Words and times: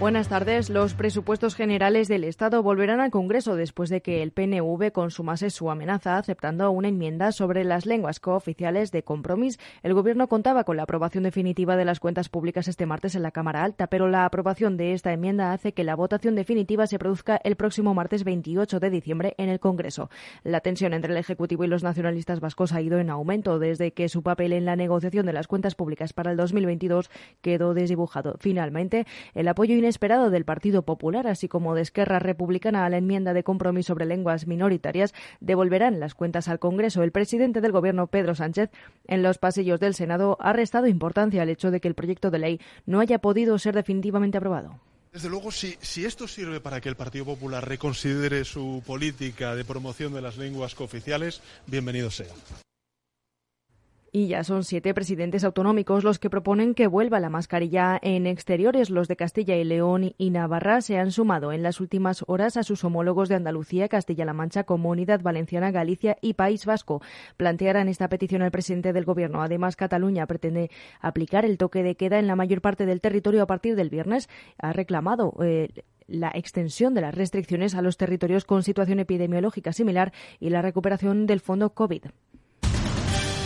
Buenas 0.00 0.28
tardes. 0.28 0.70
Los 0.70 0.94
presupuestos 0.94 1.56
generales 1.56 2.06
del 2.06 2.22
Estado 2.22 2.62
volverán 2.62 3.00
al 3.00 3.10
Congreso 3.10 3.56
después 3.56 3.90
de 3.90 4.00
que 4.00 4.22
el 4.22 4.30
PNV 4.30 4.92
consumase 4.92 5.50
su 5.50 5.72
amenaza 5.72 6.16
aceptando 6.16 6.70
una 6.70 6.86
enmienda 6.86 7.32
sobre 7.32 7.64
las 7.64 7.84
lenguas 7.84 8.20
cooficiales 8.20 8.92
de 8.92 9.02
compromiso. 9.02 9.58
El 9.82 9.94
Gobierno 9.94 10.28
contaba 10.28 10.62
con 10.62 10.76
la 10.76 10.84
aprobación 10.84 11.24
definitiva 11.24 11.76
de 11.76 11.84
las 11.84 11.98
cuentas 11.98 12.28
públicas 12.28 12.68
este 12.68 12.86
martes 12.86 13.16
en 13.16 13.24
la 13.24 13.32
Cámara 13.32 13.64
Alta, 13.64 13.88
pero 13.88 14.06
la 14.06 14.24
aprobación 14.24 14.76
de 14.76 14.92
esta 14.92 15.12
enmienda 15.12 15.52
hace 15.52 15.72
que 15.72 15.82
la 15.82 15.96
votación 15.96 16.36
definitiva 16.36 16.86
se 16.86 17.00
produzca 17.00 17.40
el 17.42 17.56
próximo 17.56 17.92
martes 17.92 18.22
28 18.22 18.78
de 18.78 18.90
diciembre 18.90 19.34
en 19.36 19.48
el 19.48 19.58
Congreso. 19.58 20.10
La 20.44 20.60
tensión 20.60 20.94
entre 20.94 21.10
el 21.10 21.18
Ejecutivo 21.18 21.64
y 21.64 21.68
los 21.68 21.82
nacionalistas 21.82 22.38
vascos 22.38 22.72
ha 22.72 22.80
ido 22.80 23.00
en 23.00 23.10
aumento 23.10 23.58
desde 23.58 23.90
que 23.90 24.08
su 24.08 24.22
papel 24.22 24.52
en 24.52 24.64
la 24.64 24.76
negociación 24.76 25.26
de 25.26 25.32
las 25.32 25.48
cuentas 25.48 25.74
públicas 25.74 26.12
para 26.12 26.30
el 26.30 26.36
2022 26.36 27.10
quedó 27.40 27.74
desdibujado. 27.74 28.36
Finalmente, 28.38 29.04
el 29.34 29.48
apoyo 29.48 29.74
esperado 29.88 30.30
del 30.30 30.44
Partido 30.44 30.82
Popular, 30.82 31.26
así 31.26 31.48
como 31.48 31.74
de 31.74 31.82
Esquerra 31.82 32.18
Republicana 32.20 32.84
a 32.86 32.90
la 32.90 32.98
enmienda 32.98 33.32
de 33.32 33.42
compromiso 33.42 33.88
sobre 33.88 34.04
lenguas 34.04 34.46
minoritarias, 34.46 35.14
devolverán 35.40 35.98
las 35.98 36.14
cuentas 36.14 36.46
al 36.48 36.58
Congreso. 36.58 37.02
El 37.02 37.10
presidente 37.10 37.60
del 37.60 37.72
Gobierno, 37.72 38.06
Pedro 38.06 38.34
Sánchez, 38.34 38.70
en 39.06 39.22
los 39.22 39.38
pasillos 39.38 39.80
del 39.80 39.94
Senado, 39.94 40.36
ha 40.40 40.52
restado 40.52 40.86
importancia 40.86 41.42
al 41.42 41.48
hecho 41.48 41.70
de 41.70 41.80
que 41.80 41.88
el 41.88 41.94
proyecto 41.94 42.30
de 42.30 42.38
ley 42.38 42.60
no 42.86 43.00
haya 43.00 43.18
podido 43.18 43.58
ser 43.58 43.74
definitivamente 43.74 44.38
aprobado. 44.38 44.78
Desde 45.10 45.30
luego, 45.30 45.50
si, 45.50 45.76
si, 45.80 46.04
esto 46.04 46.28
sirve 46.28 46.60
para 46.60 46.82
que 46.82 46.90
el 46.90 46.96
Partido 46.96 47.24
Popular 47.24 47.66
reconsidere 47.66 48.44
su 48.44 48.82
política 48.86 49.56
de 49.56 49.64
promoción 49.64 50.12
de 50.12 50.20
las 50.20 50.36
lenguas 50.36 50.74
cooficiales, 50.74 51.40
bienvenido 51.66 52.10
sea. 52.10 52.26
Y 54.10 54.28
ya 54.28 54.42
son 54.42 54.64
siete 54.64 54.94
presidentes 54.94 55.44
autonómicos 55.44 56.02
los 56.02 56.18
que 56.18 56.30
proponen 56.30 56.74
que 56.74 56.86
vuelva 56.86 57.20
la 57.20 57.28
mascarilla 57.28 57.98
en 58.00 58.26
exteriores. 58.26 58.88
Los 58.88 59.06
de 59.06 59.16
Castilla 59.16 59.54
y 59.56 59.64
León 59.64 60.14
y 60.16 60.30
Navarra 60.30 60.80
se 60.80 60.98
han 60.98 61.10
sumado 61.10 61.52
en 61.52 61.62
las 61.62 61.80
últimas 61.80 62.24
horas 62.26 62.56
a 62.56 62.62
sus 62.62 62.84
homólogos 62.84 63.28
de 63.28 63.34
Andalucía, 63.34 63.88
Castilla-La 63.88 64.32
Mancha, 64.32 64.64
Comunidad 64.64 65.20
Valenciana, 65.20 65.70
Galicia 65.70 66.16
y 66.22 66.34
País 66.34 66.64
Vasco. 66.64 67.02
Plantearán 67.36 67.88
esta 67.88 68.08
petición 68.08 68.40
al 68.40 68.50
presidente 68.50 68.94
del 68.94 69.04
Gobierno. 69.04 69.42
Además, 69.42 69.76
Cataluña 69.76 70.26
pretende 70.26 70.70
aplicar 71.00 71.44
el 71.44 71.58
toque 71.58 71.82
de 71.82 71.94
queda 71.94 72.18
en 72.18 72.26
la 72.26 72.36
mayor 72.36 72.62
parte 72.62 72.86
del 72.86 73.02
territorio 73.02 73.42
a 73.42 73.46
partir 73.46 73.76
del 73.76 73.90
viernes. 73.90 74.28
Ha 74.58 74.72
reclamado. 74.72 75.34
Eh, 75.42 75.68
la 76.08 76.30
extensión 76.34 76.94
de 76.94 77.02
las 77.02 77.14
restricciones 77.14 77.74
a 77.74 77.82
los 77.82 77.98
territorios 77.98 78.46
con 78.46 78.62
situación 78.62 78.98
epidemiológica 78.98 79.74
similar 79.74 80.14
y 80.40 80.48
la 80.48 80.62
recuperación 80.62 81.26
del 81.26 81.40
fondo 81.40 81.74
COVID. 81.74 82.04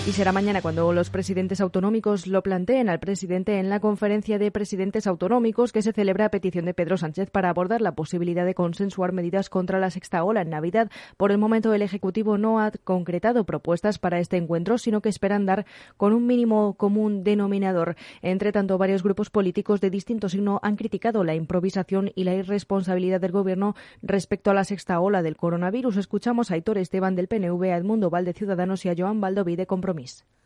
Y 0.05 0.11
será 0.11 0.33
mañana 0.33 0.62
cuando 0.62 0.92
los 0.92 1.11
presidentes 1.11 1.61
autonómicos 1.61 2.27
lo 2.27 2.42
planteen 2.42 2.89
al 2.89 2.98
presidente 2.98 3.61
en 3.61 3.69
la 3.69 3.78
conferencia 3.78 4.36
de 4.36 4.50
presidentes 4.50 5.06
autonómicos 5.06 5.70
que 5.70 5.81
se 5.81 5.92
celebra 5.92 6.25
a 6.25 6.28
petición 6.28 6.64
de 6.64 6.75
Pedro 6.75 6.97
Sánchez 6.97 7.31
para 7.31 7.50
abordar 7.50 7.81
la 7.81 7.94
posibilidad 7.94 8.44
de 8.44 8.56
consensuar 8.56 9.12
medidas 9.12 9.48
contra 9.48 9.78
la 9.78 9.91
sexta 9.91 10.25
ola 10.25 10.42
en 10.42 10.50
Navidad. 10.50 10.91
Por 11.17 11.31
el 11.31 11.39
momento, 11.39 11.72
el 11.72 11.83
Ejecutivo 11.83 12.36
no 12.36 12.59
ha 12.59 12.72
concretado 12.83 13.44
propuestas 13.44 14.00
para 14.00 14.19
este 14.19 14.36
encuentro, 14.39 14.77
sino 14.77 15.03
que 15.03 15.09
esperan 15.09 15.47
dar 15.47 15.67
con 15.97 16.12
un 16.12 16.27
mínimo 16.27 16.75
común 16.75 17.22
denominador. 17.22 17.94
Entre 18.22 18.50
tanto, 18.50 18.78
varios 18.78 19.05
grupos 19.05 19.31
políticos 19.31 19.81
de 19.81 19.91
distinto 19.91 20.28
signo 20.28 20.59
han 20.64 20.75
criticado 20.75 21.22
la 21.22 21.37
improvisación 21.37 22.11
y 22.16 22.25
la 22.25 22.34
irresponsabilidad 22.34 23.20
del 23.20 23.31
Gobierno 23.31 23.77
respecto 24.03 24.50
a 24.50 24.55
la 24.55 24.64
sexta 24.64 24.98
ola 24.98 25.22
del 25.22 25.37
coronavirus. 25.37 25.97
Escuchamos 25.97 26.50
a 26.50 26.55
Aitor 26.55 26.78
Esteban 26.78 27.14
del 27.14 27.28
PNV, 27.28 27.62
a 27.66 27.77
Edmundo 27.77 28.11
Valde 28.11 28.33
Ciudadanos 28.33 28.84
y 28.84 28.89
a 28.89 28.94
Joan 28.98 29.20
Baldoví 29.20 29.55
de 29.55 29.69
Compromiso. 29.69 29.92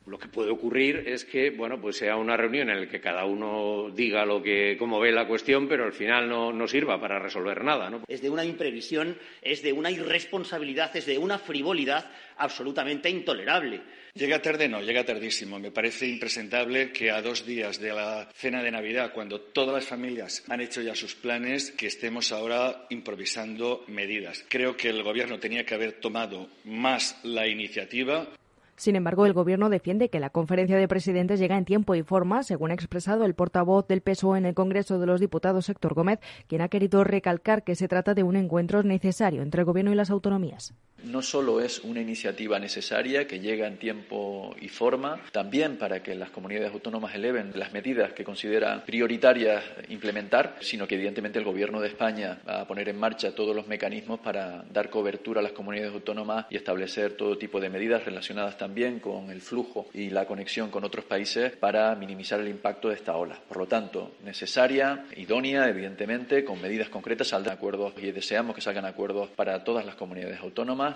Lo 0.06 0.18
que 0.18 0.28
puede 0.28 0.50
ocurrir 0.50 1.02
es 1.04 1.24
que, 1.24 1.50
bueno, 1.50 1.80
pues 1.80 1.96
sea 1.96 2.16
una 2.16 2.36
reunión 2.36 2.70
en 2.70 2.82
la 2.82 2.88
que 2.88 3.00
cada 3.00 3.24
uno 3.24 3.90
diga 3.90 4.24
lo 4.24 4.40
que, 4.40 4.76
cómo 4.78 5.00
ve 5.00 5.10
la 5.10 5.26
cuestión, 5.26 5.66
pero 5.66 5.84
al 5.84 5.92
final 5.92 6.28
no, 6.28 6.52
no 6.52 6.68
sirva 6.68 7.00
para 7.00 7.18
resolver 7.18 7.64
nada, 7.64 7.90
¿no? 7.90 8.02
Es 8.06 8.22
de 8.22 8.30
una 8.30 8.44
imprevisión, 8.44 9.18
es 9.42 9.62
de 9.62 9.72
una 9.72 9.90
irresponsabilidad, 9.90 10.96
es 10.96 11.06
de 11.06 11.18
una 11.18 11.40
frivolidad 11.40 12.08
absolutamente 12.36 13.10
intolerable. 13.10 13.82
Llega 14.14 14.40
tarde, 14.40 14.68
no, 14.68 14.80
llega 14.80 15.04
tardísimo. 15.04 15.58
Me 15.58 15.72
parece 15.72 16.06
impresentable 16.06 16.90
que 16.92 17.10
a 17.10 17.20
dos 17.20 17.44
días 17.44 17.80
de 17.80 17.92
la 17.92 18.30
cena 18.32 18.62
de 18.62 18.70
Navidad, 18.70 19.12
cuando 19.12 19.40
todas 19.40 19.74
las 19.74 19.84
familias 19.84 20.44
han 20.48 20.60
hecho 20.60 20.80
ya 20.80 20.94
sus 20.94 21.16
planes, 21.16 21.72
que 21.72 21.88
estemos 21.88 22.32
ahora 22.32 22.86
improvisando 22.90 23.84
medidas. 23.88 24.44
Creo 24.48 24.76
que 24.76 24.88
el 24.88 25.02
Gobierno 25.02 25.38
tenía 25.38 25.66
que 25.66 25.74
haber 25.74 26.00
tomado 26.00 26.48
más 26.64 27.18
la 27.24 27.46
iniciativa. 27.46 28.28
Sin 28.76 28.94
embargo, 28.94 29.24
el 29.24 29.32
Gobierno 29.32 29.70
defiende 29.70 30.10
que 30.10 30.20
la 30.20 30.30
conferencia 30.30 30.76
de 30.76 30.86
presidentes 30.88 31.40
llega 31.40 31.56
en 31.56 31.64
tiempo 31.64 31.94
y 31.94 32.02
forma, 32.02 32.42
según 32.42 32.70
ha 32.70 32.74
expresado 32.74 33.24
el 33.24 33.34
portavoz 33.34 33.86
del 33.88 34.02
PSOE 34.02 34.38
en 34.38 34.46
el 34.46 34.54
Congreso 34.54 34.98
de 34.98 35.06
los 35.06 35.20
Diputados, 35.20 35.68
Héctor 35.68 35.94
Gómez, 35.94 36.20
quien 36.46 36.60
ha 36.60 36.68
querido 36.68 37.02
recalcar 37.02 37.64
que 37.64 37.74
se 37.74 37.88
trata 37.88 38.14
de 38.14 38.22
un 38.22 38.36
encuentro 38.36 38.82
necesario 38.82 39.42
entre 39.42 39.62
el 39.62 39.64
Gobierno 39.64 39.92
y 39.92 39.94
las 39.94 40.10
autonomías 40.10 40.74
no 41.06 41.22
solo 41.22 41.60
es 41.60 41.80
una 41.80 42.00
iniciativa 42.00 42.58
necesaria 42.58 43.26
que 43.26 43.40
llega 43.40 43.66
en 43.66 43.78
tiempo 43.78 44.54
y 44.60 44.68
forma, 44.68 45.20
también 45.32 45.76
para 45.76 46.02
que 46.02 46.14
las 46.14 46.30
comunidades 46.30 46.72
autónomas 46.72 47.14
eleven 47.14 47.52
las 47.54 47.72
medidas 47.72 48.12
que 48.12 48.24
consideran 48.24 48.82
prioritarias 48.84 49.62
implementar, 49.88 50.56
sino 50.60 50.86
que 50.86 50.96
evidentemente 50.96 51.38
el 51.38 51.44
Gobierno 51.44 51.80
de 51.80 51.88
España 51.88 52.38
va 52.46 52.60
a 52.60 52.66
poner 52.66 52.88
en 52.88 52.98
marcha 52.98 53.34
todos 53.34 53.54
los 53.54 53.66
mecanismos 53.66 54.20
para 54.20 54.64
dar 54.72 54.90
cobertura 54.90 55.40
a 55.40 55.42
las 55.42 55.52
comunidades 55.52 55.94
autónomas 55.94 56.46
y 56.50 56.56
establecer 56.56 57.12
todo 57.12 57.38
tipo 57.38 57.60
de 57.60 57.70
medidas 57.70 58.04
relacionadas 58.04 58.58
también 58.58 59.00
con 59.00 59.30
el 59.30 59.40
flujo 59.40 59.86
y 59.94 60.10
la 60.10 60.26
conexión 60.26 60.70
con 60.70 60.84
otros 60.84 61.04
países 61.04 61.52
para 61.56 61.94
minimizar 61.94 62.40
el 62.40 62.48
impacto 62.48 62.88
de 62.88 62.94
esta 62.94 63.16
ola. 63.16 63.38
Por 63.48 63.58
lo 63.58 63.66
tanto, 63.66 64.16
necesaria, 64.24 65.04
idónea, 65.16 65.68
evidentemente, 65.68 66.44
con 66.44 66.60
medidas 66.60 66.88
concretas, 66.88 67.28
saldrán 67.28 67.56
acuerdos 67.56 67.94
y 67.96 68.10
deseamos 68.10 68.54
que 68.54 68.60
salgan 68.60 68.84
acuerdos 68.84 69.28
para 69.30 69.62
todas 69.64 69.86
las 69.86 69.94
comunidades 69.94 70.40
autónomas 70.40 70.95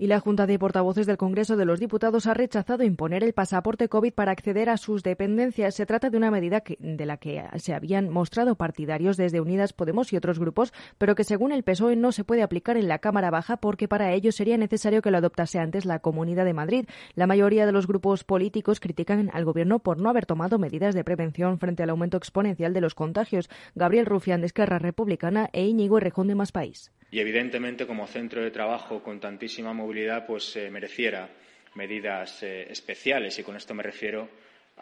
y 0.00 0.06
la 0.06 0.18
Junta 0.18 0.46
de 0.46 0.58
Portavoces 0.58 1.06
del 1.06 1.18
Congreso 1.18 1.58
de 1.58 1.66
los 1.66 1.78
Diputados 1.78 2.26
ha 2.26 2.32
rechazado 2.32 2.84
imponer 2.84 3.22
el 3.22 3.34
pasaporte 3.34 3.90
COVID 3.90 4.14
para 4.14 4.32
acceder 4.32 4.70
a 4.70 4.78
sus 4.78 5.02
dependencias. 5.02 5.74
Se 5.74 5.84
trata 5.84 6.08
de 6.08 6.16
una 6.16 6.30
medida 6.30 6.62
de 6.78 7.04
la 7.04 7.18
que 7.18 7.44
se 7.56 7.74
habían 7.74 8.08
mostrado 8.08 8.54
partidarios 8.54 9.18
desde 9.18 9.42
Unidas 9.42 9.74
Podemos 9.74 10.10
y 10.14 10.16
otros 10.16 10.38
grupos, 10.38 10.72
pero 10.96 11.14
que 11.14 11.22
según 11.22 11.52
el 11.52 11.64
PSOE 11.64 11.96
no 11.96 12.12
se 12.12 12.24
puede 12.24 12.42
aplicar 12.42 12.78
en 12.78 12.88
la 12.88 13.00
Cámara 13.00 13.30
Baja 13.30 13.58
porque 13.58 13.88
para 13.88 14.14
ello 14.14 14.32
sería 14.32 14.56
necesario 14.56 15.02
que 15.02 15.10
lo 15.10 15.18
adoptase 15.18 15.58
antes 15.58 15.84
la 15.84 15.98
Comunidad 15.98 16.46
de 16.46 16.54
Madrid. 16.54 16.86
La 17.14 17.26
mayoría 17.26 17.66
de 17.66 17.72
los 17.72 17.86
grupos 17.86 18.24
políticos 18.24 18.80
critican 18.80 19.28
al 19.34 19.44
Gobierno 19.44 19.80
por 19.80 20.00
no 20.00 20.08
haber 20.08 20.24
tomado 20.24 20.58
medidas 20.58 20.94
de 20.94 21.04
prevención 21.04 21.58
frente 21.58 21.82
al 21.82 21.90
aumento 21.90 22.16
exponencial 22.16 22.72
de 22.72 22.80
los 22.80 22.94
contagios. 22.94 23.50
Gabriel 23.74 24.06
Rufián 24.06 24.40
de 24.40 24.46
Esquerra 24.46 24.78
Republicana 24.78 25.50
e 25.52 25.66
Íñigo 25.66 25.98
Errejón 25.98 26.28
de 26.28 26.36
Más 26.36 26.52
País. 26.52 26.90
Y 27.12 27.18
evidentemente, 27.18 27.88
como 27.88 28.06
centro 28.06 28.40
de 28.40 28.52
trabajo 28.52 29.02
con 29.02 29.18
tantísima 29.18 29.72
movilidad, 29.72 29.89
pues 30.26 30.56
eh, 30.56 30.70
mereciera 30.70 31.28
medidas 31.74 32.42
eh, 32.42 32.66
especiales. 32.70 33.38
Y 33.38 33.42
con 33.42 33.56
esto 33.56 33.74
me 33.74 33.82
refiero 33.82 34.28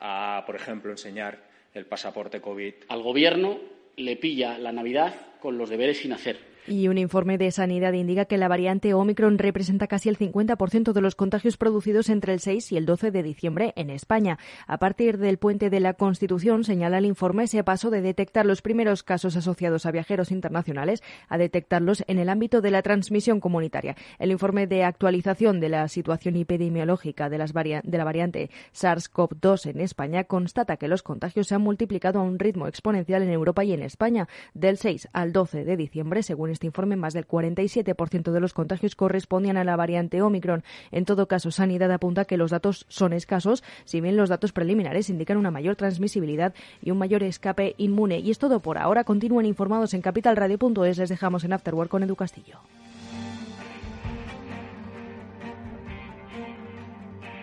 a, 0.01 0.43
por 0.47 0.57
ejemplo, 0.57 0.91
enseñar 0.91 1.39
el 1.75 1.87
pasaporte 1.87 2.41
COVID. 2.41 2.75
Al 2.89 3.03
Gobierno 3.03 3.59
le 3.97 4.17
pilla 4.17 4.59
la 4.59 4.73
Navidad 4.73 5.15
con 5.41 5.59
los 5.59 5.71
deberes 5.71 5.99
sin 5.99 6.13
hacer 6.13 6.48
y 6.69 6.89
un 6.89 6.99
informe 6.99 7.39
de 7.39 7.51
Sanidad 7.51 7.93
indica 7.95 8.27
que 8.27 8.37
la 8.37 8.49
variante 8.49 8.95
Omicron 8.95 9.39
representa 9.39 9.87
casi 9.87 10.09
el 10.09 10.19
50% 10.19 10.93
de 10.93 11.01
los 11.01 11.15
contagios 11.15 11.57
producidos 11.57 12.09
entre 12.11 12.33
el 12.33 12.41
6 12.41 12.73
y 12.73 12.77
el 12.77 12.87
12 12.87 13.11
de 13.11 13.23
diciembre 13.23 13.73
en 13.77 13.91
España. 13.91 14.39
A 14.67 14.79
partir 14.79 15.19
del 15.19 15.39
puente 15.39 15.71
de 15.71 15.81
la 15.81 15.95
Constitución, 15.95 16.65
señala 16.65 16.99
el 16.99 17.07
informe, 17.07 17.47
se 17.47 17.65
pasó 17.65 17.91
de 17.91 18.03
detectar 18.03 18.47
los 18.47 18.63
primeros 18.63 19.03
casos 19.03 19.37
asociados 19.37 19.87
a 19.87 19.91
viajeros 19.91 20.31
internacionales 20.31 21.03
a 21.29 21.39
detectarlos 21.39 22.05
en 22.07 22.19
el 22.19 22.29
ámbito 22.29 22.61
de 22.61 22.71
la 22.71 22.83
transmisión 22.83 23.41
comunitaria. 23.41 23.97
El 24.19 24.31
informe 24.31 24.67
de 24.67 24.85
actualización 24.85 25.61
de 25.61 25.71
la 25.71 25.89
situación 25.89 26.37
epidemiológica 26.37 27.29
de, 27.29 27.39
las 27.39 27.53
de 27.53 27.99
la 27.99 28.05
variante 28.05 28.51
SARS-CoV-2 28.75 29.71
en 29.71 29.81
España 29.81 30.25
constata 30.25 30.77
que 30.77 30.89
los 30.89 31.03
contagios 31.03 31.49
se 31.49 31.55
han 31.55 31.63
multiplicado 31.63 32.21
a 32.21 32.23
un 32.23 32.39
ritmo 32.39 32.67
exponencial 32.67 33.23
en 33.23 33.31
Europa 33.31 33.65
y 33.65 33.73
en 33.73 33.83
España 33.83 34.29
del 34.55 34.77
6 34.77 35.09
al 35.13 35.33
12 35.33 35.65
de 35.65 35.77
diciembre, 35.77 36.23
según 36.23 36.51
este 36.59 36.67
informe, 36.67 36.97
más 36.97 37.15
del 37.15 37.27
47% 37.27 38.33
de 38.33 38.41
los 38.41 38.53
contagios 38.53 38.97
correspondían 38.97 39.57
a 39.57 39.65
la 39.65 39.77
variante 39.77 40.23
Omicron. 40.23 40.65
En 40.91 41.05
todo 41.05 41.29
caso, 41.29 41.53
Sanidad 41.53 41.93
apunta 41.93 42.25
que 42.25 42.37
los 42.37 42.51
datos 42.51 42.85
son 42.89 43.13
escasos, 43.13 43.63
si 43.85 44.01
bien 44.01 44.17
los 44.17 44.29
datos 44.29 44.53
preliminares 44.53 45.09
indican 45.09 45.37
una 45.37 45.53
mayor 45.53 45.77
transmisibilidad 45.77 46.55
y 46.83 46.91
un 46.91 46.99
mayor 46.99 47.23
escape 47.23 47.77
inmune. 47.79 48.19
Y 48.19 48.33
es 48.33 48.39
todo 48.39 48.59
por 48.59 48.77
ahora. 48.77 49.05
Continúen 49.05 49.47
informados 49.47 49.95
en 49.95 50.03
capitalradio.es. 50.03 50.99
Les 50.99 51.09
dejamos 51.09 51.45
en 51.45 51.53
Afterwork 51.53 51.91
con 51.91 52.03
Edu 52.03 52.17
Castillo. 52.17 52.59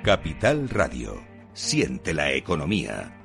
Capital 0.03 0.67
Radio. 0.67 1.21
Siente 1.53 2.13
la 2.13 2.33
economía. 2.33 3.25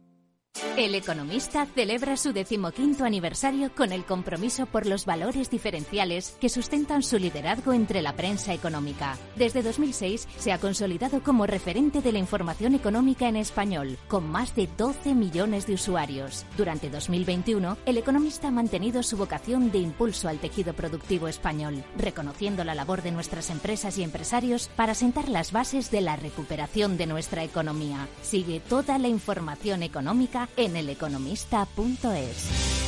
El 0.77 0.95
Economista 0.95 1.65
celebra 1.65 2.15
su 2.17 2.33
decimoquinto 2.33 3.03
aniversario 3.03 3.71
con 3.75 3.91
el 3.91 4.05
compromiso 4.05 4.65
por 4.65 4.85
los 4.85 5.05
valores 5.05 5.49
diferenciales 5.49 6.37
que 6.39 6.49
sustentan 6.49 7.03
su 7.03 7.19
liderazgo 7.19 7.73
entre 7.73 8.01
la 8.01 8.15
prensa 8.15 8.53
económica. 8.53 9.17
Desde 9.35 9.63
2006 9.63 10.27
se 10.37 10.51
ha 10.51 10.59
consolidado 10.59 11.21
como 11.21 11.45
referente 11.45 12.01
de 12.01 12.11
la 12.11 12.19
información 12.19 12.73
económica 12.73 13.27
en 13.27 13.35
español, 13.35 13.97
con 14.07 14.29
más 14.29 14.55
de 14.55 14.69
12 14.77 15.13
millones 15.13 15.67
de 15.67 15.73
usuarios. 15.73 16.45
Durante 16.57 16.89
2021, 16.89 17.77
El 17.85 17.97
Economista 17.97 18.47
ha 18.47 18.51
mantenido 18.51 19.03
su 19.03 19.17
vocación 19.17 19.71
de 19.71 19.79
impulso 19.79 20.29
al 20.29 20.39
tejido 20.39 20.73
productivo 20.73 21.27
español, 21.27 21.83
reconociendo 21.97 22.63
la 22.63 22.75
labor 22.75 23.01
de 23.03 23.11
nuestras 23.11 23.49
empresas 23.49 23.97
y 23.97 24.03
empresarios 24.03 24.69
para 24.75 24.95
sentar 24.95 25.27
las 25.27 25.51
bases 25.51 25.91
de 25.91 26.01
la 26.01 26.15
recuperación 26.15 26.97
de 26.97 27.07
nuestra 27.07 27.43
economía. 27.43 28.07
Sigue 28.21 28.61
toda 28.61 28.97
la 28.97 29.09
información 29.09 29.83
económica 29.83 30.40
en 30.57 30.75
eleconomista.es. 30.75 32.80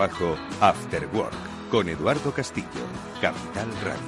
After 0.00 1.08
Work, 1.12 1.34
con 1.72 1.88
Eduardo 1.88 2.30
Castillo, 2.30 2.68
Capital 3.20 3.66
Radio. 3.82 3.98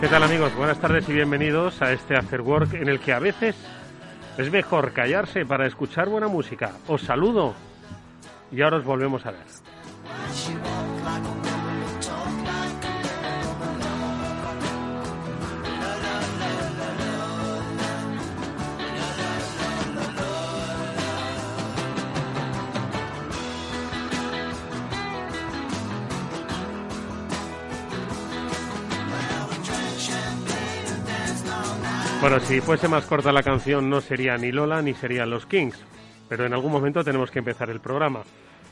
¿Qué 0.00 0.08
tal 0.08 0.22
amigos? 0.22 0.54
Buenas 0.56 0.80
tardes 0.80 1.06
y 1.10 1.12
bienvenidos 1.12 1.82
a 1.82 1.92
este 1.92 2.16
After 2.16 2.40
Work 2.40 2.72
en 2.72 2.88
el 2.88 3.00
que 3.00 3.12
a 3.12 3.18
veces 3.18 3.54
es 4.38 4.50
mejor 4.50 4.92
callarse 4.92 5.44
para 5.44 5.66
escuchar 5.66 6.08
buena 6.08 6.28
música. 6.28 6.72
Os 6.86 7.02
saludo 7.02 7.52
y 8.50 8.62
ahora 8.62 8.78
os 8.78 8.84
volvemos 8.84 9.26
a 9.26 9.32
ver. 9.32 9.44
Bueno, 32.20 32.40
si 32.40 32.60
fuese 32.60 32.88
más 32.88 33.06
corta 33.06 33.30
la 33.30 33.44
canción 33.44 33.88
no 33.88 34.00
sería 34.00 34.36
ni 34.36 34.50
Lola 34.50 34.82
ni 34.82 34.92
serían 34.92 35.30
los 35.30 35.46
Kings, 35.46 35.80
pero 36.28 36.46
en 36.46 36.52
algún 36.52 36.72
momento 36.72 37.04
tenemos 37.04 37.30
que 37.30 37.38
empezar 37.38 37.70
el 37.70 37.78
programa. 37.78 38.22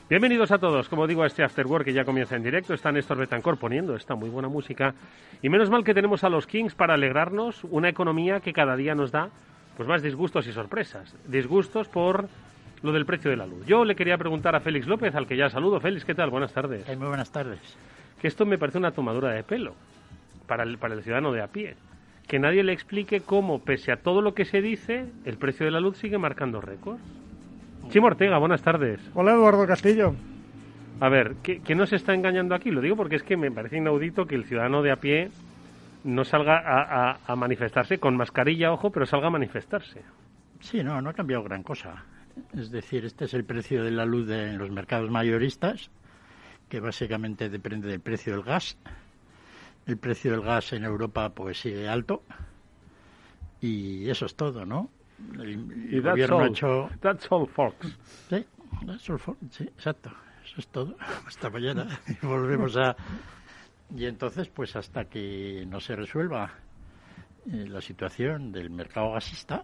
Bienvenidos 0.09 0.51
a 0.51 0.57
todos, 0.57 0.89
como 0.89 1.07
digo, 1.07 1.23
a 1.23 1.27
este 1.27 1.43
After 1.43 1.65
Work 1.65 1.85
que 1.85 1.93
ya 1.93 2.03
comienza 2.03 2.35
en 2.35 2.43
directo. 2.43 2.73
Está 2.73 2.91
Néstor 2.91 3.17
Betancor 3.17 3.57
poniendo 3.57 3.95
esta 3.95 4.15
muy 4.15 4.29
buena 4.29 4.49
música. 4.49 4.93
Y 5.41 5.47
menos 5.47 5.69
mal 5.69 5.85
que 5.85 5.93
tenemos 5.93 6.25
a 6.25 6.29
los 6.29 6.45
Kings 6.45 6.75
para 6.75 6.95
alegrarnos 6.95 7.63
una 7.63 7.87
economía 7.87 8.41
que 8.41 8.51
cada 8.51 8.75
día 8.75 8.95
nos 8.95 9.11
da 9.11 9.29
pues 9.77 9.87
más 9.87 10.01
disgustos 10.01 10.45
y 10.47 10.51
sorpresas. 10.51 11.15
Disgustos 11.25 11.87
por 11.87 12.27
lo 12.81 12.91
del 12.91 13.05
precio 13.05 13.31
de 13.31 13.37
la 13.37 13.45
luz. 13.45 13.65
Yo 13.65 13.85
le 13.85 13.95
quería 13.95 14.17
preguntar 14.17 14.57
a 14.57 14.59
Félix 14.59 14.87
López, 14.87 15.15
al 15.15 15.25
que 15.25 15.37
ya 15.37 15.49
saludo. 15.49 15.79
Félix, 15.79 16.03
¿qué 16.03 16.15
tal? 16.15 16.29
Buenas 16.29 16.51
tardes. 16.51 16.85
muy 16.97 17.07
buenas 17.07 17.31
tardes. 17.31 17.61
Que 18.21 18.27
esto 18.27 18.45
me 18.45 18.57
parece 18.57 18.77
una 18.77 18.91
tomadura 18.91 19.31
de 19.31 19.43
pelo 19.43 19.73
para 20.47 20.63
el, 20.63 20.77
para 20.77 20.95
el 20.95 21.01
ciudadano 21.01 21.31
de 21.31 21.41
a 21.41 21.47
pie 21.47 21.77
que 22.27 22.39
nadie 22.39 22.63
le 22.63 22.73
explique 22.73 23.21
cómo, 23.21 23.59
pese 23.59 23.91
a 23.91 23.97
todo 23.97 24.21
lo 24.21 24.33
que 24.33 24.45
se 24.45 24.61
dice, 24.61 25.05
el 25.25 25.37
precio 25.37 25.65
de 25.65 25.71
la 25.71 25.79
luz 25.79 25.97
sigue 25.97 26.17
marcando 26.17 26.59
récords. 26.59 27.01
Chimo 27.89 28.07
Ortega, 28.07 28.37
buenas 28.37 28.61
tardes. 28.61 28.99
Hola, 29.13 29.31
Eduardo 29.31 29.65
Castillo. 29.65 30.13
A 30.99 31.09
ver, 31.09 31.35
¿qué, 31.41 31.61
¿qué, 31.61 31.73
nos 31.73 31.93
está 31.93 32.13
engañando 32.13 32.53
aquí? 32.53 32.69
Lo 32.69 32.81
digo 32.81 32.97
porque 32.97 33.15
es 33.15 33.23
que 33.23 33.37
me 33.37 33.51
parece 33.51 33.77
inaudito 33.77 34.25
que 34.25 34.35
el 34.35 34.43
ciudadano 34.43 34.81
de 34.81 34.91
a 34.91 34.97
pie 34.97 35.29
no 36.03 36.25
salga 36.25 36.57
a, 36.57 37.19
a, 37.25 37.35
manifestarse 37.35 37.97
con 37.97 38.17
mascarilla, 38.17 38.73
ojo, 38.73 38.91
pero 38.91 39.05
salga 39.05 39.27
a 39.27 39.31
manifestarse. 39.31 40.01
Sí, 40.59 40.83
no, 40.83 41.01
no 41.01 41.09
ha 41.09 41.13
cambiado 41.13 41.43
gran 41.43 41.63
cosa. 41.63 42.03
Es 42.57 42.71
decir, 42.71 43.05
este 43.05 43.25
es 43.25 43.33
el 43.35 43.45
precio 43.45 43.83
de 43.83 43.91
la 43.91 44.05
luz 44.05 44.27
de, 44.27 44.49
en 44.49 44.57
los 44.57 44.69
mercados 44.69 45.09
mayoristas, 45.09 45.91
que 46.67 46.79
básicamente 46.79 47.49
depende 47.49 47.87
del 47.87 48.01
precio 48.01 48.33
del 48.33 48.43
gas 48.43 48.77
el 49.87 49.97
precio 49.97 50.31
del 50.31 50.41
gas 50.41 50.73
en 50.73 50.83
Europa 50.83 51.29
pues 51.29 51.59
sigue 51.59 51.87
alto 51.87 52.23
y 53.61 54.09
eso 54.09 54.25
es 54.25 54.35
todo, 54.35 54.65
¿no? 54.65 54.89
El, 55.33 55.93
y 55.93 55.99
gobierno 55.99 56.39
ha 56.39 56.47
hecho... 56.47 56.89
That's 56.99 57.27
all, 57.31 57.47
folks. 57.47 57.97
Sí, 58.29 58.45
that's 58.85 59.09
all, 59.09 59.19
sí, 59.49 59.63
exacto. 59.63 60.11
Eso 60.45 60.55
es 60.59 60.67
todo. 60.67 60.95
Hasta 61.25 61.49
mañana. 61.49 61.87
y 62.21 62.25
volvemos 62.25 62.77
a... 62.77 62.95
Y 63.95 64.05
entonces, 64.05 64.49
pues 64.49 64.75
hasta 64.75 65.05
que 65.05 65.65
no 65.65 65.79
se 65.79 65.95
resuelva 65.95 66.51
eh, 67.45 67.65
la 67.69 67.79
situación 67.79 68.51
del 68.51 68.69
mercado 68.69 69.13
gasista, 69.13 69.63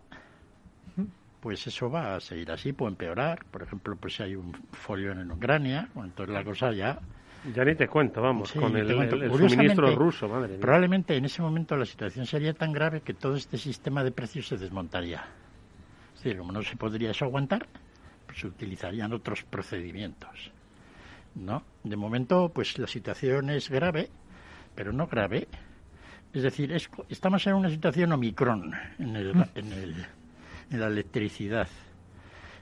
pues 1.42 1.68
eso 1.68 1.90
va 1.90 2.16
a 2.16 2.20
seguir 2.22 2.50
así, 2.50 2.72
puede 2.72 2.92
empeorar. 2.92 3.44
Por 3.52 3.64
ejemplo, 3.64 3.98
pues 3.98 4.16
si 4.16 4.24
hay 4.24 4.36
un 4.36 4.54
folio 4.72 5.12
en 5.12 5.30
Ucrania, 5.30 5.90
entonces 5.94 6.34
la 6.34 6.42
cosa 6.46 6.72
ya 6.72 7.00
ya 7.52 7.66
ni 7.66 7.76
te 7.76 7.88
cuento, 7.88 8.22
vamos, 8.22 8.54
con 8.54 8.76
el, 8.78 8.88
suministro 8.88 9.94
ruso, 9.96 10.30
madre 10.30 10.58
Probablemente 10.58 11.16
en 11.18 11.26
ese 11.26 11.42
momento 11.42 11.76
la 11.76 11.86
situación 11.86 12.26
sería 12.26 12.54
tan 12.54 12.72
grave 12.72 13.02
que 13.02 13.14
todo 13.14 13.36
este 13.36 13.58
sistema 13.58 14.04
de 14.04 14.12
precios 14.12 14.48
se 14.48 14.58
desmontaría. 14.58 15.26
Es 16.16 16.24
decir, 16.24 16.38
como 16.38 16.54
no 16.54 16.62
se 16.62 16.78
podría 16.78 17.12
eso 17.12 17.26
aguantar, 17.26 17.68
pues 18.26 18.40
se 18.40 18.48
utilizarían 18.48 19.12
otros 19.12 19.44
procedimientos. 19.44 20.52
¿No? 21.36 21.64
De 21.84 21.98
momento, 21.98 22.50
pues 22.54 22.78
la 22.78 22.88
situación 22.88 23.50
es 23.50 23.70
grave, 23.70 24.10
pero 24.76 24.94
no 24.94 25.08
grave. 25.08 25.48
Es 26.32 26.44
decir, 26.44 26.72
estamos 27.10 27.46
en 27.48 27.56
una 27.56 27.70
situación 27.70 28.14
omicron 28.14 28.74
en, 29.00 29.16
el, 29.16 29.36
mm. 29.36 29.44
en, 29.56 29.74
el, 29.74 30.06
en 30.72 30.80
la 30.80 30.88
electricidad. 30.88 31.68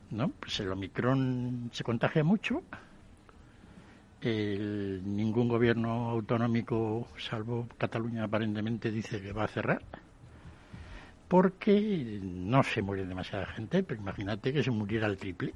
¿No? 0.09 0.29
Pues 0.29 0.59
el 0.59 0.71
omicron 0.71 1.69
se 1.71 1.83
contagia 1.83 2.23
mucho, 2.23 2.63
el, 4.21 5.01
ningún 5.03 5.47
gobierno 5.47 6.09
autonómico, 6.09 7.07
salvo 7.17 7.67
Cataluña, 7.77 8.23
aparentemente 8.23 8.91
dice 8.91 9.21
que 9.21 9.33
va 9.33 9.45
a 9.45 9.47
cerrar, 9.47 9.81
porque 11.27 12.19
no 12.21 12.63
se 12.63 12.81
muere 12.81 13.05
demasiada 13.05 13.45
gente, 13.47 13.83
pero 13.83 14.01
imagínate 14.01 14.51
que 14.51 14.63
se 14.63 14.71
muriera 14.71 15.07
el 15.07 15.17
triple. 15.17 15.53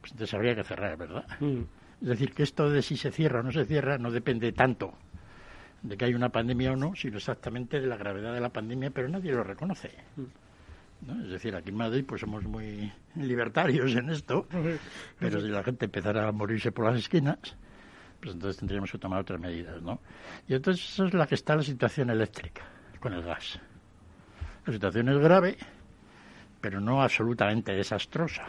Pues 0.00 0.12
entonces 0.12 0.34
habría 0.34 0.54
que 0.54 0.64
cerrar, 0.64 0.96
¿verdad? 0.96 1.24
Mm. 1.40 1.62
Es 2.02 2.08
decir, 2.08 2.32
que 2.32 2.42
esto 2.42 2.68
de 2.68 2.82
si 2.82 2.96
se 2.96 3.10
cierra 3.10 3.40
o 3.40 3.42
no 3.42 3.52
se 3.52 3.64
cierra 3.64 3.96
no 3.96 4.10
depende 4.10 4.52
tanto 4.52 4.92
de 5.82 5.96
que 5.96 6.04
hay 6.04 6.14
una 6.14 6.28
pandemia 6.28 6.72
o 6.72 6.76
no, 6.76 6.94
sino 6.94 7.16
exactamente 7.16 7.80
de 7.80 7.86
la 7.86 7.96
gravedad 7.96 8.32
de 8.34 8.40
la 8.40 8.50
pandemia, 8.50 8.90
pero 8.90 9.08
nadie 9.08 9.32
lo 9.32 9.44
reconoce. 9.44 9.90
Mm. 10.16 11.22
Es 11.24 11.30
decir, 11.30 11.56
aquí 11.56 11.70
en 11.70 11.76
Madrid 11.76 12.04
pues 12.06 12.20
somos 12.20 12.44
muy 12.44 12.92
libertarios 13.16 13.94
en 13.96 14.10
esto, 14.10 14.46
pero 15.18 15.40
si 15.40 15.48
la 15.48 15.64
gente 15.64 15.86
empezara 15.86 16.28
a 16.28 16.32
morirse 16.32 16.70
por 16.70 16.84
las 16.86 16.98
esquinas, 16.98 17.56
pues 18.22 18.34
entonces 18.34 18.58
tendríamos 18.58 18.92
que 18.92 18.98
tomar 18.98 19.20
otras 19.20 19.40
medidas, 19.40 19.82
¿no? 19.82 20.00
Y 20.46 20.54
entonces 20.54 20.88
eso 20.88 21.06
es 21.06 21.14
la 21.14 21.26
que 21.26 21.34
está 21.34 21.56
la 21.56 21.62
situación 21.62 22.08
eléctrica 22.08 22.62
con 23.00 23.12
el 23.12 23.22
gas. 23.22 23.58
La 24.64 24.72
situación 24.72 25.08
es 25.08 25.18
grave, 25.18 25.56
pero 26.60 26.80
no 26.80 27.02
absolutamente 27.02 27.72
desastrosa. 27.72 28.44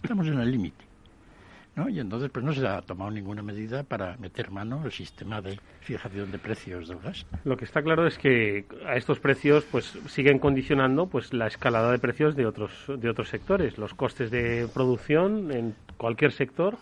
Estamos 0.00 0.28
en 0.28 0.38
el 0.38 0.52
límite. 0.52 0.84
¿no? 1.74 1.88
Y 1.88 1.98
entonces 1.98 2.30
pues 2.30 2.44
no 2.44 2.54
se 2.54 2.64
ha 2.64 2.80
tomado 2.80 3.10
ninguna 3.10 3.42
medida 3.42 3.82
para 3.82 4.16
meter 4.18 4.52
mano 4.52 4.82
al 4.84 4.92
sistema 4.92 5.42
de 5.42 5.58
fijación 5.80 6.30
de 6.30 6.38
precios 6.38 6.88
del 6.88 7.00
gas. 7.00 7.26
Lo 7.44 7.56
que 7.56 7.64
está 7.64 7.82
claro 7.82 8.06
es 8.06 8.16
que 8.16 8.66
a 8.86 8.96
estos 8.96 9.18
precios 9.18 9.64
pues 9.64 9.98
siguen 10.08 10.38
condicionando 10.38 11.08
pues 11.08 11.34
la 11.34 11.48
escalada 11.48 11.90
de 11.90 11.98
precios 11.98 12.36
de 12.36 12.46
otros 12.46 12.72
de 12.86 13.10
otros 13.10 13.28
sectores, 13.28 13.78
los 13.78 13.94
costes 13.94 14.30
de 14.30 14.68
producción 14.72 15.50
en 15.50 15.74
cualquier 15.98 16.30
sector 16.30 16.78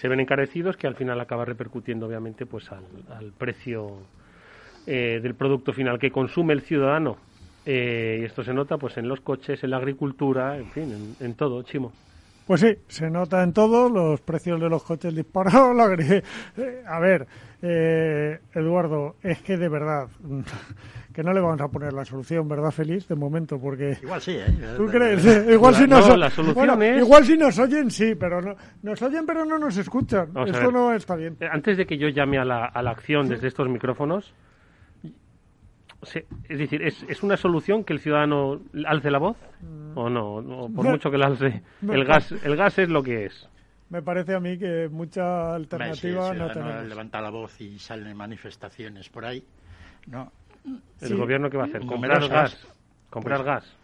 se 0.00 0.08
ven 0.08 0.20
encarecidos 0.20 0.76
que 0.76 0.86
al 0.86 0.94
final 0.94 1.20
acaba 1.20 1.44
repercutiendo 1.44 2.06
obviamente 2.06 2.46
pues 2.46 2.70
al, 2.70 3.32
precio 3.36 3.96
eh, 4.86 5.20
del 5.22 5.34
producto 5.34 5.72
final 5.72 5.98
que 5.98 6.10
consume 6.10 6.54
el 6.54 6.62
ciudadano 6.62 7.16
eh, 7.66 8.20
y 8.22 8.24
esto 8.24 8.44
se 8.44 8.54
nota 8.54 8.78
pues 8.78 8.96
en 8.96 9.08
los 9.08 9.20
coches, 9.20 9.62
en 9.62 9.70
la 9.70 9.76
agricultura, 9.76 10.56
en 10.56 10.70
fin, 10.70 11.16
en 11.20 11.34
todo, 11.34 11.62
Chimo. 11.64 11.92
Pues 12.48 12.62
sí, 12.62 12.78
se 12.88 13.10
nota 13.10 13.42
en 13.42 13.52
todo, 13.52 13.90
los 13.90 14.22
precios 14.22 14.58
de 14.58 14.70
los 14.70 14.82
coches 14.82 15.14
disparados. 15.14 15.68
Eh, 16.56 16.82
a 16.86 16.98
ver, 16.98 17.26
eh, 17.60 18.38
Eduardo, 18.54 19.16
es 19.22 19.42
que 19.42 19.58
de 19.58 19.68
verdad, 19.68 20.08
que 21.12 21.22
no 21.22 21.34
le 21.34 21.40
vamos 21.40 21.60
a 21.60 21.68
poner 21.68 21.92
la 21.92 22.06
solución, 22.06 22.48
¿verdad, 22.48 22.70
Feliz? 22.70 23.06
De 23.06 23.14
momento, 23.14 23.60
porque... 23.60 23.98
Igual 24.02 24.22
sí, 24.22 24.32
¿eh? 24.32 24.46
¿Tú 24.78 24.86
crees? 24.86 25.24
Igual 25.50 25.74
si 25.74 25.86
nos... 25.86 26.08
Igual 26.08 27.24
si 27.26 27.36
nos 27.36 27.58
oyen, 27.58 27.90
sí, 27.90 28.14
pero 28.14 28.40
no... 28.40 28.56
Nos 28.82 29.02
oyen, 29.02 29.26
pero 29.26 29.44
no 29.44 29.58
nos 29.58 29.76
escuchan. 29.76 30.30
Esto 30.46 30.72
no 30.72 30.94
está 30.94 31.16
bien. 31.16 31.36
Eh, 31.40 31.48
antes 31.50 31.76
de 31.76 31.86
que 31.86 31.98
yo 31.98 32.08
llame 32.08 32.38
a 32.38 32.46
la, 32.46 32.64
a 32.64 32.82
la 32.82 32.92
acción 32.92 33.28
desde 33.28 33.48
estos 33.48 33.68
micrófonos, 33.68 34.32
es 36.02 36.58
decir, 36.58 36.82
¿es, 36.82 37.04
¿es 37.08 37.22
una 37.22 37.36
solución 37.36 37.84
que 37.84 37.92
el 37.92 38.00
ciudadano 38.00 38.60
alce 38.86 39.10
la 39.10 39.18
voz? 39.18 39.36
¿O 39.94 40.08
no? 40.08 40.68
por 40.74 40.84
mucho 40.84 41.10
que 41.10 41.18
la 41.18 41.26
alce. 41.26 41.62
El 41.82 42.04
gas, 42.04 42.32
el 42.32 42.56
gas 42.56 42.78
es 42.78 42.88
lo 42.88 43.02
que 43.02 43.26
es. 43.26 43.48
Me 43.90 44.02
parece 44.02 44.34
a 44.34 44.40
mí 44.40 44.58
que 44.58 44.88
mucha 44.88 45.54
alternativa 45.54 46.32
no 46.34 46.48
tenemos. 46.50 46.84
levanta 46.84 47.20
la 47.20 47.30
voz 47.30 47.60
y 47.60 47.78
salen 47.78 48.16
manifestaciones 48.16 49.08
por 49.08 49.24
ahí. 49.24 49.42
No. 50.06 50.30
¿El 51.00 51.16
gobierno 51.16 51.48
qué 51.48 51.56
va 51.56 51.64
a 51.64 51.66
hacer? 51.66 51.84
¿Comprar 51.86 52.28
gas? 52.28 52.66
¿Comprar 53.10 53.38
pues, 53.38 53.46
gas? 53.46 53.76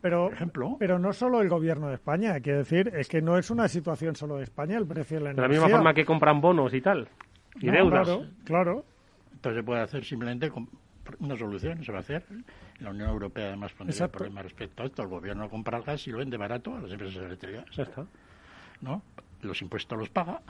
Pero, 0.00 0.30
ejemplo. 0.30 0.76
pero 0.78 0.98
no 0.98 1.12
solo 1.12 1.40
el 1.40 1.48
gobierno 1.48 1.88
de 1.88 1.94
España, 1.94 2.38
quiero 2.40 2.58
decir, 2.58 2.92
es 2.94 3.08
que 3.08 3.20
no 3.20 3.36
es 3.36 3.50
una 3.50 3.66
situación 3.66 4.14
solo 4.14 4.36
de 4.36 4.44
España 4.44 4.78
el 4.78 4.86
precio 4.86 5.18
de 5.18 5.24
la 5.24 5.30
energía. 5.30 5.48
De 5.48 5.54
la 5.54 5.60
misma 5.60 5.76
forma 5.76 5.92
que 5.92 6.04
compran 6.04 6.40
bonos 6.40 6.72
y 6.72 6.80
tal, 6.80 7.08
y 7.56 7.68
deudas. 7.68 8.06
Claro, 8.06 8.26
claro. 8.44 8.84
Entonces 9.32 9.60
se 9.60 9.66
puede 9.66 9.80
hacer 9.80 10.04
simplemente 10.04 10.50
una 11.20 11.36
solución, 11.36 11.84
se 11.84 11.92
va 11.92 11.98
a 11.98 12.00
hacer. 12.00 12.24
La 12.80 12.90
Unión 12.90 13.10
Europea 13.10 13.48
además 13.48 13.72
pondría 13.72 14.08
problema 14.08 14.42
respecto 14.42 14.82
a 14.82 14.86
esto. 14.86 15.02
El 15.02 15.08
gobierno 15.08 15.48
compra 15.48 15.78
el 15.78 15.84
gas 15.84 16.06
y 16.06 16.10
lo 16.10 16.18
vende 16.18 16.36
barato 16.36 16.76
a 16.76 16.80
las 16.80 16.90
empresas 16.90 17.22
eléctricas. 17.22 17.64
Está. 17.78 18.06
¿No? 18.80 19.02
Los 19.42 19.60
impuestos 19.62 19.98
los 19.98 20.08
paga, 20.08 20.40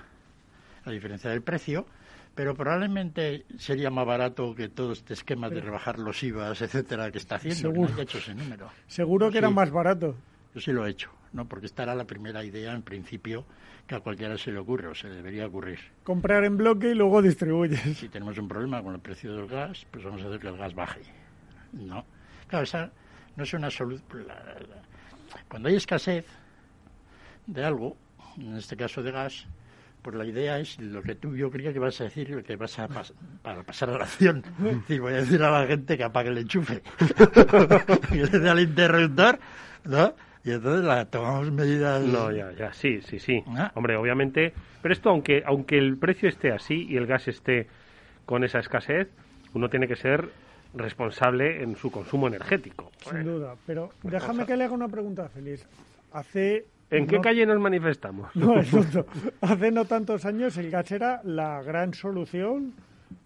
a 0.85 0.91
diferencia 0.91 1.31
del 1.31 1.43
precio, 1.43 1.87
pero 2.35 2.55
probablemente 2.55 3.45
sería 3.59 3.91
más 3.91 4.07
barato 4.07 4.55
que 4.55 4.69
todo 4.69 4.93
este 4.93 5.15
esquema 5.15 5.49
de 5.51 5.61
rebajar 5.61 5.99
los 5.99 6.23
IVAs, 6.23 6.63
etcétera, 6.63 7.11
que 7.11 7.19
está 7.19 7.37
haciendo. 7.37 7.61
Seguro, 7.61 8.01
hecho 8.01 8.19
ese 8.19 8.35
número. 8.35 8.71
Seguro 8.87 9.31
que 9.31 9.39
era 9.39 9.51
más 9.51 9.71
barato. 9.71 10.15
Yo 10.55 10.61
sí 10.61 10.73
lo 10.73 10.87
he 10.87 10.91
hecho, 10.91 11.11
¿no? 11.33 11.47
Porque 11.47 11.67
esta 11.67 11.83
era 11.83 11.95
la 11.95 12.07
primera 12.07 12.45
idea, 12.45 12.73
en 12.73 12.83
principio, 12.83 13.45
que 13.87 13.95
a 13.95 14.01
cualquiera 14.01 14.37
se 14.39 14.53
le 14.53 14.59
ocurre 14.59 14.89
o 14.89 14.95
se 14.95 15.09
debería 15.09 15.47
ocurrir. 15.47 15.79
Comprar 16.05 16.45
en 16.45 16.57
bloque 16.57 16.91
y 16.91 16.95
luego 16.95 17.23
distribuir. 17.23 17.77
Si 17.95 18.09
tenemos 18.09 18.39
un 18.39 18.49
problema 18.49 18.83
con 18.83 18.95
el 18.95 19.01
precio 19.01 19.35
del 19.35 19.47
gas, 19.47 19.87
pues 19.91 20.05
vamos 20.05 20.23
a 20.23 20.27
hacer 20.29 20.41
que 20.41 20.49
el 20.49 20.57
gas 20.57 20.75
baje. 20.75 21.01
No. 21.73 22.05
Claro, 22.49 22.65
esa 22.65 22.91
no 23.37 23.45
es 23.45 23.53
una 23.55 23.71
solución. 23.71 24.27
Cuando 25.49 25.69
hay 25.69 25.77
escasez 25.77 26.27
de 27.47 27.65
algo, 27.65 27.97
en 28.37 28.57
este 28.57 28.77
caso 28.77 29.03
de 29.03 29.11
gas, 29.11 29.47
pues 30.03 30.17
la 30.17 30.25
idea 30.25 30.59
es 30.59 30.79
lo 30.79 31.03
que 31.03 31.15
tú 31.15 31.37
yo 31.37 31.51
creía 31.51 31.73
que 31.73 31.79
vas 31.79 32.01
a 32.01 32.05
decir, 32.05 32.31
lo 32.31 32.43
que 32.43 32.57
vas 32.57 32.79
a 32.79 32.89
para 33.43 33.63
pasar 33.63 33.91
a 33.91 33.99
la 33.99 34.05
acción. 34.05 34.43
Es 34.89 35.01
voy 35.01 35.13
a 35.13 35.17
decir 35.17 35.43
a 35.43 35.51
la 35.51 35.67
gente 35.67 35.97
que 35.97 36.05
apague 36.05 36.31
el 36.31 36.39
enchufe, 36.39 36.83
que 38.09 38.17
le 38.17 38.39
dé 38.39 38.49
al 38.49 38.61
interruptor, 38.61 39.39
¿no? 39.85 40.15
Y 40.45 40.53
entonces 40.53 40.85
la, 40.85 41.05
tomamos 41.07 41.51
medidas. 41.51 42.03
No, 42.03 42.31
ya, 42.31 42.53
ya, 42.53 42.73
sí, 42.73 43.01
sí, 43.03 43.19
sí. 43.19 43.43
Ah. 43.49 43.73
Hombre, 43.75 43.97
obviamente. 43.97 44.53
Pero 44.83 44.93
esto, 44.93 45.11
aunque, 45.11 45.43
aunque 45.45 45.79
el 45.79 45.97
precio 45.97 46.29
esté 46.29 46.53
así 46.53 46.87
y 46.89 46.97
el 46.97 47.07
gas 47.07 47.29
esté 47.29 47.67
con 48.27 48.45
esa 48.45 48.59
escasez, 48.59 49.09
uno 49.55 49.69
tiene 49.69 49.89
que 49.89 49.97
ser 49.97 50.29
responsable 50.75 51.63
en 51.63 51.77
su 51.77 51.91
consumo 51.91 52.29
energético. 52.29 52.91
Sin 53.11 53.25
duda. 53.25 53.55
Pero 53.67 53.91
déjame 54.03 54.47
que 54.47 54.57
le 54.57 54.65
haga 54.65 54.75
una 54.75 54.89
pregunta, 54.89 55.29
Feliz. 55.29 55.67
Hace 56.13 56.67
¿En 56.91 57.07
qué 57.07 57.21
calle 57.21 57.45
nos 57.45 57.59
manifestamos? 57.59 58.35
No, 58.35 58.55
Hace 59.41 59.71
no 59.71 59.85
tantos 59.85 60.25
años 60.25 60.57
el 60.57 60.71
gas 60.71 60.91
era 60.91 61.21
la 61.25 61.63
gran 61.63 61.93
solución 61.93 62.73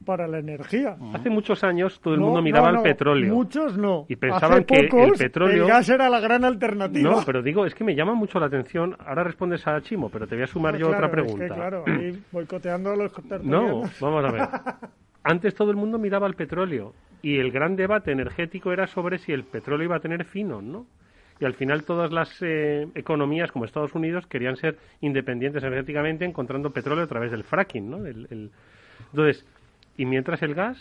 para 0.05 0.27
la 0.27 0.39
energía. 0.39 0.97
Hace 1.15 1.31
muchos 1.31 1.63
años 1.65 2.01
todo 2.01 2.15
el 2.15 2.21
mundo 2.21 2.43
miraba 2.43 2.71
el 2.71 2.83
petróleo. 2.83 3.33
Muchos 3.35 3.77
no. 3.77 4.07
Y 4.09 4.17
pensaban 4.17 4.65
que 4.65 4.77
el 4.77 4.89
petróleo. 5.19 5.65
El 5.65 5.69
gas 5.69 5.89
era 5.89 6.09
la 6.09 6.21
gran 6.21 6.45
alternativa. 6.45 7.11
No, 7.11 7.23
pero 7.25 7.43
digo, 7.43 7.65
es 7.67 7.75
que 7.75 7.85
me 7.85 7.95
llama 7.95 8.15
mucho 8.15 8.39
la 8.41 8.47
atención. 8.47 8.97
Ahora 9.07 9.25
respondes 9.25 9.67
a 9.67 9.81
Chimo, 9.81 10.11
pero 10.11 10.27
te 10.27 10.35
voy 10.35 10.45
a 10.45 10.47
sumar 10.47 10.77
yo 10.77 10.89
otra 10.89 11.11
pregunta. 11.11 11.45
Es 11.45 11.51
que, 11.51 11.57
claro, 11.57 11.85
ahí 11.87 12.23
boicoteando 12.31 12.91
a 12.91 12.97
los 12.97 13.13
No, 13.43 13.83
vamos 14.01 14.25
a 14.25 14.33
ver. 14.33 14.49
Antes 15.25 15.55
todo 15.55 15.71
el 15.71 15.77
mundo 15.77 15.99
miraba 15.99 16.27
el 16.27 16.35
petróleo 16.35 16.95
y 17.23 17.39
el 17.39 17.53
gran 17.53 17.77
debate 17.77 18.11
energético 18.11 18.73
era 18.73 18.89
sobre 18.89 19.19
si 19.19 19.33
el 19.33 19.45
petróleo 19.45 19.85
iba 19.85 19.97
a 19.97 20.01
tener 20.01 20.25
fino, 20.25 20.61
¿no? 20.61 20.87
y 21.43 21.45
al 21.45 21.55
final 21.55 21.83
todas 21.83 22.13
las 22.13 22.31
eh, 22.41 22.87
economías 22.95 23.51
como 23.51 23.65
Estados 23.65 23.93
Unidos 23.97 24.29
querían 24.29 24.57
ser 24.57 24.79
independientes 25.01 25.65
energéticamente 25.65 26.25
encontrando 26.25 26.71
petróleo 26.71 27.03
a 27.03 27.09
través 27.09 27.33
del 27.33 27.43
fracking, 27.43 27.91
¿no? 27.91 28.07
Entonces, 28.07 29.45
y 29.97 30.07
mientras 30.07 30.43
el 30.43 30.55
gas, 30.55 30.79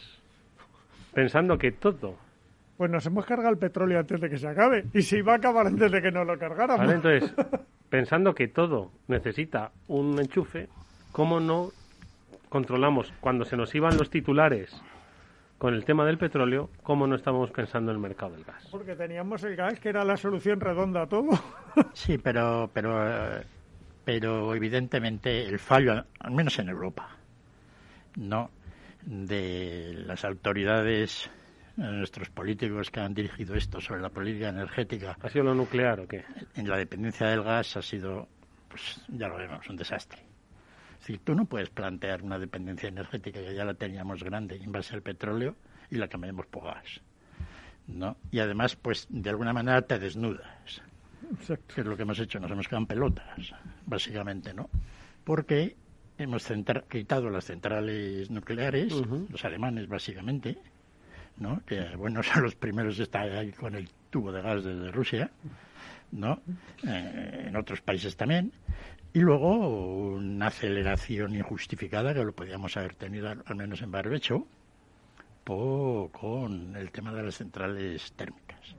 pensando 1.13 1.58
que 1.58 1.72
todo... 1.72 2.15
Pues 2.77 2.89
nos 2.89 3.06
hemos 3.06 3.25
cargado 3.25 3.51
el 3.51 3.60
petróleo 3.60 4.00
antes 4.00 4.20
de 4.20 4.30
que 4.30 4.38
se 4.38 4.48
acabe. 4.48 4.86
Y 4.94 5.03
si 5.03 5.22
va 5.22 5.34
a 5.34 5.36
acabar 5.36 5.68
antes 5.68 5.91
de 5.91 6.01
que 6.01 6.12
nos 6.12 6.25
lo 6.25 6.38
cargáramos. 6.39 6.91
entonces, 6.91 7.32
pensando 7.89 8.34
que 8.34 8.48
todo 8.48 8.91
necesita 9.08 9.72
un 9.88 10.20
enchufe, 10.20 10.68
¿cómo 11.12 11.39
no 11.39 11.70
controlamos 12.50 13.13
cuando 13.20 13.46
se 13.46 13.56
nos 13.56 13.74
iban 13.75 13.98
los 13.98 14.10
titulares 14.10 14.82
con 15.60 15.75
el 15.75 15.86
tema 15.86 16.06
del 16.06 16.18
petróleo, 16.18 16.72
cómo 16.82 17.06
no 17.06 17.15
estábamos 17.15 17.51
pensando 17.51 17.91
en 17.91 17.98
el 17.98 18.01
mercado 18.01 18.32
del 18.32 18.46
gas? 18.46 18.68
Porque 18.72 18.96
teníamos 18.96 19.44
el 19.44 19.56
gas, 19.56 19.80
que 19.80 19.89
era 19.89 20.03
la 20.03 20.18
solución 20.18 20.60
redonda 20.60 21.03
a 21.03 21.08
todo. 21.08 21.30
sí, 21.94 22.18
pero, 22.18 22.72
pero, 22.74 23.00
pero 24.03 24.56
evidentemente 24.56 25.46
el 25.46 25.60
fallo, 25.60 26.03
al 26.20 26.32
menos 26.32 26.58
en 26.58 26.70
Europa, 26.70 27.10
no 28.15 28.50
de 29.05 30.03
las 30.05 30.25
autoridades 30.25 31.29
nuestros 31.77 32.29
políticos 32.29 32.91
que 32.91 33.00
han 33.00 33.13
dirigido 33.13 33.55
esto 33.55 33.79
sobre 33.81 34.01
la 34.01 34.10
política 34.10 34.50
energética. 34.50 35.17
¿Ha 35.22 35.29
sido 35.29 35.46
lo 35.46 35.55
nuclear 35.55 36.01
o 36.01 36.08
qué? 36.08 36.24
En 36.55 36.67
la 36.67 36.77
dependencia 36.77 37.27
del 37.27 37.43
gas 37.43 37.77
ha 37.77 37.81
sido, 37.81 38.27
pues 38.70 39.01
ya 39.08 39.27
lo 39.27 39.38
vemos, 39.38 39.67
un 39.70 39.77
desastre. 39.77 40.20
Es 40.93 41.00
decir, 41.00 41.22
tú 41.24 41.34
no 41.34 41.46
puedes 41.46 41.70
plantear 41.70 42.22
una 42.22 42.38
dependencia 42.38 42.89
energética 42.89 43.39
que 43.39 43.55
ya 43.55 43.65
la 43.65 43.74
teníamos 43.74 44.24
grande 44.24 44.58
en 44.58 44.72
base 44.72 44.93
al 44.93 45.01
petróleo 45.01 45.55
y 45.89 45.96
la 45.96 46.08
cambiamos 46.08 46.46
por 46.46 46.65
gas. 46.65 47.01
¿no? 47.88 48.17
Y 48.31 48.39
además, 48.39 48.75
pues 48.75 49.08
de 49.10 49.29
alguna 49.29 49.53
manera 49.53 49.81
te 49.81 49.98
desnudas. 49.98 50.81
Que 51.48 51.81
es 51.81 51.88
lo 51.88 51.96
que 51.96 52.03
hemos 52.03 52.20
hecho, 52.20 52.39
nos 52.39 52.51
hemos 52.51 52.67
quedado 52.67 52.81
en 52.81 52.88
pelotas, 52.88 53.53
básicamente, 53.86 54.53
¿no? 54.53 54.70
Porque 55.24 55.77
hemos 56.22 56.48
quitado 56.90 57.30
las 57.30 57.46
centrales 57.46 58.30
nucleares, 58.30 58.94
los 59.30 59.46
alemanes 59.46 59.88
básicamente, 59.88 60.58
¿no? 61.38 61.62
que 61.66 61.96
bueno, 61.96 62.24
son 62.24 62.44
los 62.44 62.56
primeros 62.56 62.98
que 62.98 63.04
están 63.04 63.32
ahí 63.32 63.51
con 63.51 63.75
el 63.75 63.90
tubo 64.10 64.32
de 64.32 64.42
gas 64.42 64.63
desde 64.63 64.92
Rusia, 64.92 65.32
¿no? 66.12 66.42
Eh, 66.86 67.46
en 67.48 67.56
otros 67.56 67.82
países 67.82 68.16
también. 68.16 68.51
Y 69.13 69.20
luego 69.20 70.13
una 70.16 70.48
aceleración 70.48 71.36
injustificada 71.36 72.13
que 72.13 72.24
lo 72.24 72.34
podíamos 72.34 72.78
haber 72.78 72.96
tenido 72.96 73.30
al 73.30 73.56
menos 73.56 73.82
en 73.82 73.92
Barbecho 73.92 74.48
con 75.44 76.75
el 76.75 76.92
tema 76.92 77.13
de 77.13 77.24
las 77.24 77.36
centrales 77.36 78.13
térmicas. 78.13 78.75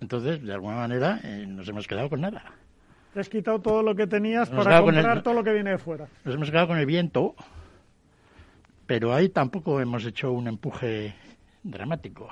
Entonces, 0.00 0.42
de 0.42 0.52
alguna 0.52 0.76
manera, 0.76 1.20
eh, 1.22 1.44
nos 1.46 1.68
hemos 1.68 1.86
quedado 1.86 2.08
con 2.08 2.20
nada. 2.20 2.54
Te 3.16 3.20
has 3.20 3.30
quitado 3.30 3.58
todo 3.60 3.82
lo 3.82 3.94
que 3.94 4.06
tenías 4.06 4.50
para 4.50 4.82
comprar 4.82 5.22
todo 5.22 5.32
lo 5.32 5.42
que 5.42 5.50
viene 5.50 5.70
de 5.70 5.78
fuera. 5.78 6.06
Nos 6.22 6.34
hemos 6.34 6.50
quedado 6.50 6.66
con 6.66 6.76
el 6.76 6.84
viento, 6.84 7.34
pero 8.84 9.14
ahí 9.14 9.30
tampoco 9.30 9.80
hemos 9.80 10.04
hecho 10.04 10.32
un 10.32 10.48
empuje 10.48 11.14
dramático, 11.62 12.28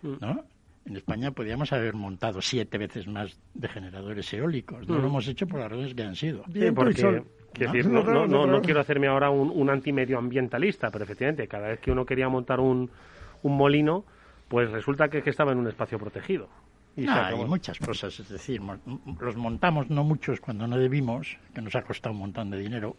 mm. 0.00 0.14
¿no? 0.18 0.44
En 0.86 0.96
España 0.96 1.32
podríamos 1.32 1.70
haber 1.74 1.92
montado 1.92 2.40
siete 2.40 2.78
veces 2.78 3.06
más 3.08 3.38
de 3.52 3.68
generadores 3.68 4.32
eólicos. 4.32 4.88
No 4.88 4.94
lo 4.94 5.02
mm. 5.02 5.06
hemos 5.06 5.28
hecho 5.28 5.46
por 5.46 5.60
las 5.60 5.68
razones 5.68 5.92
que 5.92 6.02
han 6.02 6.16
sido. 6.16 6.44
porque, 6.74 7.22
¿No? 7.84 8.46
no, 8.46 8.62
quiero 8.62 8.80
hacerme 8.80 9.08
ahora 9.08 9.28
un, 9.28 9.50
un 9.50 9.68
antimedioambientalista, 9.68 10.90
pero 10.90 11.04
efectivamente, 11.04 11.46
cada 11.46 11.68
vez 11.68 11.80
que 11.80 11.92
uno 11.92 12.06
quería 12.06 12.30
montar 12.30 12.58
un, 12.58 12.88
un 13.42 13.54
molino, 13.54 14.06
pues 14.48 14.70
resulta 14.70 15.08
que, 15.10 15.22
que 15.22 15.28
estaba 15.28 15.52
en 15.52 15.58
un 15.58 15.68
espacio 15.68 15.98
protegido. 15.98 16.48
Y 16.96 17.06
hay 17.06 17.36
muchas 17.44 17.78
cosas, 17.78 18.18
es 18.20 18.28
decir, 18.28 18.60
los 19.20 19.36
montamos 19.36 19.88
no 19.90 20.04
muchos 20.04 20.40
cuando 20.40 20.66
no 20.66 20.76
debimos, 20.76 21.38
que 21.54 21.62
nos 21.62 21.74
ha 21.76 21.82
costado 21.82 22.12
un 22.14 22.20
montón 22.20 22.50
de 22.50 22.58
dinero. 22.58 22.96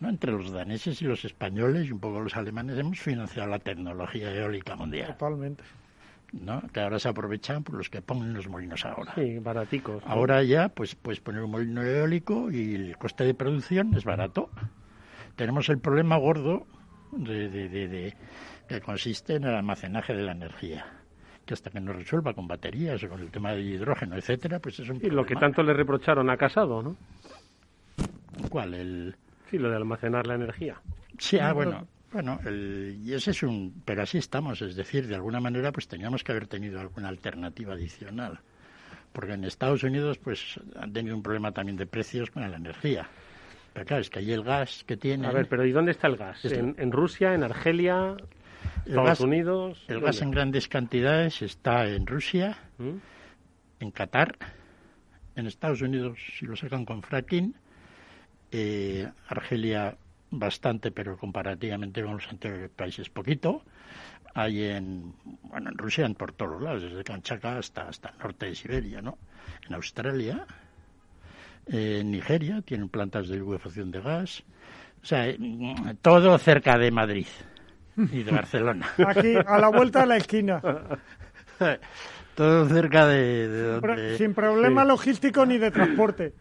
¿no? 0.00 0.08
Entre 0.08 0.32
los 0.32 0.50
daneses 0.50 1.00
y 1.02 1.04
los 1.04 1.24
españoles 1.24 1.88
y 1.88 1.92
un 1.92 2.00
poco 2.00 2.20
los 2.20 2.34
alemanes 2.36 2.78
hemos 2.78 2.98
financiado 2.98 3.48
la 3.48 3.58
tecnología 3.58 4.34
eólica 4.34 4.74
mundial. 4.74 5.16
Totalmente. 5.18 5.62
¿no? 6.32 6.62
que 6.72 6.80
ahora 6.80 6.98
se 6.98 7.08
aprovechan 7.08 7.64
por 7.64 7.74
los 7.74 7.90
que 7.90 8.02
ponen 8.02 8.32
los 8.34 8.48
molinos 8.48 8.84
ahora. 8.84 9.14
Sí, 9.14 9.38
baraticos. 9.38 10.02
Ahora 10.06 10.42
ya, 10.42 10.68
pues 10.68 10.94
puedes 10.94 11.20
poner 11.20 11.42
un 11.42 11.50
molino 11.50 11.82
eólico 11.82 12.50
y 12.50 12.74
el 12.74 12.96
coste 12.96 13.24
de 13.24 13.34
producción 13.34 13.94
es 13.94 14.04
barato. 14.04 14.48
Tenemos 15.36 15.68
el 15.68 15.78
problema 15.78 16.16
gordo 16.16 16.66
de, 17.12 17.48
de, 17.48 17.68
de, 17.68 18.16
que 18.68 18.80
consiste 18.80 19.34
en 19.34 19.44
el 19.44 19.54
almacenaje 19.54 20.14
de 20.14 20.22
la 20.22 20.32
energía 20.32 20.99
que 21.50 21.54
hasta 21.54 21.70
que 21.70 21.80
no 21.80 21.92
resuelva 21.92 22.32
con 22.32 22.46
baterías 22.46 23.02
o 23.02 23.08
con 23.08 23.20
el 23.20 23.28
tema 23.28 23.50
del 23.50 23.66
hidrógeno, 23.66 24.16
etcétera, 24.16 24.60
pues 24.60 24.78
es 24.78 24.88
un 24.88 25.00
Y 25.02 25.10
lo 25.10 25.26
que 25.26 25.34
tanto 25.34 25.64
le 25.64 25.74
reprocharon 25.74 26.30
a 26.30 26.36
Casado, 26.36 26.80
¿no? 26.80 26.96
¿Cuál? 28.48 28.74
El... 28.74 29.16
Sí, 29.50 29.58
lo 29.58 29.68
de 29.68 29.74
almacenar 29.74 30.28
la 30.28 30.36
energía. 30.36 30.80
Sí, 31.18 31.40
ah, 31.40 31.52
bueno, 31.52 31.88
bueno, 32.12 32.38
y 32.48 33.12
ese 33.12 33.32
es 33.32 33.42
un, 33.42 33.82
pero 33.84 34.02
así 34.02 34.18
estamos, 34.18 34.62
es 34.62 34.76
decir, 34.76 35.08
de 35.08 35.16
alguna 35.16 35.40
manera 35.40 35.72
pues 35.72 35.88
teníamos 35.88 36.22
que 36.22 36.30
haber 36.30 36.46
tenido 36.46 36.78
alguna 36.78 37.08
alternativa 37.08 37.74
adicional, 37.74 38.38
porque 39.12 39.32
en 39.32 39.42
Estados 39.42 39.82
Unidos 39.82 40.18
pues 40.18 40.60
han 40.76 40.92
tenido 40.92 41.16
un 41.16 41.22
problema 41.24 41.50
también 41.50 41.76
de 41.76 41.86
precios 41.86 42.30
con 42.30 42.48
la 42.48 42.56
energía. 42.56 43.08
Pero 43.72 43.86
claro, 43.86 44.02
es 44.02 44.10
que 44.10 44.20
ahí 44.20 44.32
el 44.32 44.44
gas 44.44 44.84
que 44.84 44.96
tiene. 44.96 45.26
A 45.26 45.32
ver, 45.32 45.48
pero 45.48 45.66
¿y 45.66 45.72
dónde 45.72 45.90
está 45.90 46.06
el 46.06 46.16
gas? 46.16 46.44
¿En, 46.44 46.92
Rusia, 46.92 47.34
en 47.34 47.42
Argelia, 47.42 48.16
Estados 48.86 49.20
Unidos? 49.20 49.84
El 49.88 50.00
gas 50.00 50.22
en 50.22 50.30
grandes 50.30 50.68
cantidades 50.68 51.42
está 51.42 51.86
en 51.86 52.06
Rusia, 52.06 52.58
¿Mm? 52.78 52.96
en 53.80 53.90
Qatar, 53.90 54.36
en 55.36 55.46
Estados 55.46 55.82
Unidos 55.82 56.18
si 56.38 56.46
lo 56.46 56.56
sacan 56.56 56.84
con 56.84 57.02
fracking, 57.02 57.54
eh, 58.50 59.08
Argelia 59.28 59.96
bastante, 60.30 60.90
pero 60.90 61.16
comparativamente 61.16 62.02
con 62.02 62.14
los 62.14 62.28
anteriores 62.28 62.70
países 62.70 63.08
poquito. 63.08 63.62
Hay 64.34 64.64
en, 64.64 65.12
bueno, 65.42 65.70
en 65.70 65.78
Rusia, 65.78 66.06
en 66.06 66.14
por 66.14 66.32
todos 66.32 66.62
lados, 66.62 66.82
desde 66.82 67.02
Kanchaka 67.02 67.58
hasta, 67.58 67.88
hasta 67.88 68.10
el 68.10 68.18
norte 68.18 68.46
de 68.46 68.54
Siberia, 68.54 69.02
¿no? 69.02 69.18
En 69.68 69.74
Australia, 69.74 70.46
en 71.66 72.12
Nigeria, 72.12 72.62
tienen 72.62 72.88
plantas 72.88 73.28
de 73.28 73.38
liquefacción 73.38 73.90
de 73.90 74.00
gas. 74.00 74.44
O 75.02 75.06
sea, 75.06 75.34
todo 76.02 76.38
cerca 76.38 76.78
de 76.78 76.90
Madrid 76.90 77.26
y 78.12 78.22
de 78.22 78.30
Barcelona. 78.30 78.86
Aquí, 79.06 79.34
a 79.34 79.58
la 79.58 79.68
vuelta 79.68 80.00
de 80.00 80.06
la 80.06 80.16
esquina. 80.16 80.60
todo 82.34 82.68
cerca 82.68 83.06
de... 83.06 84.16
Sin 84.16 84.34
problema 84.34 84.84
logístico 84.84 85.44
ni 85.46 85.58
de 85.58 85.70
transporte. 85.70 86.32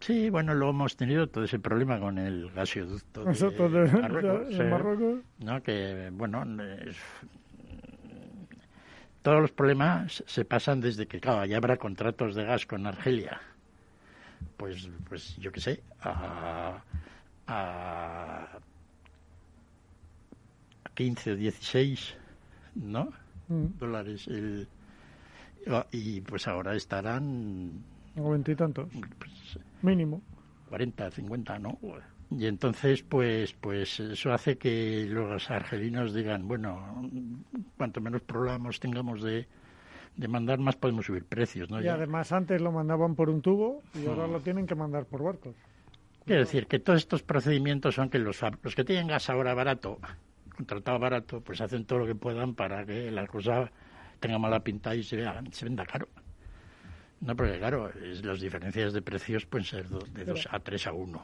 Sí, 0.00 0.28
bueno, 0.28 0.54
lo 0.54 0.70
hemos 0.70 0.96
tenido 0.96 1.26
todo 1.28 1.44
ese 1.44 1.58
problema 1.58 1.98
con 1.98 2.18
el 2.18 2.50
gasoducto 2.50 3.24
de, 3.24 3.86
Marruecos, 4.70 5.24
¿no? 5.38 5.62
Que, 5.62 6.10
bueno, 6.12 6.44
todos 9.22 9.40
los 9.40 9.52
problemas 9.52 10.22
se 10.26 10.44
pasan 10.44 10.80
desde 10.80 11.06
que, 11.06 11.18
claro, 11.18 11.44
ya 11.46 11.56
habrá 11.56 11.78
contratos 11.78 12.34
de 12.34 12.44
gas 12.44 12.66
con 12.66 12.86
Argelia. 12.86 13.40
Pues, 14.58 14.88
pues 15.08 15.36
yo 15.38 15.50
qué 15.50 15.60
sé, 15.60 15.82
a, 16.02 16.82
a 17.46 18.58
15 20.96 21.32
o 21.32 21.36
16, 21.36 22.14
¿no? 22.74 23.12
Mm. 23.48 23.78
Dólares. 23.78 24.26
El, 24.26 24.66
y 25.92 26.20
pues 26.22 26.48
ahora 26.48 26.74
estarán... 26.74 27.84
Noventa 28.14 28.50
y 28.50 28.56
tantos. 28.56 28.88
Pues, 29.18 29.58
Mínimo. 29.82 30.22
40, 30.68 31.10
50, 31.10 31.58
¿no? 31.58 31.78
Y 32.30 32.46
entonces, 32.46 33.02
pues, 33.02 33.52
pues 33.52 34.00
eso 34.00 34.32
hace 34.32 34.58
que 34.58 35.06
los 35.08 35.50
argelinos 35.50 36.12
digan, 36.12 36.48
bueno, 36.48 37.08
cuanto 37.76 38.00
menos 38.00 38.22
problemas 38.22 38.80
tengamos 38.80 39.22
de, 39.22 39.46
de 40.16 40.28
mandar, 40.28 40.58
más 40.58 40.76
podemos 40.76 41.06
subir 41.06 41.24
precios, 41.24 41.70
¿no? 41.70 41.80
Y 41.80 41.88
además 41.88 42.32
antes 42.32 42.60
lo 42.60 42.72
mandaban 42.72 43.14
por 43.14 43.30
un 43.30 43.42
tubo 43.42 43.82
y 43.94 44.06
ahora 44.06 44.26
lo 44.26 44.40
tienen 44.40 44.66
que 44.66 44.74
mandar 44.74 45.04
por 45.04 45.22
barcos. 45.22 45.54
Quiero 46.24 46.40
decir 46.40 46.66
que 46.66 46.80
todos 46.80 46.98
estos 46.98 47.22
procedimientos 47.22 47.94
son 47.94 48.08
que 48.10 48.18
los, 48.18 48.40
los 48.62 48.74
que 48.74 48.82
tienen 48.82 49.06
gas 49.06 49.30
ahora 49.30 49.54
barato, 49.54 49.98
contratado 50.56 50.98
barato, 50.98 51.40
pues 51.40 51.60
hacen 51.60 51.84
todo 51.84 52.00
lo 52.00 52.06
que 52.06 52.14
puedan 52.14 52.54
para 52.54 52.84
que 52.84 53.10
la 53.10 53.26
cosa 53.26 53.70
tenga 54.20 54.38
mala 54.38 54.60
pinta 54.60 54.94
y 54.94 55.02
se, 55.02 55.24
se 55.52 55.64
venda 55.64 55.84
caro. 55.84 56.08
No, 57.20 57.34
porque 57.34 57.58
claro, 57.58 57.90
las 58.22 58.40
diferencias 58.40 58.92
de 58.92 59.02
precios 59.02 59.46
pueden 59.46 59.64
ser 59.64 59.88
de 59.88 60.24
2 60.24 60.48
a 60.50 60.60
3 60.60 60.86
a 60.86 60.92
1. 60.92 61.22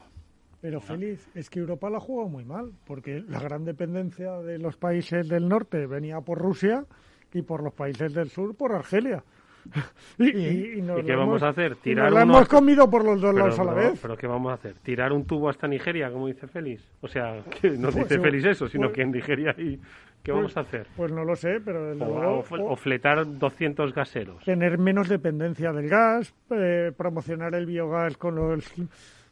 Pero 0.61 0.81
feliz, 0.81 1.29
es 1.35 1.51
que 1.51 1.59
Europa 1.59 1.90
la 1.90 1.99
jugado 1.99 2.29
muy 2.29 2.45
mal, 2.45 2.73
porque 2.87 3.21
la 3.21 3.40
gran 3.40 3.64
dependencia 3.64 4.38
de 4.38 4.59
los 4.59 4.77
países 4.77 5.29
del 5.29 5.49
norte 5.49 5.87
venía 5.87 6.21
por 6.21 6.38
Rusia 6.38 6.87
y 7.33 7.42
por 7.42 7.62
los 7.62 7.75
países 7.75 8.14
del 8.14 8.31
sur 8.31 8.55
por 8.55 8.73
Argelia. 8.73 9.25
y, 10.18 10.29
y, 10.29 10.83
qué 11.05 11.14
vamos 11.14 11.42
a 11.42 11.48
hacer? 11.48 11.77
¿Tirar 11.77 12.07
nos 12.07 12.14
la 12.14 12.22
hemos 12.22 12.48
comido 12.48 12.90
por 12.90 13.05
los 13.05 13.20
dos 13.20 13.35
lados 13.35 13.59
a 13.59 13.64
la 13.64 13.75
vez. 13.75 13.98
Pero 14.01 14.16
¿qué 14.16 14.27
vamos 14.27 14.51
a 14.51 14.55
hacer? 14.55 14.75
¿Tirar 14.83 15.12
un 15.12 15.25
tubo 15.25 15.48
hasta 15.48 15.68
Nigeria, 15.68 16.11
como 16.11 16.27
dice 16.27 16.46
Félix? 16.46 16.88
O 17.01 17.09
sea, 17.09 17.42
que 17.61 17.70
no 17.70 17.90
pues 17.90 18.09
dice 18.09 18.20
Félix 18.20 18.44
eso, 18.44 18.68
sino 18.68 18.88
pues 18.88 18.96
que 18.96 19.03
en 19.03 19.12
Nigeria 19.12 19.55
y 19.59 19.79
¿Qué 20.22 20.31
pues, 20.31 20.37
vamos 20.37 20.57
a 20.57 20.61
hacer? 20.61 20.87
Pues 20.96 21.11
no 21.11 21.25
lo 21.25 21.35
sé, 21.35 21.61
pero... 21.64 22.44
O, 22.48 22.77
fletar 22.77 23.38
200 23.38 23.92
gaseros. 23.92 24.44
Tener 24.44 24.79
menos 24.79 25.09
dependencia 25.09 25.72
del 25.72 25.88
gas, 25.88 26.33
eh, 26.51 26.92
promocionar 26.96 27.55
el 27.57 27.66
biogás 27.66 28.16
con 28.16 28.37
los 28.37 28.72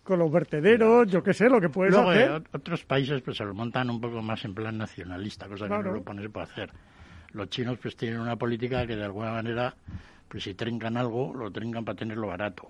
con 0.03 0.19
los 0.19 0.33
vertederos, 0.33 1.07
yo 1.09 1.23
qué 1.23 1.33
sé, 1.33 1.49
lo 1.49 1.61
que 1.61 1.69
puedes 1.69 1.93
Luego, 1.93 2.11
hacer. 2.11 2.31
Eh, 2.31 2.45
otros 2.53 2.85
países 2.85 3.21
pues 3.23 3.37
se 3.37 3.45
lo 3.45 3.55
montan 3.55 3.91
un 3.91 4.01
poco 4.01 4.21
más 4.23 4.45
en 4.45 4.55
plan 4.55 4.77
nacionalista, 4.77 5.47
cosa 5.47 5.69
que 5.69 5.71
no 5.71 5.93
lo 5.93 6.03
pones 6.03 6.29
para 6.31 6.45
hacer. 6.45 6.71
Los 7.33 7.49
chinos 7.51 7.79
pues 7.81 7.97
tienen 7.97 8.19
una 8.19 8.35
política 8.35 8.87
que 8.87 8.97
de 8.97 9.05
alguna 9.05 9.31
manera, 9.31 9.75
pues 10.31 10.45
si 10.45 10.55
trincan 10.55 10.97
algo, 10.97 11.35
lo 11.35 11.51
trincan 11.51 11.85
para 11.85 11.99
tenerlo 11.99 12.29
barato, 12.29 12.69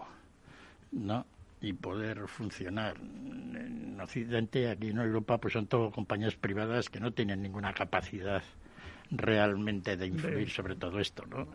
¿no? 0.92 1.26
y 1.60 1.74
poder 1.74 2.26
funcionar. 2.26 2.96
En 2.96 4.00
Occidente, 4.00 4.70
aquí 4.70 4.88
en 4.88 4.98
Europa, 4.98 5.36
pues 5.38 5.52
son 5.52 5.66
todo 5.66 5.90
compañías 5.90 6.34
privadas 6.34 6.88
que 6.88 7.00
no 7.00 7.12
tienen 7.12 7.42
ninguna 7.42 7.74
capacidad 7.74 8.42
realmente 9.10 9.96
de 9.98 10.06
influir 10.06 10.48
sobre 10.48 10.74
todo 10.74 10.98
esto, 11.00 11.26
¿no? 11.26 11.46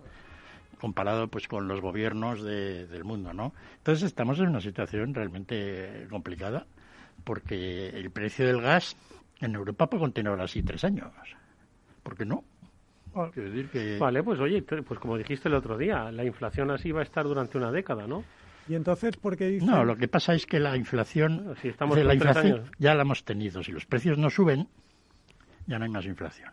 comparado 0.80 1.28
pues 1.30 1.48
con 1.48 1.68
los 1.68 1.82
gobiernos 1.82 2.44
del 2.44 3.04
mundo, 3.04 3.34
¿no? 3.34 3.54
Entonces 3.78 4.04
estamos 4.04 4.38
en 4.40 4.50
una 4.50 4.62
situación 4.62 5.14
realmente 5.14 6.06
complicada 6.10 6.68
porque 7.24 7.90
el 7.90 8.12
precio 8.12 8.46
del 8.46 8.62
gas 8.62 8.96
en 9.40 9.56
Europa 9.56 9.90
puede 9.90 10.02
continuar 10.02 10.40
así 10.42 10.62
tres 10.62 10.84
años. 10.84 11.12
¿Por 12.04 12.16
qué 12.16 12.26
no? 12.26 12.44
Ah. 13.16 13.32
Vale, 13.98 14.24
pues 14.24 14.40
oye, 14.40 14.62
pues 14.62 15.00
como 15.00 15.18
dijiste 15.18 15.48
el 15.48 15.56
otro 15.56 15.78
día, 15.78 16.12
la 16.12 16.26
inflación 16.26 16.70
así 16.70 16.92
va 16.92 17.00
a 17.00 17.04
estar 17.04 17.24
durante 17.24 17.58
una 17.58 17.72
década, 17.72 18.08
¿no? 18.08 18.24
Y 18.68 18.76
entonces, 18.76 19.16
¿por 19.16 19.38
qué 19.38 19.60
No, 19.62 19.86
lo 19.86 19.96
que 19.96 20.08
pasa 20.08 20.34
es 20.34 20.46
que 20.46 20.60
la 20.60 20.76
inflación, 20.76 21.56
si 21.62 21.70
estamos 21.70 21.98
la 21.98 22.14
inflación 22.14 22.64
ya 22.78 22.94
la 22.96 23.04
hemos 23.04 23.24
tenido. 23.24 23.64
Si 23.64 23.72
los 23.72 23.86
precios 23.86 24.18
no 24.18 24.30
suben, 24.30 24.68
ya 25.68 25.78
no 25.80 25.86
hay 25.86 25.92
más 25.92 26.06
inflación. 26.06 26.52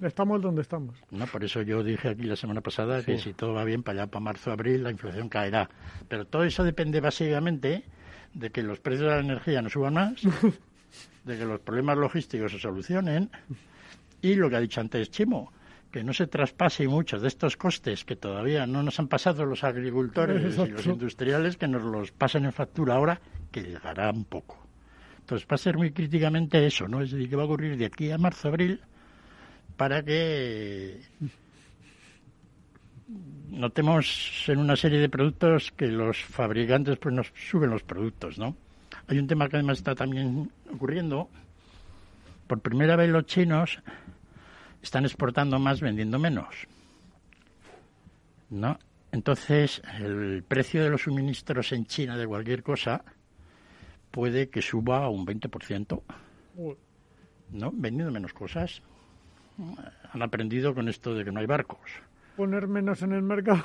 Estamos 0.00 0.42
donde 0.42 0.62
estamos. 0.62 0.96
No, 1.10 1.26
por 1.26 1.44
eso 1.44 1.62
yo 1.62 1.84
dije 1.84 2.08
aquí 2.08 2.24
la 2.24 2.36
semana 2.36 2.60
pasada 2.60 3.02
que 3.02 3.18
si 3.18 3.32
todo 3.32 3.54
va 3.54 3.64
bien 3.64 3.82
para 3.82 4.02
allá, 4.02 4.10
para 4.10 4.24
marzo, 4.24 4.50
abril, 4.50 4.82
la 4.82 4.90
inflación 4.90 5.28
caerá. 5.28 5.68
Pero 6.08 6.26
todo 6.26 6.44
eso 6.44 6.64
depende 6.64 7.00
básicamente 7.00 7.84
de 8.32 8.50
que 8.50 8.62
los 8.62 8.80
precios 8.80 9.08
de 9.08 9.16
la 9.16 9.20
energía 9.20 9.62
no 9.62 9.68
suban 9.68 9.94
más, 9.94 10.20
de 11.24 11.38
que 11.38 11.44
los 11.44 11.60
problemas 11.60 11.96
logísticos 11.98 12.52
se 12.52 12.58
solucionen 12.58 13.30
y 14.20 14.34
lo 14.34 14.50
que 14.50 14.56
ha 14.56 14.60
dicho 14.60 14.80
antes 14.80 15.10
Chimo, 15.10 15.52
que 15.94 16.02
no 16.02 16.12
se 16.12 16.26
traspase 16.26 16.88
muchos 16.88 17.22
de 17.22 17.28
estos 17.28 17.56
costes 17.56 18.04
que 18.04 18.16
todavía 18.16 18.66
no 18.66 18.82
nos 18.82 18.98
han 18.98 19.06
pasado 19.06 19.46
los 19.46 19.62
agricultores 19.62 20.58
y 20.58 20.70
los 20.72 20.86
industriales, 20.86 21.56
que 21.56 21.68
nos 21.68 21.82
los 21.84 22.10
pasen 22.10 22.46
en 22.46 22.52
factura 22.52 22.96
ahora, 22.96 23.20
que 23.52 23.62
llegará 23.62 24.10
un 24.10 24.24
poco. 24.24 24.58
Entonces 25.20 25.46
va 25.48 25.54
a 25.54 25.58
ser 25.58 25.76
muy 25.76 25.92
críticamente 25.92 26.66
eso, 26.66 26.88
¿no? 26.88 27.00
Es 27.00 27.12
decir, 27.12 27.30
que 27.30 27.36
va 27.36 27.42
a 27.42 27.46
ocurrir 27.46 27.76
de 27.76 27.84
aquí 27.84 28.10
a 28.10 28.18
marzo, 28.18 28.48
abril, 28.48 28.80
para 29.76 30.02
que 30.02 31.00
notemos 33.50 34.46
en 34.48 34.58
una 34.58 34.74
serie 34.74 34.98
de 34.98 35.08
productos 35.08 35.70
que 35.70 35.86
los 35.86 36.18
fabricantes 36.18 36.98
pues 36.98 37.14
nos 37.14 37.32
suben 37.36 37.70
los 37.70 37.84
productos, 37.84 38.36
¿no? 38.36 38.56
Hay 39.06 39.20
un 39.20 39.28
tema 39.28 39.48
que 39.48 39.58
además 39.58 39.78
está 39.78 39.94
también 39.94 40.50
ocurriendo. 40.74 41.28
Por 42.48 42.58
primera 42.58 42.96
vez 42.96 43.10
los 43.10 43.26
chinos 43.26 43.78
están 44.84 45.06
exportando 45.06 45.58
más 45.58 45.80
vendiendo 45.80 46.18
menos. 46.18 46.68
¿No? 48.50 48.78
Entonces, 49.10 49.82
el 49.98 50.44
precio 50.46 50.84
de 50.84 50.90
los 50.90 51.02
suministros 51.02 51.72
en 51.72 51.86
China 51.86 52.16
de 52.16 52.26
cualquier 52.26 52.62
cosa 52.62 53.02
puede 54.10 54.50
que 54.50 54.60
suba 54.60 55.04
a 55.04 55.08
un 55.08 55.26
20%. 55.26 56.02
¿No? 57.50 57.72
Vendiendo 57.72 58.12
menos 58.12 58.34
cosas. 58.34 58.82
Han 60.12 60.22
aprendido 60.22 60.74
con 60.74 60.88
esto 60.88 61.14
de 61.14 61.24
que 61.24 61.32
no 61.32 61.40
hay 61.40 61.46
barcos. 61.46 61.90
Poner 62.36 62.68
menos 62.68 63.00
en 63.02 63.12
el 63.12 63.22
mercado. 63.22 63.64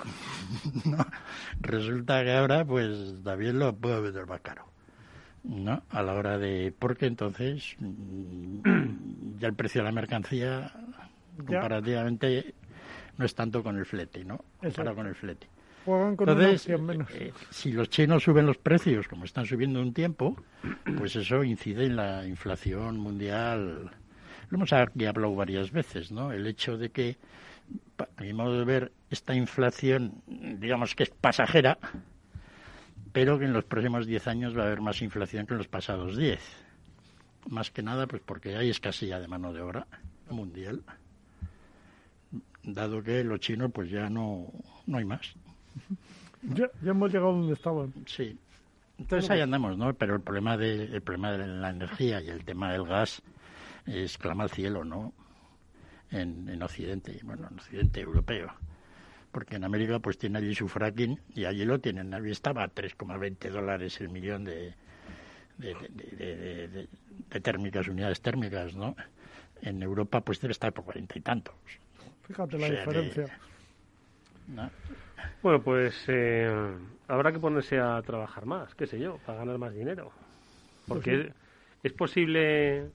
Resulta 1.59 2.23
que 2.23 2.31
ahora, 2.31 2.63
pues 2.63 3.15
también 3.23 3.59
lo 3.59 3.75
puedo 3.75 4.01
vender 4.01 4.25
más 4.25 4.41
caro. 4.41 4.65
¿no? 5.43 5.83
A 5.89 6.01
la 6.01 6.13
hora 6.13 6.37
de. 6.37 6.73
Porque 6.77 7.07
entonces 7.07 7.75
mm, 7.79 9.39
ya 9.39 9.47
el 9.47 9.55
precio 9.55 9.81
de 9.81 9.85
la 9.85 9.91
mercancía 9.91 10.71
comparativamente 11.45 12.53
no 13.17 13.25
es 13.25 13.35
tanto 13.35 13.61
con 13.63 13.77
el 13.77 13.85
flete, 13.85 14.23
¿no? 14.23 14.43
Comparado 14.61 14.95
con 14.95 15.07
el 15.07 15.15
flete. 15.15 15.47
Entonces, 15.85 16.67
eh, 16.69 17.33
si 17.49 17.71
los 17.71 17.89
chinos 17.89 18.23
suben 18.23 18.45
los 18.45 18.57
precios 18.57 19.07
como 19.07 19.25
están 19.25 19.45
subiendo 19.45 19.81
un 19.81 19.93
tiempo, 19.93 20.35
pues 20.97 21.15
eso 21.15 21.43
incide 21.43 21.85
en 21.85 21.95
la 21.95 22.27
inflación 22.27 22.99
mundial. 22.99 23.89
Lo 24.49 24.57
hemos 24.57 24.73
aquí 24.73 25.05
hablado 25.05 25.35
varias 25.35 25.71
veces, 25.71 26.11
¿no? 26.11 26.31
El 26.31 26.45
hecho 26.47 26.77
de 26.77 26.89
que, 26.89 27.17
a 27.97 28.21
mi 28.21 28.33
modo 28.33 28.59
de 28.59 28.65
ver, 28.65 28.91
esta 29.09 29.33
inflación, 29.35 30.21
digamos 30.27 30.95
que 30.95 31.03
es 31.03 31.09
pasajera, 31.09 31.77
pero 33.11 33.39
que 33.39 33.45
en 33.45 33.53
los 33.53 33.63
próximos 33.63 34.05
10 34.05 34.27
años 34.27 34.57
va 34.57 34.63
a 34.63 34.65
haber 34.67 34.81
más 34.81 35.01
inflación 35.01 35.47
que 35.47 35.53
en 35.53 35.59
los 35.59 35.67
pasados 35.67 36.17
10. 36.17 36.39
Más 37.47 37.71
que 37.71 37.81
nada, 37.81 38.05
pues 38.05 38.21
porque 38.23 38.55
hay 38.55 38.69
escasez 38.69 39.09
de 39.09 39.27
mano 39.27 39.53
de 39.53 39.61
obra 39.61 39.87
mundial, 40.29 40.83
dado 42.63 43.03
que 43.03 43.23
los 43.23 43.39
chinos 43.39 43.71
pues 43.73 43.89
ya 43.89 44.09
no, 44.09 44.51
no 44.85 44.97
hay 44.97 45.05
más. 45.05 45.33
Ya, 46.41 46.69
ya 46.81 46.91
hemos 46.91 47.11
llegado 47.11 47.33
donde 47.33 47.53
estaban. 47.53 47.93
Sí. 48.05 48.37
Entonces 48.97 49.29
ahí 49.29 49.41
andamos, 49.41 49.77
¿no? 49.77 49.93
Pero 49.93 50.15
el 50.15 50.21
problema 50.21 50.57
de, 50.57 50.85
el 50.85 51.01
problema 51.01 51.31
de 51.31 51.47
la 51.47 51.69
energía 51.69 52.21
y 52.21 52.29
el 52.29 52.43
tema 52.43 52.71
del 52.71 52.85
gas 52.85 53.21
es 53.85 54.17
clama 54.17 54.43
al 54.43 54.49
cielo, 54.49 54.83
¿no? 54.83 55.13
En, 56.11 56.49
en 56.49 56.61
Occidente, 56.63 57.19
bueno, 57.23 57.47
en 57.49 57.59
Occidente 57.59 58.01
europeo 58.01 58.51
porque 59.31 59.57
en 59.57 59.63
América 59.63 59.99
pues 59.99 60.17
tiene 60.17 60.39
allí 60.39 60.55
su 60.55 60.67
fracking 60.67 61.19
y 61.35 61.45
allí 61.45 61.65
lo 61.65 61.79
tienen. 61.79 62.13
Allí 62.13 62.31
estaba 62.31 62.63
a 62.63 62.73
3,20 62.73 63.49
dólares 63.49 64.01
el 64.01 64.09
millón 64.09 64.43
de, 64.43 64.73
de, 65.57 66.87
térmicas, 67.41 67.87
unidades 67.87 68.21
térmicas, 68.21 68.75
¿no? 68.75 68.95
En 69.61 69.83
Europa 69.83 70.21
pues 70.21 70.39
debe 70.39 70.53
estar 70.53 70.73
por 70.73 70.85
cuarenta 70.85 71.17
y 71.17 71.21
tantos. 71.21 71.55
Fíjate 72.29 72.59
la 72.59 72.69
diferencia. 72.69 73.25
Bueno, 75.41 75.61
pues 75.63 76.05
eh, 76.07 76.47
habrá 77.07 77.31
que 77.31 77.39
ponerse 77.39 77.79
a 77.79 77.99
trabajar 78.03 78.45
más, 78.45 78.75
qué 78.75 78.85
sé 78.85 78.99
yo, 78.99 79.17
para 79.25 79.39
ganar 79.39 79.57
más 79.57 79.73
dinero. 79.73 80.11
Porque 80.87 81.17
pues 81.17 81.33
es 81.81 81.93
posible 81.93 82.91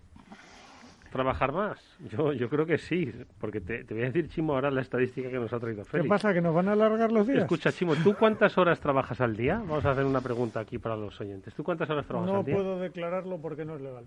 trabajar 1.10 1.50
más? 1.52 1.80
Yo, 2.10 2.32
yo 2.32 2.48
creo 2.48 2.64
que 2.64 2.78
sí, 2.78 3.12
porque 3.40 3.60
te, 3.60 3.82
voy 3.90 4.02
a 4.02 4.06
decir, 4.06 4.28
Chimo, 4.28 4.54
ahora 4.54 4.70
la 4.70 4.82
estadística 4.82 5.28
que 5.28 5.38
nos 5.38 5.52
ha 5.52 5.58
traído 5.58 5.84
Félix. 5.84 6.04
¿Qué 6.04 6.08
pasa, 6.08 6.32
que 6.32 6.40
nos 6.40 6.54
van 6.54 6.68
a 6.68 6.72
alargar 6.72 7.10
los 7.10 7.26
días? 7.26 7.40
Escucha, 7.40 7.72
Chimo, 7.72 7.96
¿tú 7.96 8.14
cuántas 8.14 8.56
horas 8.56 8.78
trabajas 8.78 9.20
al 9.20 9.36
día? 9.36 9.56
Vamos 9.58 9.84
a 9.84 9.90
hacer 9.90 10.04
una 10.04 10.20
pregunta 10.20 10.60
aquí 10.60 10.78
para 10.78 10.96
los 10.96 11.20
oyentes. 11.20 11.54
¿Tú 11.54 11.64
cuántas 11.64 11.90
horas 11.90 12.06
trabajas 12.06 12.34
al 12.34 12.44
día? 12.44 12.54
No 12.54 12.62
puedo 12.62 12.78
declararlo 12.78 13.38
porque 13.38 13.64
no 13.64 13.74
es 13.74 13.82
legal. 13.82 14.04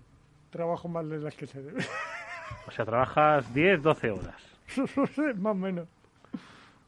Trabajo 0.48 0.88
más 0.88 1.06
de 1.06 1.18
las 1.18 1.34
que 1.34 1.46
se 1.46 1.60
debe. 1.62 1.84
O 2.66 2.70
sea, 2.70 2.84
trabajas 2.84 3.52
10, 3.52 3.82
12 3.82 4.10
horas. 4.10 4.47
Más 5.36 5.52
o 5.52 5.54
menos. 5.54 5.88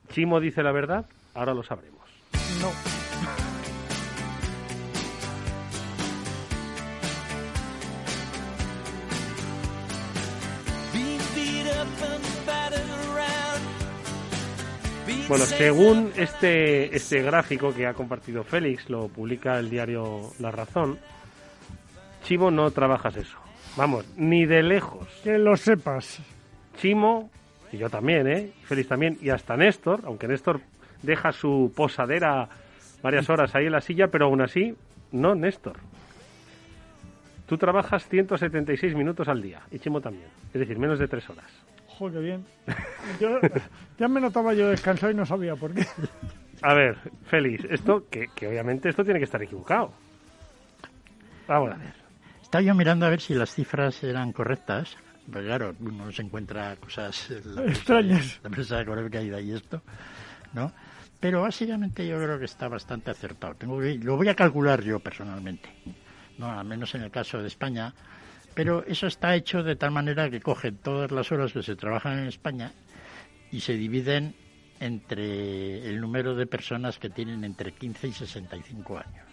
¿Chimo 0.08 0.40
dice 0.40 0.62
la 0.62 0.72
verdad? 0.72 1.06
Ahora 1.34 1.54
lo 1.54 1.62
sabremos. 1.62 2.00
No. 2.60 2.70
Bueno, 15.28 15.44
según 15.44 16.12
este, 16.16 16.96
este 16.96 17.22
gráfico 17.22 17.72
que 17.72 17.86
ha 17.86 17.94
compartido 17.94 18.42
Félix, 18.42 18.90
lo 18.90 19.06
publica 19.06 19.60
el 19.60 19.70
diario 19.70 20.32
La 20.40 20.50
Razón, 20.50 20.98
Chimo 22.24 22.50
no 22.50 22.70
trabajas 22.70 23.16
eso. 23.16 23.38
Vamos, 23.76 24.04
ni 24.16 24.44
de 24.44 24.62
lejos. 24.62 25.08
Que 25.22 25.38
lo 25.38 25.56
sepas. 25.56 26.18
Chimo, 26.76 27.30
y 27.72 27.78
yo 27.78 27.88
también, 27.88 28.26
¿eh? 28.26 28.52
Félix 28.64 28.88
también, 28.88 29.18
y 29.20 29.30
hasta 29.30 29.56
Néstor, 29.56 30.00
aunque 30.04 30.28
Néstor 30.28 30.60
deja 31.02 31.32
su 31.32 31.72
posadera 31.74 32.48
varias 33.02 33.28
horas 33.30 33.54
ahí 33.54 33.66
en 33.66 33.72
la 33.72 33.80
silla, 33.80 34.08
pero 34.08 34.26
aún 34.26 34.40
así, 34.42 34.74
no, 35.12 35.34
Néstor. 35.34 35.78
Tú 37.46 37.56
trabajas 37.58 38.08
176 38.08 38.94
minutos 38.94 39.28
al 39.28 39.42
día, 39.42 39.60
y 39.70 39.78
Chimo 39.78 40.00
también, 40.00 40.28
es 40.52 40.60
decir, 40.60 40.78
menos 40.78 40.98
de 40.98 41.08
tres 41.08 41.28
horas 41.30 41.50
qué 42.08 42.18
bien. 42.18 42.46
ya 43.98 44.08
me 44.08 44.20
notaba 44.20 44.54
yo 44.54 44.68
descansado 44.68 45.12
y 45.12 45.14
no 45.14 45.26
sabía 45.26 45.56
por 45.56 45.74
qué. 45.74 45.86
A 46.62 46.72
ver, 46.72 46.96
Félix, 47.26 47.64
esto, 47.64 48.06
que, 48.08 48.28
obviamente 48.46 48.88
esto 48.88 49.04
tiene 49.04 49.18
que 49.18 49.24
estar 49.24 49.42
equivocado. 49.42 49.92
Vamos 51.46 51.72
a 51.72 51.76
ver. 51.76 51.94
Estaba 52.42 52.62
yo 52.62 52.74
mirando 52.74 53.06
a 53.06 53.10
ver 53.10 53.20
si 53.20 53.34
las 53.34 53.54
cifras 53.54 54.02
eran 54.02 54.32
correctas. 54.32 54.96
Pues 55.30 55.44
claro, 55.44 55.74
uno 55.80 56.10
se 56.12 56.22
encuentra 56.22 56.76
cosas 56.76 57.30
extrañas. 57.66 58.40
La 58.42 58.50
prensa 58.50 58.80
económica 58.80 59.20
y 59.20 59.28
de 59.28 59.56
esto, 59.56 59.82
¿no? 60.52 60.72
Pero 61.20 61.42
básicamente 61.42 62.06
yo 62.06 62.16
creo 62.16 62.38
que 62.38 62.46
está 62.46 62.68
bastante 62.68 63.10
acertado. 63.10 63.54
Tengo 63.54 63.80
lo 63.80 64.16
voy 64.16 64.28
a 64.28 64.34
calcular 64.34 64.82
yo 64.82 64.98
personalmente, 65.00 65.68
no, 66.38 66.50
al 66.50 66.64
menos 66.64 66.94
en 66.94 67.02
el 67.02 67.10
caso 67.10 67.40
de 67.40 67.48
España, 67.48 67.94
pero 68.54 68.84
eso 68.86 69.06
está 69.06 69.36
hecho 69.36 69.62
de 69.62 69.76
tal 69.76 69.90
manera 69.90 70.30
que 70.30 70.40
cogen 70.40 70.76
todas 70.78 71.10
las 71.10 71.30
horas 71.30 71.52
que 71.52 71.62
se 71.62 71.76
trabajan 71.76 72.18
en 72.18 72.26
España 72.26 72.72
y 73.52 73.60
se 73.60 73.74
dividen 73.74 74.34
entre 74.80 75.86
el 75.88 76.00
número 76.00 76.34
de 76.34 76.46
personas 76.46 76.98
que 76.98 77.10
tienen 77.10 77.44
entre 77.44 77.72
15 77.72 78.08
y 78.08 78.12
65 78.12 78.98
años. 78.98 79.29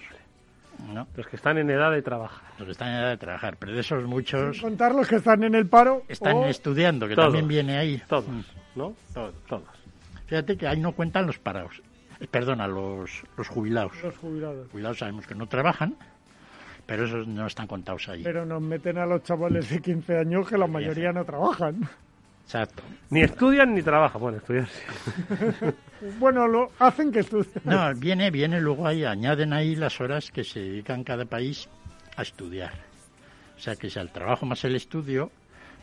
¿No? 0.94 1.08
Los 1.16 1.28
que 1.28 1.36
están 1.36 1.58
en 1.58 1.70
edad 1.70 1.92
de 1.92 2.02
trabajar. 2.02 2.44
Los 2.58 2.66
que 2.66 2.72
están 2.72 2.90
en 2.90 2.96
edad 2.96 3.10
de 3.10 3.18
trabajar, 3.18 3.58
pero 3.58 3.74
de 3.74 3.82
esos 3.82 4.04
muchos... 4.04 4.60
contar 4.62 4.94
los 4.96 5.08
que 5.08 5.18
están 5.18 5.44
en 5.44 5.56
el 5.56 5.68
paro. 5.68 6.04
Están 6.08 6.44
estudiando, 6.44 7.08
que 7.08 7.16
también 7.16 7.48
viene 7.48 7.78
ahí. 7.78 8.02
Todos, 8.08 8.26
¿no? 8.76 8.94
Todos. 9.14 9.34
Todos. 9.48 9.64
Fíjate 10.28 10.58
que 10.58 10.68
ahí 10.68 10.80
no 10.80 10.92
cuentan 10.92 11.26
los 11.26 11.40
parados. 11.40 11.82
Eh, 12.20 12.28
perdona, 12.30 12.68
los, 12.68 13.24
los 13.38 13.48
jubilados. 13.48 13.94
Los 14.04 14.18
jubilados. 14.18 14.58
Los 14.58 14.72
jubilados 14.72 15.00
sabemos 15.00 15.28
que 15.28 15.36
no 15.36 15.48
trabajan, 15.48 15.96
pero 16.86 17.06
esos 17.06 17.28
no 17.28 17.48
están 17.48 17.68
contados 17.68 18.08
ahí. 18.10 18.24
Pero 18.24 18.46
nos 18.46 18.62
meten 18.62 18.98
a 18.98 19.06
los 19.06 19.24
chavales 19.24 19.70
de 19.70 19.82
15 19.82 20.18
años 20.18 20.48
que 20.48 20.58
la 20.58 20.68
mayoría 20.68 21.12
no 21.12 21.24
trabajan. 21.26 21.88
Exacto. 22.48 22.82
Ni 23.10 23.24
estudian 23.24 23.76
ni 23.76 23.82
trabajan. 23.82 24.22
Bueno, 24.22 24.38
estudiar 24.38 24.70
bueno, 26.18 26.48
lo 26.48 26.72
hacen 26.80 27.12
que 27.12 27.20
estudien. 27.20 27.52
No, 27.66 27.94
viene, 27.94 28.32
viene 28.32 28.62
luego 28.62 28.88
ahí, 28.88 29.04
añaden 29.04 29.52
ahí 29.52 29.76
las 29.76 30.00
horas 30.00 30.32
que 30.32 30.46
se 30.46 30.62
dedican 30.62 31.04
cada 31.04 31.26
país 31.26 31.68
a 32.16 32.22
estudiar. 32.22 32.72
O 33.58 33.60
sea 33.60 33.76
que 33.76 33.90
si 33.90 34.00
al 34.00 34.14
trabajo 34.14 34.46
más 34.46 34.64
el 34.64 34.78
estudio, 34.78 35.30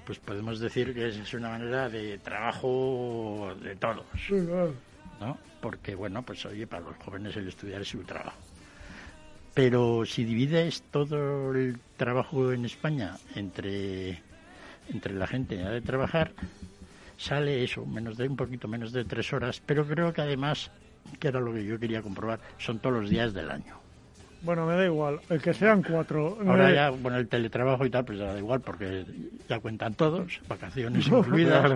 pues 0.06 0.18
podemos 0.18 0.58
decir 0.58 0.94
que 0.94 1.08
es 1.08 1.34
una 1.34 1.50
manera 1.50 1.90
de 1.90 2.16
trabajo 2.16 3.54
de 3.62 3.76
todos. 3.76 4.06
¿No? 5.20 5.36
Porque, 5.60 5.94
bueno, 5.94 6.22
pues 6.22 6.46
oye, 6.46 6.66
para 6.66 6.84
los 6.84 6.96
jóvenes 6.96 7.36
el 7.36 7.46
estudiar 7.46 7.82
es 7.82 7.88
su 7.88 8.02
trabajo. 8.04 8.38
Pero 9.52 10.06
si 10.06 10.24
divides 10.24 10.82
todo 10.90 11.52
el 11.54 11.78
trabajo 11.98 12.52
en 12.52 12.64
España 12.64 13.18
entre, 13.34 14.22
entre 14.92 15.14
la 15.14 15.26
gente 15.26 15.56
de 15.56 15.80
trabajar, 15.80 16.32
sale 17.16 17.62
eso, 17.62 17.84
menos 17.86 18.16
de 18.16 18.28
un 18.28 18.36
poquito 18.36 18.68
menos 18.68 18.92
de 18.92 19.04
tres 19.04 19.32
horas, 19.32 19.62
pero 19.64 19.86
creo 19.86 20.12
que 20.12 20.22
además, 20.22 20.70
que 21.18 21.28
era 21.28 21.40
lo 21.40 21.52
que 21.52 21.64
yo 21.64 21.78
quería 21.78 22.02
comprobar, 22.02 22.40
son 22.58 22.78
todos 22.78 23.02
los 23.02 23.10
días 23.10 23.32
del 23.32 23.50
año. 23.50 23.84
Bueno, 24.42 24.66
me 24.66 24.74
da 24.74 24.84
igual, 24.84 25.20
el 25.30 25.40
que 25.40 25.54
sean 25.54 25.82
cuatro. 25.82 26.38
Ahora 26.46 26.70
ya, 26.70 26.90
bueno, 26.90 27.16
el 27.16 27.28
teletrabajo 27.28 27.86
y 27.86 27.90
tal, 27.90 28.04
pues 28.04 28.18
da 28.18 28.36
igual, 28.36 28.60
porque 28.60 29.06
ya 29.48 29.58
cuentan 29.58 29.94
todos, 29.94 30.40
vacaciones 30.46 31.06
incluidas, 31.08 31.72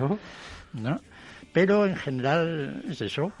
¿no? 0.73 0.99
Pero 1.51 1.87
en 1.87 1.95
general 1.95 2.83
es 2.87 3.01
eso. 3.01 3.31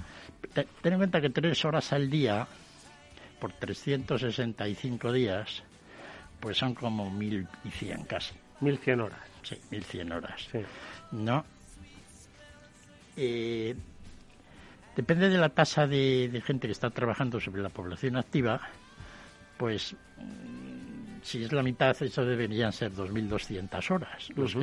Ten 0.53 0.93
en 0.93 0.97
cuenta 0.97 1.21
que 1.21 1.29
tres 1.29 1.63
horas 1.63 1.93
al 1.93 2.09
día 2.09 2.47
por 3.39 3.53
365 3.53 5.11
días, 5.11 5.63
pues 6.39 6.57
son 6.57 6.73
como 6.73 7.11
1.100 7.11 8.07
casi. 8.07 8.33
1.100 8.61 9.03
horas. 9.03 9.28
Sí, 9.43 9.57
1.100 9.71 10.15
horas. 10.15 10.47
¿No? 11.11 11.45
Eh, 13.15 13.75
depende 14.95 15.29
de 15.29 15.37
la 15.37 15.49
tasa 15.49 15.87
de, 15.87 16.41
gente 16.45 16.67
que 16.67 16.71
está 16.71 16.89
trabajando 16.89 17.39
sobre 17.39 17.61
la 17.61 17.69
población 17.69 18.17
activa, 18.17 18.61
pues 19.57 19.95
mm, 20.17 21.21
si 21.21 21.43
es 21.43 21.51
la 21.51 21.63
mitad, 21.63 22.01
eso 22.01 22.25
deberían 22.25 22.71
ser 22.71 22.93
2.200 22.93 23.91
horas. 23.91 24.29
Los 24.35 24.55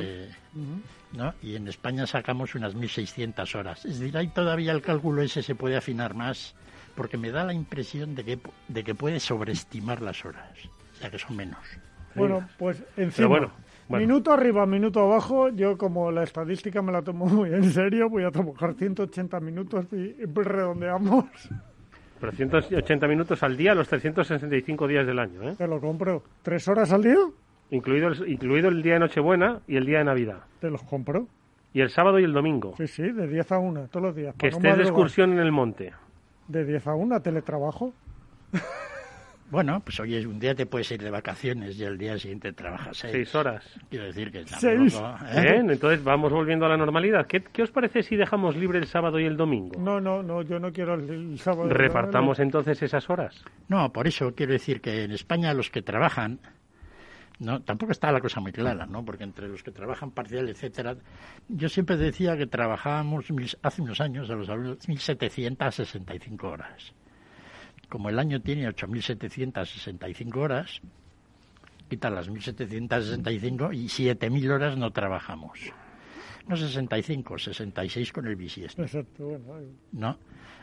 ¿no? 1.13 1.33
Y 1.41 1.55
en 1.55 1.67
España 1.67 2.05
sacamos 2.07 2.55
unas 2.55 2.75
1.600 2.75 3.55
horas. 3.55 3.85
Es 3.85 3.99
decir, 3.99 4.17
ahí 4.17 4.27
todavía 4.27 4.71
el 4.71 4.81
cálculo 4.81 5.21
ese 5.21 5.43
se 5.43 5.55
puede 5.55 5.77
afinar 5.77 6.13
más 6.13 6.55
porque 6.95 7.17
me 7.17 7.29
da 7.29 7.43
la 7.43 7.53
impresión 7.53 8.15
de 8.15 8.23
que, 8.23 8.39
de 8.67 8.83
que 8.83 8.95
puede 8.95 9.19
sobreestimar 9.19 10.01
las 10.01 10.25
horas, 10.25 10.49
ya 10.99 11.11
que 11.11 11.19
son 11.19 11.35
menos. 11.35 11.59
Bueno, 12.15 12.47
pues 12.57 12.77
encima. 12.97 13.11
Pero 13.15 13.29
bueno, 13.29 13.51
Minuto 13.89 14.33
arriba, 14.33 14.65
minuto 14.65 14.99
abajo. 14.99 15.49
Yo, 15.49 15.77
como 15.77 16.11
la 16.11 16.23
estadística 16.23 16.81
me 16.81 16.91
la 16.91 17.01
tomo 17.01 17.25
muy 17.27 17.53
en 17.53 17.63
serio, 17.71 18.09
voy 18.09 18.23
a 18.23 18.31
trabajar 18.31 18.73
180 18.73 19.39
minutos 19.39 19.85
y 19.93 20.13
redondeamos. 20.25 21.25
Pero 22.19 22.31
180 22.31 23.07
minutos 23.07 23.43
al 23.43 23.55
día, 23.55 23.75
los 23.75 23.87
365 23.87 24.87
días 24.87 25.05
del 25.05 25.19
año, 25.19 25.43
¿eh? 25.43 25.55
Te 25.57 25.67
lo 25.67 25.79
compro. 25.79 26.23
¿Tres 26.41 26.67
horas 26.67 26.91
al 26.91 27.03
día? 27.03 27.17
Incluido 27.69 28.07
el, 28.07 28.27
incluido 28.29 28.69
el 28.69 28.81
día 28.81 28.93
de 28.93 28.99
Nochebuena 28.99 29.61
y 29.67 29.77
el 29.77 29.85
día 29.85 29.99
de 29.99 30.05
Navidad. 30.05 30.39
Te 30.59 30.69
los 30.69 30.83
compro. 30.83 31.27
Y 31.73 31.81
el 31.81 31.89
sábado 31.89 32.19
y 32.19 32.23
el 32.23 32.33
domingo. 32.33 32.73
Sí, 32.77 32.87
sí, 32.87 33.03
de 33.03 33.27
10 33.27 33.51
a 33.51 33.59
1, 33.59 33.87
todos 33.89 34.07
los 34.07 34.15
días. 34.15 34.35
Que 34.35 34.47
estés 34.47 34.77
de 34.77 34.83
excursión 34.83 35.33
en 35.33 35.39
el 35.39 35.51
monte. 35.51 35.93
De 36.47 36.65
10 36.65 36.87
a 36.87 36.95
1, 36.95 37.21
teletrabajo. 37.21 37.93
Bueno, 39.49 39.79
pues 39.79 39.97
oye, 40.01 40.27
un 40.27 40.39
día 40.39 40.53
te 40.53 40.65
puedes 40.65 40.91
ir 40.91 41.01
de 41.01 41.09
vacaciones 41.09 41.79
y 41.79 41.83
el 41.83 41.97
día 41.97 42.17
siguiente 42.17 42.51
trabajas 42.51 42.97
seis. 42.97 43.13
Seis 43.13 43.33
horas. 43.33 43.63
Quiero 43.89 44.05
decir 44.05 44.29
que 44.29 44.45
¿Seis? 44.45 44.93
¿eh? 44.95 45.41
Bien, 45.41 45.69
entonces 45.71 46.03
vamos 46.03 46.33
volviendo 46.33 46.65
a 46.65 46.69
la 46.69 46.75
normalidad. 46.75 47.27
¿Qué, 47.27 47.63
os 47.63 47.71
parece 47.71 48.03
si 48.03 48.17
dejamos 48.17 48.57
libre 48.57 48.77
el 48.79 48.87
sábado 48.87 49.19
y 49.19 49.25
el 49.25 49.37
domingo? 49.37 49.79
No, 49.79 50.01
no, 50.01 50.21
no, 50.21 50.41
yo 50.41 50.59
no 50.59 50.73
quiero 50.73 50.95
el, 50.95 51.39
sábado. 51.39 51.69
¿Repartamos 51.69 52.39
entonces 52.39 52.81
esas 52.81 53.09
horas? 53.09 53.41
No, 53.69 53.93
por 53.93 54.07
eso 54.07 54.35
quiero 54.35 54.51
decir 54.51 54.81
que 54.81 55.03
en 55.03 55.11
España 55.11 55.53
los 55.53 55.69
que 55.69 55.81
trabajan, 55.81 56.39
no, 57.39 57.61
tampoco 57.61 57.93
está 57.93 58.11
la 58.11 58.19
cosa 58.19 58.41
muy 58.41 58.51
clara, 58.51 58.85
¿no? 58.85 59.05
Porque 59.05 59.23
entre 59.23 59.47
los 59.47 59.63
que 59.63 59.71
trabajan 59.71 60.11
parcial, 60.11 60.49
etcétera, 60.49 60.97
yo 61.47 61.69
siempre 61.69 61.95
decía 61.95 62.35
que 62.35 62.47
trabajábamos 62.47 63.25
hace 63.61 63.81
unos 63.81 64.01
años 64.01 64.29
a 64.29 64.35
los 64.35 64.49
1.765 64.49 66.43
horas 66.43 66.93
como 67.89 68.09
el 68.09 68.19
año 68.19 68.41
tiene 68.41 68.67
8.765 68.67 70.35
horas, 70.37 70.81
quita 71.89 72.09
las 72.09 72.29
1.765 72.29 73.73
y 73.73 73.85
7.000 73.85 74.51
horas 74.51 74.77
no 74.77 74.91
trabajamos. 74.91 75.59
No 76.47 76.55
65, 76.55 77.37
66 77.37 78.13
con 78.13 78.27
el 78.27 78.35
bisiesto. 78.35 78.81
Exacto, 78.81 79.37
bueno. 79.39 79.67
¿No? 79.91 80.17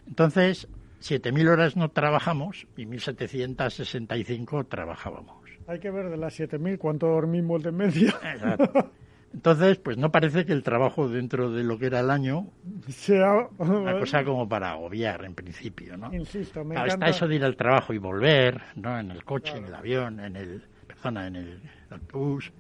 Entonces, 0.07 0.67
7.000 1.03 1.49
horas 1.49 1.77
no 1.77 1.91
trabajamos 1.91 2.67
y 2.77 2.87
1.765 2.87 4.67
trabajábamos. 4.69 5.45
Hay 5.67 5.79
que 5.81 5.91
ver 5.91 6.11
de 6.11 6.17
las 6.17 6.39
7.000 6.39 6.79
cuánto 6.79 7.07
dormimos 7.09 7.63
de 7.63 7.73
media. 7.73 8.15
Exacto. 8.23 8.91
Entonces, 9.35 9.79
pues 9.79 9.99
no 9.99 10.13
parece 10.13 10.47
que 10.47 10.53
el 10.53 10.63
trabajo 10.63 11.09
dentro 11.09 11.51
de 11.51 11.65
lo 11.65 11.77
que 11.77 11.87
era 11.87 11.99
el 11.99 12.11
año 12.11 12.53
sea 12.89 13.49
una 13.59 13.93
cosa 13.99 14.25
como 14.25 14.49
para 14.49 14.71
agobiar 14.71 15.25
en 15.25 15.35
principio, 15.35 15.97
¿no? 15.97 16.15
Insisto, 16.15 16.65
me 16.65 16.77
Está 16.87 17.09
eso 17.09 17.27
de 17.27 17.35
ir 17.35 17.45
al 17.45 17.57
trabajo 17.57 17.93
y 17.93 17.99
volver, 17.99 18.63
¿no? 18.77 18.97
En 18.97 19.11
el 19.11 19.25
coche, 19.25 19.57
en 19.57 19.65
el 19.65 19.75
avión, 19.75 20.21
en 20.21 20.37
el, 20.37 20.63
persona, 20.87 21.27
en 21.27 21.35
el 21.35 21.61
autobús. 21.91 22.53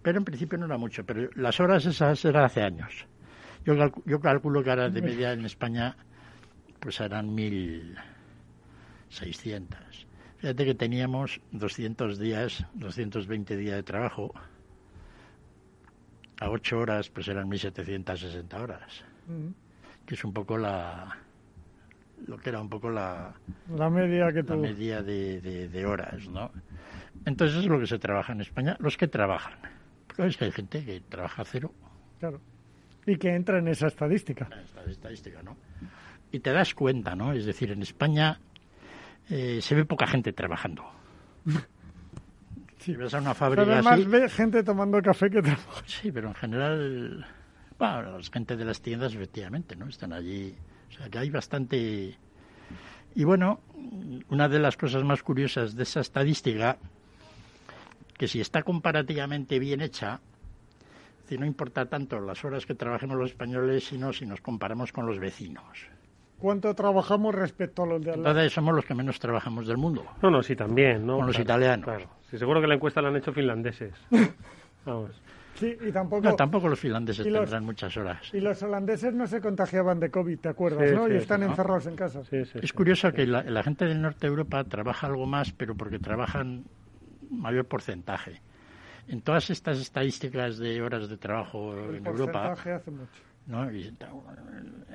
Pero 0.00 0.18
en 0.18 0.24
principio 0.24 0.56
no 0.56 0.66
era 0.66 0.78
mucho, 0.78 1.04
pero 1.04 1.28
las 1.34 1.58
horas 1.58 1.84
esas 1.86 2.24
eran 2.24 2.44
hace 2.44 2.62
años. 2.62 3.04
Yo, 3.64 3.74
yo 4.04 4.20
calculo 4.20 4.62
que 4.62 4.70
ahora 4.70 4.88
de 4.88 5.02
media 5.02 5.32
en 5.32 5.44
España 5.44 5.96
pues 6.78 7.00
eran 7.00 7.36
1.600. 7.36 9.66
Fíjate 10.36 10.64
que 10.64 10.74
teníamos 10.76 11.40
200 11.50 12.20
días, 12.20 12.64
220 12.74 13.56
días 13.56 13.74
de 13.74 13.82
trabajo 13.82 14.32
a 16.40 16.50
ocho 16.50 16.78
horas 16.78 17.08
pues 17.10 17.28
eran 17.28 17.48
1.760 17.50 18.60
horas, 18.60 19.04
que 20.04 20.14
es 20.14 20.24
un 20.24 20.32
poco 20.32 20.58
la 20.58 21.18
lo 22.26 22.38
que 22.38 22.48
era 22.48 22.60
un 22.60 22.68
poco 22.68 22.90
la 22.90 23.34
la 23.74 23.90
media 23.90 24.32
que 24.32 24.42
la 24.42 24.56
media 24.56 25.02
de, 25.02 25.40
de, 25.68 25.86
horas, 25.86 26.28
¿no? 26.28 26.50
Entonces 27.24 27.58
es 27.58 27.66
lo 27.66 27.78
que 27.78 27.86
se 27.86 27.98
trabaja 27.98 28.32
en 28.32 28.40
España, 28.40 28.76
los 28.80 28.96
que 28.96 29.08
trabajan. 29.08 29.54
Porque 30.06 30.26
es 30.26 30.36
que 30.36 30.46
hay 30.46 30.52
gente 30.52 30.84
que 30.84 31.00
trabaja 31.00 31.44
cero. 31.44 31.72
Claro. 32.20 32.40
Y 33.06 33.16
que 33.16 33.34
entra 33.34 33.58
en 33.58 33.68
esa 33.68 33.88
estadística. 33.88 34.48
En 34.84 34.90
estadística, 34.90 35.42
¿no? 35.42 35.56
Y 36.32 36.40
te 36.40 36.52
das 36.52 36.74
cuenta, 36.74 37.14
¿no? 37.14 37.32
Es 37.32 37.46
decir, 37.46 37.70
en 37.70 37.82
España 37.82 38.40
eh, 39.28 39.60
se 39.60 39.74
ve 39.74 39.84
poca 39.84 40.06
gente 40.06 40.32
trabajando. 40.32 40.84
Si 42.86 42.94
ves 42.94 43.12
a 43.14 43.18
una 43.18 43.34
fábrica 43.34 43.62
Además 43.62 44.06
ve 44.06 44.28
gente 44.28 44.62
tomando 44.62 45.02
café 45.02 45.28
que 45.28 45.42
trabaja. 45.42 45.82
Sí, 45.86 46.12
pero 46.12 46.28
en 46.28 46.34
general, 46.34 47.26
bueno, 47.80 48.18
la 48.18 48.22
gente 48.22 48.56
de 48.56 48.64
las 48.64 48.80
tiendas 48.80 49.12
efectivamente, 49.12 49.74
¿no? 49.74 49.88
Están 49.88 50.12
allí, 50.12 50.54
o 50.90 50.92
sea 50.92 51.08
que 51.08 51.18
hay 51.18 51.28
bastante... 51.28 52.16
Y 53.16 53.24
bueno, 53.24 53.58
una 54.28 54.48
de 54.48 54.60
las 54.60 54.76
cosas 54.76 55.02
más 55.02 55.24
curiosas 55.24 55.74
de 55.74 55.82
esa 55.82 55.98
estadística, 55.98 56.78
que 58.16 58.28
si 58.28 58.40
está 58.40 58.62
comparativamente 58.62 59.58
bien 59.58 59.80
hecha, 59.80 60.20
si 61.28 61.38
no 61.38 61.44
importa 61.44 61.86
tanto 61.86 62.20
las 62.20 62.44
horas 62.44 62.66
que 62.66 62.76
trabajemos 62.76 63.18
los 63.18 63.30
españoles, 63.30 63.82
sino 63.82 64.12
si 64.12 64.26
nos 64.26 64.40
comparamos 64.40 64.92
con 64.92 65.06
los 65.06 65.18
vecinos. 65.18 65.88
¿Cuánto 66.38 66.74
trabajamos 66.74 67.34
respecto 67.34 67.84
a 67.84 67.86
los 67.86 68.02
de 68.02 68.12
al 68.12 68.18
Entonces 68.18 68.52
somos 68.52 68.74
los 68.74 68.84
que 68.84 68.94
menos 68.94 69.18
trabajamos 69.18 69.66
del 69.66 69.78
mundo. 69.78 70.04
No, 70.22 70.30
no, 70.30 70.42
sí, 70.42 70.54
también, 70.54 71.06
¿no? 71.06 71.16
Con 71.16 71.26
los 71.26 71.38
italianos. 71.38 71.84
Claro. 71.84 72.08
Sí, 72.30 72.38
seguro 72.38 72.60
que 72.60 72.66
la 72.66 72.74
encuesta 72.74 73.00
la 73.00 73.08
han 73.08 73.16
hecho 73.16 73.32
finlandeses. 73.32 73.94
Vamos. 74.84 75.10
Sí, 75.54 75.74
y 75.80 75.90
tampoco... 75.90 76.22
No, 76.22 76.36
tampoco 76.36 76.68
los 76.68 76.78
finlandeses 76.78 77.24
tendrán 77.24 77.64
muchas 77.64 77.96
horas. 77.96 78.32
Y 78.34 78.40
los 78.40 78.62
holandeses 78.62 79.14
no 79.14 79.26
se 79.26 79.40
contagiaban 79.40 79.98
de 79.98 80.10
COVID, 80.10 80.38
¿te 80.38 80.48
acuerdas, 80.50 80.92
no? 80.92 81.08
y 81.08 81.16
están 81.16 81.42
encerrados 81.42 81.86
en 81.86 81.96
casa. 81.96 82.20
es 82.30 82.72
curioso 82.74 83.10
que 83.12 83.26
la, 83.26 83.42
la, 83.42 83.62
gente 83.62 83.86
del 83.86 84.02
norte 84.02 84.26
de 84.26 84.28
Europa 84.28 84.64
trabaja 84.64 85.06
algo 85.06 85.24
más, 85.26 85.52
pero 85.52 85.74
porque 85.74 85.98
trabajan 85.98 86.64
mayor 87.30 87.64
porcentaje. 87.66 88.42
En 89.08 89.22
todas 89.22 89.48
estas 89.50 89.80
estadísticas 89.80 90.58
de 90.58 90.82
horas 90.82 91.08
de 91.08 91.16
trabajo 91.16 91.72
El 91.72 91.96
en 91.96 92.06
Europa... 92.06 92.52
hace 92.52 92.90
mucho. 92.90 93.25
¿No? 93.46 93.70
Y 93.70 93.94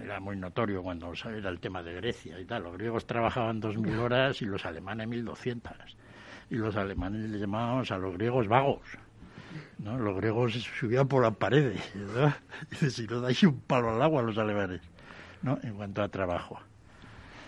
era 0.02 0.20
muy 0.20 0.36
notorio 0.36 0.84
cuando 0.84 1.14
era 1.14 1.50
el 1.50 1.60
tema 1.60 1.84
de 1.84 1.94
Grecia 1.94 2.40
y 2.40 2.46
tal. 2.46 2.64
Los 2.64 2.74
griegos 2.74 3.06
trabajaban 3.06 3.62
2.000 3.62 3.98
horas 4.00 4.42
y 4.42 4.46
los 4.46 4.66
alemanes 4.66 5.08
1.200. 5.08 5.62
Y 6.50 6.56
los 6.56 6.76
alemanes 6.76 7.30
le 7.30 7.40
llamábamos 7.40 7.92
a 7.92 7.98
los 7.98 8.14
griegos 8.14 8.48
vagos. 8.48 8.82
¿no? 9.80 9.98
Los 9.98 10.18
griegos 10.18 10.54
subían 10.54 11.08
por 11.08 11.24
las 11.24 11.36
paredes. 11.36 11.82
¿no? 11.96 12.34
Y 12.82 12.90
si 12.90 13.08
no 13.08 13.22
dais 13.22 13.42
un 13.44 13.60
palo 13.62 13.92
al 13.92 14.02
agua 14.02 14.22
los 14.22 14.38
alemanes, 14.38 14.82
¿no? 15.42 15.58
en 15.64 15.76
cuanto 15.76 16.02
a 16.04 16.10
trabajo. 16.10 16.60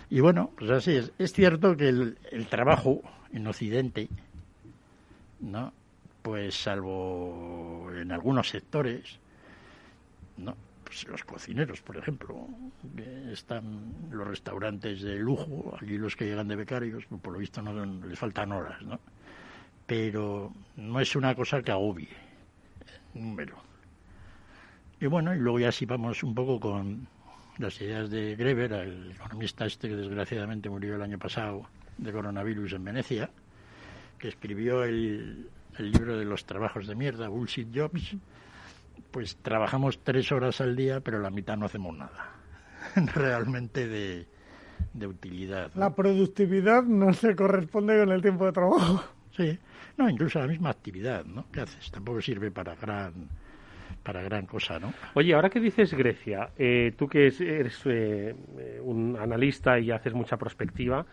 Y 0.10 0.20
bueno, 0.20 0.52
pues 0.58 0.72
así 0.72 0.96
es. 0.96 1.12
Es 1.18 1.34
cierto 1.34 1.76
que 1.76 1.90
el, 1.90 2.18
el 2.32 2.48
trabajo 2.48 3.02
en 3.32 3.48
Occidente, 3.48 4.10
¿no? 5.40 5.74
pues 6.24 6.56
salvo 6.56 7.92
en 7.94 8.12
algunos 8.12 8.48
sectores, 8.48 9.20
¿no? 10.38 10.56
Los 11.08 11.24
cocineros, 11.24 11.82
por 11.82 11.98
ejemplo, 11.98 12.48
están 13.32 13.94
los 14.12 14.28
restaurantes 14.28 15.02
de 15.02 15.16
lujo, 15.16 15.76
allí 15.82 15.98
los 15.98 16.16
que 16.16 16.26
llegan 16.26 16.48
de 16.48 16.56
becarios, 16.56 17.06
por 17.06 17.34
lo 17.34 17.40
visto 17.40 17.62
no 17.62 17.86
les 18.06 18.20
faltan 18.20 18.52
horas, 18.52 18.82
¿no? 18.84 19.00
Pero 19.88 20.54
no 20.78 21.00
es 21.00 21.16
una 21.16 21.36
cosa 21.36 21.62
que 21.62 21.72
agobie 21.72 22.10
número. 23.14 23.58
Y 25.00 25.08
bueno, 25.08 25.36
y 25.36 25.40
luego 25.40 25.60
ya 25.60 25.72
sí 25.72 25.86
vamos 25.86 26.24
un 26.24 26.36
poco 26.36 26.60
con 26.60 27.08
las 27.58 27.80
ideas 27.82 28.10
de 28.10 28.36
Greber, 28.36 28.74
el 28.74 29.12
economista 29.12 29.66
este 29.66 29.90
que 29.90 29.96
desgraciadamente 29.96 30.70
murió 30.70 30.96
el 30.96 31.02
año 31.02 31.20
pasado 31.20 31.68
de 31.98 32.12
coronavirus 32.12 32.74
en 32.74 32.84
Venecia, 32.86 33.30
que 34.18 34.30
escribió 34.30 34.84
el, 34.84 35.50
el 35.78 35.92
libro 35.92 36.18
de 36.18 36.26
los 36.26 36.46
trabajos 36.46 36.88
de 36.88 36.96
mierda, 36.96 37.28
Bullshit 37.28 37.68
Jobs, 37.76 38.16
pues 39.12 39.38
trabajamos 39.38 40.04
tres 40.04 40.32
horas 40.32 40.62
al 40.62 40.76
día, 40.76 41.00
pero 41.02 41.20
la 41.20 41.30
mitad 41.30 41.58
no 41.58 41.66
hacemos 41.66 41.96
nada 41.96 42.32
realmente 43.16 43.88
de, 43.88 44.28
de 44.94 45.08
utilidad. 45.08 45.72
La 45.76 45.94
productividad 45.94 46.84
no 46.84 47.14
se 47.14 47.36
corresponde 47.36 48.00
con 48.00 48.12
el 48.12 48.22
tiempo 48.22 48.46
de 48.46 48.52
trabajo. 48.52 49.04
Sí, 49.36 49.58
no, 49.98 50.10
incluso 50.10 50.40
la 50.40 50.48
misma 50.48 50.70
actividad, 50.70 51.26
¿no? 51.26 51.46
¿Qué 51.52 51.62
haces? 51.62 51.92
Tampoco 51.92 52.22
sirve 52.22 52.52
para 52.52 52.76
gran 52.76 53.30
para 54.04 54.22
gran 54.22 54.46
cosa, 54.46 54.80
¿no? 54.80 54.94
Oye, 55.14 55.34
ahora 55.34 55.50
que 55.50 55.60
dices 55.60 55.94
Grecia, 55.94 56.50
eh, 56.58 56.94
tú 56.98 57.08
que 57.08 57.28
eres 57.28 57.82
eh, 57.86 58.36
un 58.84 59.18
analista 59.20 59.80
y 59.80 59.92
haces 59.92 60.14
mucha 60.14 60.36
prospectiva, 60.38 61.06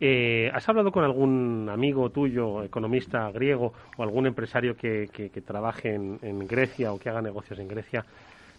eh, 0.00 0.50
¿Has 0.54 0.68
hablado 0.68 0.92
con 0.92 1.04
algún 1.04 1.68
amigo 1.70 2.10
tuyo, 2.10 2.62
economista 2.62 3.30
griego, 3.30 3.72
o 3.96 4.02
algún 4.02 4.26
empresario 4.26 4.76
que, 4.76 5.08
que, 5.12 5.40
trabaje 5.40 5.94
en, 5.94 6.46
Grecia 6.46 6.92
o 6.92 6.98
que 6.98 7.08
haga 7.08 7.22
negocios 7.22 7.58
en 7.58 7.68
Grecia, 7.68 8.04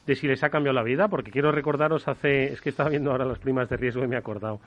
de 0.06 0.16
si 0.16 0.28
les 0.28 0.44
ha 0.44 0.50
cambiado 0.50 0.74
la 0.74 0.84
vida? 0.84 1.08
Porque 1.08 1.32
quiero 1.32 1.52
recordaros 1.52 2.08
hace, 2.08 2.52
es 2.52 2.62
que 2.62 2.70
estaba 2.70 2.90
viendo 2.90 3.12
ahora 3.12 3.26
las 3.26 3.40
primas 3.40 3.70
de 3.70 3.78
riesgo 3.78 4.04
y 4.04 4.08
me 4.08 4.16
he 4.16 4.20
acordado 4.20 4.60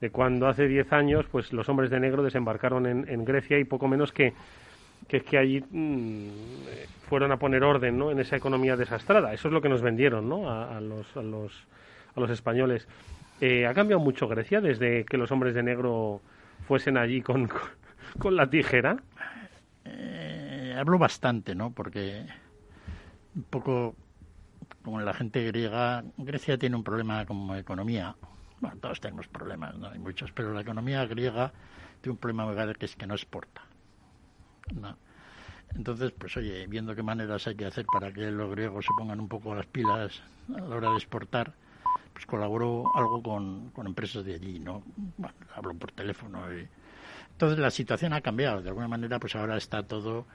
de 0.00 0.10
cuando 0.10 0.46
hace 0.46 0.66
10 0.66 0.92
años, 0.92 1.26
pues 1.30 1.52
los 1.52 1.68
hombres 1.68 1.90
de 1.90 2.00
negro 2.00 2.22
desembarcaron 2.22 2.86
en, 2.86 3.24
Grecia 3.24 3.58
y 3.58 3.64
poco 3.64 3.86
menos 3.86 4.12
que 4.12 4.32
que 5.08 5.20
que 5.22 5.38
allí 5.38 5.64
mm, 5.70 6.28
fueron 7.08 7.32
a 7.32 7.38
poner 7.38 7.64
orden 7.64 7.98
¿no? 7.98 8.10
en 8.10 8.20
esa 8.20 8.36
economía 8.36 8.76
desastrada. 8.76 9.32
Eso 9.32 9.48
es 9.48 9.54
lo 9.54 9.60
que 9.60 9.68
nos 9.68 9.82
vendieron 9.82 10.28
¿no? 10.28 10.50
a, 10.50 10.80
los, 10.80 11.16
a, 11.16 11.22
los, 11.22 11.52
a 12.14 12.20
los 12.20 12.30
españoles. 12.30 12.86
Eh, 13.40 13.66
¿Ha 13.66 13.72
cambiado 13.72 14.00
mucho 14.00 14.28
Grecia 14.28 14.60
desde 14.60 15.04
que 15.06 15.16
los 15.16 15.32
hombres 15.32 15.54
de 15.54 15.62
negro 15.62 16.20
fuesen 16.66 16.98
allí 16.98 17.22
con, 17.22 17.50
con 18.18 18.36
la 18.36 18.50
tijera? 18.50 19.02
Eh, 19.84 20.76
hablo 20.78 20.98
bastante, 20.98 21.54
¿no? 21.54 21.72
Porque 21.72 22.26
un 23.34 23.42
poco 23.44 23.96
como 24.82 25.00
la 25.00 25.14
gente 25.14 25.42
griega, 25.44 26.04
Grecia 26.18 26.58
tiene 26.58 26.76
un 26.76 26.84
problema 26.84 27.24
como 27.24 27.54
economía. 27.56 28.14
Bueno, 28.60 28.76
todos 28.78 29.00
tenemos 29.00 29.26
problemas, 29.28 29.74
¿no? 29.76 29.88
Hay 29.88 29.98
muchos, 29.98 30.32
pero 30.32 30.52
la 30.52 30.60
economía 30.60 31.06
griega 31.06 31.52
tiene 32.02 32.12
un 32.12 32.18
problema 32.18 32.44
muy 32.44 32.74
que 32.74 32.84
es 32.84 32.96
que 32.96 33.06
no 33.06 33.14
exporta. 33.14 33.62
Entonces, 35.74 36.12
pues 36.12 36.36
oye, 36.36 36.66
viendo 36.66 36.94
qué 36.94 37.02
maneras 37.02 37.46
hay 37.46 37.54
que 37.54 37.66
hacer 37.66 37.86
para 37.90 38.12
que 38.12 38.30
los 38.30 38.50
griegos 38.50 38.84
se 38.84 38.92
pongan 38.98 39.20
un 39.20 39.28
poco 39.28 39.54
las 39.54 39.66
pilas 39.66 40.22
a 40.54 40.60
la 40.60 40.76
hora 40.76 40.90
de 40.90 40.96
exportar, 40.96 41.54
pues 42.20 42.26
colaboró 42.26 42.84
algo 42.94 43.22
con, 43.22 43.70
con 43.70 43.86
empresas 43.86 44.22
de 44.26 44.34
allí, 44.34 44.58
¿no? 44.58 44.82
Bueno, 45.16 45.34
hablo 45.54 45.72
por 45.72 45.90
teléfono. 45.92 46.44
Entonces 47.30 47.58
la 47.58 47.70
situación 47.70 48.12
ha 48.12 48.20
cambiado. 48.20 48.60
De 48.60 48.68
alguna 48.68 48.88
manera, 48.88 49.18
pues 49.18 49.34
ahora 49.36 49.56
está 49.56 49.82
todo 49.84 50.26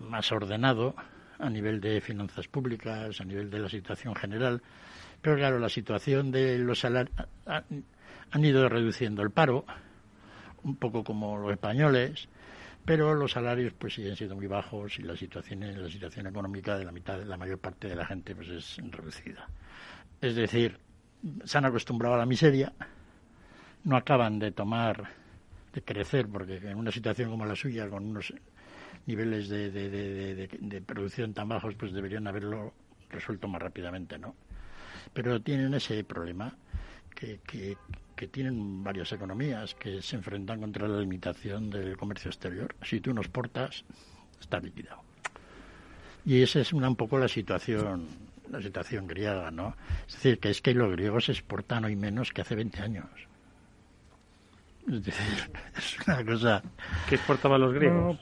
más 0.00 0.32
ordenado 0.32 0.96
a 1.38 1.48
nivel 1.48 1.80
de 1.80 2.00
finanzas 2.00 2.48
públicas, 2.48 3.20
a 3.20 3.24
nivel 3.24 3.50
de 3.50 3.60
la 3.60 3.68
situación 3.68 4.16
general. 4.16 4.60
Pero 5.22 5.36
claro, 5.36 5.60
la 5.60 5.68
situación 5.68 6.32
de 6.32 6.58
los 6.58 6.80
salarios 6.80 7.14
han 7.46 8.44
ido 8.44 8.68
reduciendo 8.68 9.22
el 9.22 9.30
paro, 9.30 9.64
un 10.64 10.74
poco 10.74 11.04
como 11.04 11.38
los 11.38 11.52
españoles, 11.52 12.28
pero 12.84 13.14
los 13.14 13.30
salarios 13.30 13.72
pues 13.78 13.94
siguen 13.94 14.16
siendo 14.16 14.34
muy 14.34 14.48
bajos 14.48 14.98
y 14.98 15.02
la 15.02 15.16
situación 15.16 15.60
la 15.60 15.88
situación 15.88 16.26
económica 16.26 16.76
de 16.76 16.84
la 16.84 16.90
mitad 16.90 17.16
de 17.16 17.26
la 17.26 17.36
mayor 17.36 17.58
parte 17.58 17.86
de 17.86 17.94
la 17.94 18.06
gente 18.06 18.34
pues 18.34 18.48
es 18.48 18.78
reducida. 18.90 19.48
Es 20.20 20.34
decir, 20.34 20.80
se 21.44 21.58
han 21.58 21.64
acostumbrado 21.64 22.14
a 22.14 22.18
la 22.18 22.26
miseria, 22.26 22.72
no 23.84 23.96
acaban 23.96 24.38
de 24.38 24.52
tomar 24.52 25.08
de 25.72 25.82
crecer 25.82 26.26
porque 26.26 26.56
en 26.56 26.76
una 26.76 26.90
situación 26.90 27.30
como 27.30 27.44
la 27.44 27.54
suya 27.54 27.88
con 27.88 28.06
unos 28.06 28.32
niveles 29.06 29.48
de, 29.48 29.70
de, 29.70 30.80
producción 30.80 31.32
tan 31.32 31.48
bajos, 31.48 31.74
pues 31.74 31.92
deberían 31.92 32.26
haberlo 32.26 32.72
resuelto 33.10 33.46
más 33.46 33.62
rápidamente, 33.62 34.18
¿no? 34.18 34.34
Pero 35.12 35.40
tienen 35.40 35.74
ese 35.74 36.02
problema 36.02 36.52
que, 37.14 37.40
que, 37.46 38.26
tienen 38.28 38.82
varias 38.82 39.12
economías 39.12 39.74
que 39.74 40.02
se 40.02 40.16
enfrentan 40.16 40.60
contra 40.60 40.88
la 40.88 40.98
limitación 40.98 41.70
del 41.70 41.96
comercio 41.96 42.30
exterior. 42.30 42.74
Si 42.82 43.00
tú 43.00 43.14
no 43.14 43.20
exportas, 43.20 43.84
está 44.40 44.58
liquidado. 44.58 45.02
Y 46.24 46.42
esa 46.42 46.60
es 46.60 46.72
una 46.72 46.88
un 46.88 46.96
poco 46.96 47.18
la 47.18 47.28
situación 47.28 48.08
la 48.50 48.60
situación 48.60 49.06
griega, 49.06 49.50
¿no? 49.50 49.76
Es 50.06 50.14
decir, 50.14 50.38
que 50.38 50.50
es 50.50 50.60
que 50.60 50.74
los 50.74 50.90
griegos 50.92 51.28
exportan 51.28 51.84
hoy 51.84 51.96
menos 51.96 52.32
que 52.32 52.42
hace 52.42 52.54
20 52.54 52.80
años. 52.82 53.06
Es 54.86 55.98
una 56.06 56.24
cosa. 56.24 56.62
¿Qué 57.08 57.16
exportaban 57.16 57.60
los 57.60 57.74
griegos? 57.74 58.18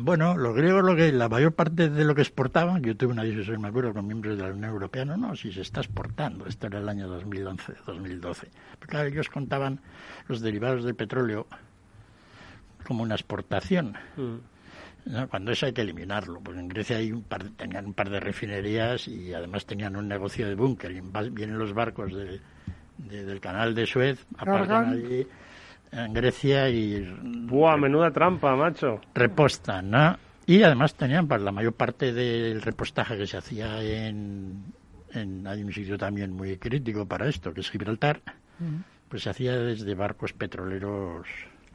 bueno, 0.00 0.36
los 0.36 0.54
griegos, 0.54 0.84
lo 0.84 0.94
que 0.94 1.10
la 1.10 1.28
mayor 1.28 1.54
parte 1.54 1.88
de 1.88 2.04
lo 2.04 2.14
que 2.14 2.20
exportaban, 2.20 2.82
yo 2.82 2.96
tuve 2.96 3.12
una 3.12 3.22
discusión, 3.22 3.60
me 3.60 3.68
acuerdo, 3.68 3.94
con 3.94 4.06
miembros 4.06 4.36
de 4.36 4.42
la 4.42 4.50
Unión 4.50 4.70
Europea, 4.70 5.04
no, 5.04 5.16
no, 5.16 5.34
si 5.34 5.52
se 5.52 5.62
está 5.62 5.80
exportando, 5.80 6.46
esto 6.46 6.66
era 6.66 6.80
el 6.80 6.88
año 6.88 7.08
2011, 7.08 7.74
2012. 7.86 8.48
Pero 8.78 8.90
claro, 8.90 9.08
ellos 9.08 9.28
contaban 9.30 9.80
los 10.28 10.40
derivados 10.40 10.84
del 10.84 10.94
petróleo 10.94 11.46
como 12.86 13.02
una 13.02 13.14
exportación. 13.14 13.94
Mm. 14.16 14.51
Cuando 15.30 15.50
eso 15.50 15.66
hay 15.66 15.72
que 15.72 15.82
eliminarlo, 15.82 16.40
pues 16.40 16.56
en 16.56 16.68
Grecia 16.68 16.96
hay 16.96 17.10
un 17.10 17.22
par, 17.22 17.42
tenían 17.56 17.86
un 17.86 17.94
par 17.94 18.08
de 18.08 18.20
refinerías 18.20 19.08
y 19.08 19.34
además 19.34 19.66
tenían 19.66 19.96
un 19.96 20.06
negocio 20.06 20.46
de 20.46 20.54
búnker. 20.54 20.92
Vienen 21.32 21.58
los 21.58 21.72
barcos 21.72 22.12
del 22.14 23.40
canal 23.40 23.74
de 23.74 23.86
Suez, 23.86 24.24
aparcan 24.38 24.92
allí 24.92 25.26
en 25.90 26.12
Grecia 26.12 26.68
y... 26.68 27.04
¡Buah, 27.22 27.76
menuda 27.76 28.12
trampa, 28.12 28.54
macho! 28.54 29.00
Repostan, 29.14 29.90
¿no? 29.90 30.16
Y 30.46 30.62
además 30.62 30.94
tenían, 30.94 31.26
para 31.26 31.42
la 31.42 31.52
mayor 31.52 31.74
parte 31.74 32.12
del 32.12 32.62
repostaje 32.62 33.16
que 33.16 33.26
se 33.26 33.36
hacía 33.36 33.82
en, 33.82 34.64
en... 35.12 35.46
Hay 35.46 35.64
un 35.64 35.72
sitio 35.72 35.98
también 35.98 36.32
muy 36.32 36.56
crítico 36.58 37.06
para 37.06 37.28
esto, 37.28 37.52
que 37.52 37.60
es 37.60 37.70
Gibraltar, 37.70 38.20
pues 39.08 39.24
se 39.24 39.30
hacía 39.30 39.58
desde 39.58 39.94
barcos 39.94 40.32
petroleros 40.32 41.26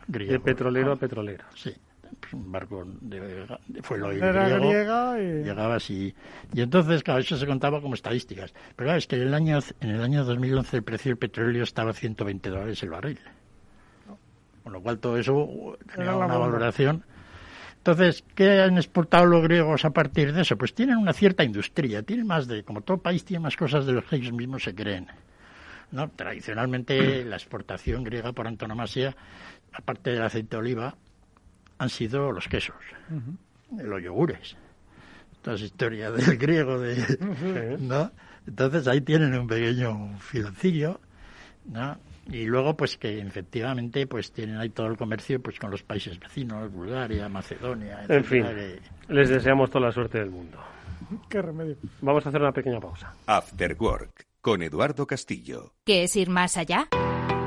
griegos. 0.08 0.34
De 0.34 0.40
petrolero 0.40 0.94
a 0.94 0.96
petrolero. 0.96 1.44
Sí 1.54 1.76
pues 1.76 1.87
un 2.34 2.52
barco 2.52 2.86
de, 3.02 3.46
fue 3.82 3.98
lo 3.98 4.10
griego, 4.10 5.18
y... 5.18 5.44
llegaba 5.44 5.76
así 5.76 6.14
y 6.54 6.62
entonces 6.62 7.04
claro 7.04 7.20
eso 7.20 7.38
se 7.38 7.46
contaba 7.46 7.82
como 7.82 7.96
estadísticas 7.96 8.54
pero 8.76 8.88
claro 8.88 8.98
es 8.98 9.08
que 9.08 9.16
en 9.16 9.24
el 9.24 9.34
año 9.34 9.60
en 9.82 9.90
el 9.90 10.02
año 10.02 10.24
2011 10.26 10.78
el 10.78 10.84
precio 10.84 11.10
del 11.10 11.18
petróleo 11.18 11.64
estaba 11.64 11.92
a 11.92 11.94
120 11.94 12.50
dólares 12.50 12.84
el 12.84 12.90
barril 12.90 13.20
con 14.68 14.74
lo 14.74 14.82
cual 14.82 15.00
todo 15.00 15.18
eso 15.18 15.78
tenía 15.96 16.14
una 16.14 16.38
valoración. 16.38 17.06
Entonces, 17.78 18.26
¿qué 18.36 18.60
han 18.60 18.76
exportado 18.76 19.26
los 19.26 19.42
griegos 19.42 19.86
a 19.86 19.92
partir 19.92 20.34
de 20.34 20.42
eso? 20.42 20.58
Pues 20.58 20.74
tienen 20.74 20.98
una 20.98 21.14
cierta 21.14 21.46
industria, 21.46 22.04
tienen 22.04 22.28
más 22.28 22.50
de, 22.50 22.64
como 22.64 22.82
todo 22.82 22.98
país 22.98 23.24
tiene 23.24 23.44
más 23.44 23.56
cosas 23.56 23.86
de 23.86 23.94
lo 23.94 24.04
que 24.04 24.18
ellos 24.18 24.34
mismos 24.34 24.64
se 24.64 24.76
creen. 24.76 25.08
¿no? 25.92 26.10
Tradicionalmente 26.10 27.24
la 27.24 27.38
exportación 27.38 28.04
griega 28.04 28.34
por 28.34 28.46
antonomasia, 28.46 29.16
aparte 29.72 30.10
del 30.10 30.24
aceite 30.24 30.58
de 30.58 30.58
oliva, 30.58 30.96
han 31.78 31.90
sido 31.90 32.32
los 32.32 32.48
quesos, 32.48 32.76
los 33.72 34.02
yogures. 34.02 34.56
Toda 35.42 35.56
esa 35.56 35.66
historia 35.66 36.12
del 36.12 36.38
griego, 36.38 36.80
de, 36.80 37.78
¿no? 37.80 38.12
Entonces 38.48 38.88
ahí 38.88 39.02
tienen 39.02 39.34
un 39.38 39.48
pequeño 39.48 40.18
filoncillo, 40.20 41.00
¿no? 41.66 41.98
y 42.32 42.46
luego 42.46 42.76
pues 42.76 42.98
que 42.98 43.20
efectivamente 43.20 44.06
pues 44.08 44.32
tienen 44.32 44.58
ahí 44.58 44.70
todo 44.70 44.88
el 44.88 44.98
comercio 44.98 45.42
pues 45.42 45.60
con 45.60 45.72
los 45.72 45.84
países 45.84 46.20
vecinos 46.20 46.72
Bulgaria 46.72 47.30
Macedonia 47.30 48.04
en 48.08 48.24
fin 48.24 48.46
les 49.08 49.30
deseamos 49.30 49.70
toda 49.70 49.86
la 49.86 49.92
suerte 49.92 50.20
del 50.20 50.30
mundo. 50.30 50.58
Qué 51.30 51.42
remedio. 51.42 51.78
Vamos 52.02 52.26
a 52.26 52.30
hacer 52.30 52.42
una 52.42 52.52
pequeña 52.52 52.82
pausa. 52.82 53.14
After 53.28 53.78
Work 53.80 54.26
con 54.42 54.62
Eduardo 54.62 55.08
Castillo. 55.08 55.74
Qué 55.86 56.04
es 56.04 56.16
ir 56.16 56.30
más 56.30 56.58
allá 56.58 56.90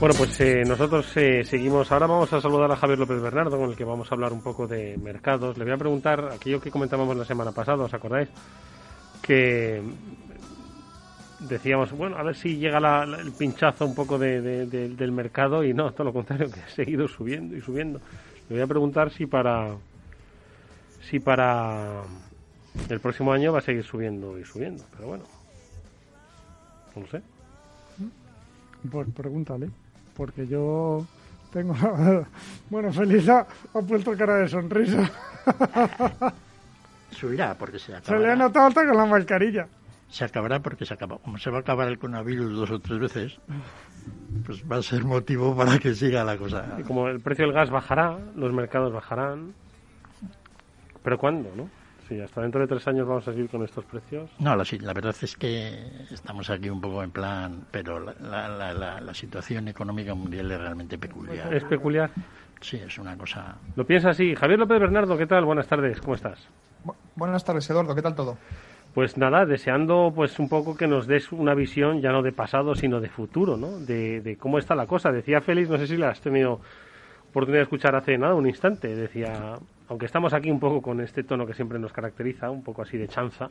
Bueno, 0.00 0.14
pues 0.16 0.40
eh, 0.40 0.62
nosotros 0.64 1.16
eh, 1.16 1.42
seguimos. 1.42 1.90
Ahora 1.90 2.06
vamos 2.06 2.32
a 2.32 2.40
saludar 2.40 2.70
a 2.70 2.76
Javier 2.76 3.00
López 3.00 3.20
Bernardo, 3.20 3.58
con 3.58 3.70
el 3.70 3.76
que 3.76 3.82
vamos 3.82 4.08
a 4.08 4.14
hablar 4.14 4.32
un 4.32 4.40
poco 4.40 4.68
de 4.68 4.96
mercados. 4.96 5.58
Le 5.58 5.64
voy 5.64 5.72
a 5.72 5.76
preguntar 5.76 6.30
aquello 6.32 6.60
que 6.60 6.70
comentábamos 6.70 7.16
la 7.16 7.24
semana 7.24 7.50
pasada, 7.50 7.82
¿os 7.82 7.92
acordáis? 7.92 8.28
Que 9.20 9.82
decíamos, 11.40 11.90
bueno, 11.90 12.16
a 12.16 12.22
ver 12.22 12.36
si 12.36 12.58
llega 12.58 12.78
el 13.02 13.32
pinchazo 13.32 13.86
un 13.86 13.96
poco 13.96 14.20
del 14.20 15.10
mercado 15.10 15.64
y 15.64 15.74
no, 15.74 15.90
todo 15.90 16.04
lo 16.04 16.12
contrario, 16.12 16.48
que 16.54 16.60
ha 16.60 16.68
seguido 16.68 17.08
subiendo 17.08 17.56
y 17.56 17.60
subiendo. 17.60 17.98
Le 18.48 18.54
voy 18.54 18.62
a 18.62 18.68
preguntar 18.68 19.10
si 19.10 19.26
para 19.26 19.74
si 21.00 21.18
para 21.18 22.04
el 22.88 23.00
próximo 23.00 23.32
año 23.32 23.52
va 23.52 23.58
a 23.58 23.62
seguir 23.62 23.82
subiendo 23.82 24.38
y 24.38 24.44
subiendo, 24.44 24.84
pero 24.94 25.08
bueno, 25.08 25.24
no 26.94 27.02
lo 27.02 27.08
sé. 27.08 27.20
Pues 28.88 29.08
pregúntale 29.12 29.68
porque 30.18 30.46
yo 30.46 31.06
Tengo... 31.52 31.74
Bueno, 32.70 32.92
Feliz 32.92 33.26
ha, 33.28 33.46
puesto 33.86 34.14
cara 34.16 34.36
de 34.36 34.48
sonrisa. 34.48 35.10
Subirá 37.10 37.54
porque 37.54 37.78
se 37.78 37.94
acabará. 37.94 38.18
Se 38.20 38.26
le 38.26 38.32
ha 38.32 38.36
notado 38.36 38.66
hasta 38.66 38.86
con 38.86 38.96
la 38.96 39.06
mascarilla. 39.06 39.66
Se 40.10 40.24
acabará 40.24 40.60
porque 40.60 40.84
se 40.84 40.92
acaba. 40.92 41.16
Como 41.18 41.38
se 41.38 41.50
va 41.50 41.58
a 41.58 41.60
acabar 41.60 41.88
el 41.88 41.98
coronavirus 41.98 42.54
dos 42.54 42.70
o 42.70 42.78
tres 42.78 42.98
veces, 42.98 43.38
pues 44.44 44.62
va 44.70 44.76
a 44.76 44.82
ser 44.82 45.04
motivo 45.04 45.56
para 45.56 45.78
que 45.78 45.94
siga 45.94 46.24
la 46.24 46.36
cosa. 46.36 46.76
Y 46.78 46.82
como 46.82 47.08
el 47.08 47.20
precio 47.20 47.46
del 47.46 47.54
gas 47.54 47.70
bajará, 47.70 48.18
los 48.36 48.52
mercados 48.52 48.92
bajarán. 48.92 49.54
¿Pero 51.02 51.18
cuándo, 51.18 51.50
no? 51.56 51.70
Sí, 52.08 52.18
hasta 52.18 52.40
dentro 52.40 52.62
de 52.62 52.66
tres 52.66 52.88
años 52.88 53.06
vamos 53.06 53.28
a 53.28 53.32
seguir 53.32 53.50
con 53.50 53.62
estos 53.62 53.84
precios. 53.84 54.30
No, 54.38 54.56
la, 54.56 54.64
la 54.80 54.92
verdad 54.94 55.14
es 55.20 55.36
que 55.36 55.74
estamos 56.10 56.48
aquí 56.48 56.70
un 56.70 56.80
poco 56.80 57.02
en 57.02 57.10
plan, 57.10 57.66
pero 57.70 58.00
la, 58.00 58.48
la, 58.48 59.00
la, 59.00 59.14
situación 59.14 59.68
económica 59.68 60.14
mundial 60.14 60.50
es 60.50 60.58
realmente 60.58 60.96
peculiar. 60.96 61.52
¿Es 61.52 61.64
peculiar? 61.64 62.10
Sí, 62.60 62.78
es 62.78 62.98
una 62.98 63.16
cosa. 63.18 63.56
Lo 63.76 63.84
piensa 63.84 64.10
así. 64.10 64.34
Javier 64.34 64.58
López 64.58 64.80
Bernardo, 64.80 65.18
¿qué 65.18 65.26
tal? 65.26 65.44
Buenas 65.44 65.68
tardes, 65.68 66.00
¿cómo 66.00 66.14
estás? 66.14 66.48
buenas 67.16 67.44
tardes, 67.44 67.68
Eduardo, 67.68 67.94
¿qué 67.94 68.00
tal 68.00 68.14
todo? 68.14 68.38
Pues 68.94 69.18
nada, 69.18 69.44
deseando 69.44 70.12
pues 70.14 70.38
un 70.38 70.48
poco 70.48 70.76
que 70.76 70.86
nos 70.86 71.06
des 71.06 71.30
una 71.32 71.54
visión 71.54 72.00
ya 72.00 72.10
no 72.10 72.22
de 72.22 72.32
pasado, 72.32 72.74
sino 72.74 73.00
de 73.00 73.10
futuro, 73.10 73.58
¿no? 73.58 73.78
De, 73.80 74.22
de 74.22 74.36
cómo 74.36 74.58
está 74.58 74.74
la 74.74 74.86
cosa. 74.86 75.12
Decía 75.12 75.42
Félix, 75.42 75.68
no 75.68 75.76
sé 75.76 75.86
si 75.86 75.96
la 75.98 76.08
has 76.08 76.20
tenido 76.22 76.60
oportunidad 77.28 77.58
de 77.58 77.64
escuchar 77.64 77.94
hace 77.94 78.16
nada, 78.16 78.34
un 78.34 78.46
instante, 78.46 78.94
decía 78.96 79.58
aunque 79.88 80.06
estamos 80.06 80.32
aquí 80.34 80.50
un 80.50 80.60
poco 80.60 80.82
con 80.82 81.00
este 81.00 81.24
tono 81.24 81.46
que 81.46 81.54
siempre 81.54 81.78
nos 81.78 81.92
caracteriza, 81.92 82.50
un 82.50 82.62
poco 82.62 82.82
así 82.82 82.96
de 82.96 83.08
chanza, 83.08 83.50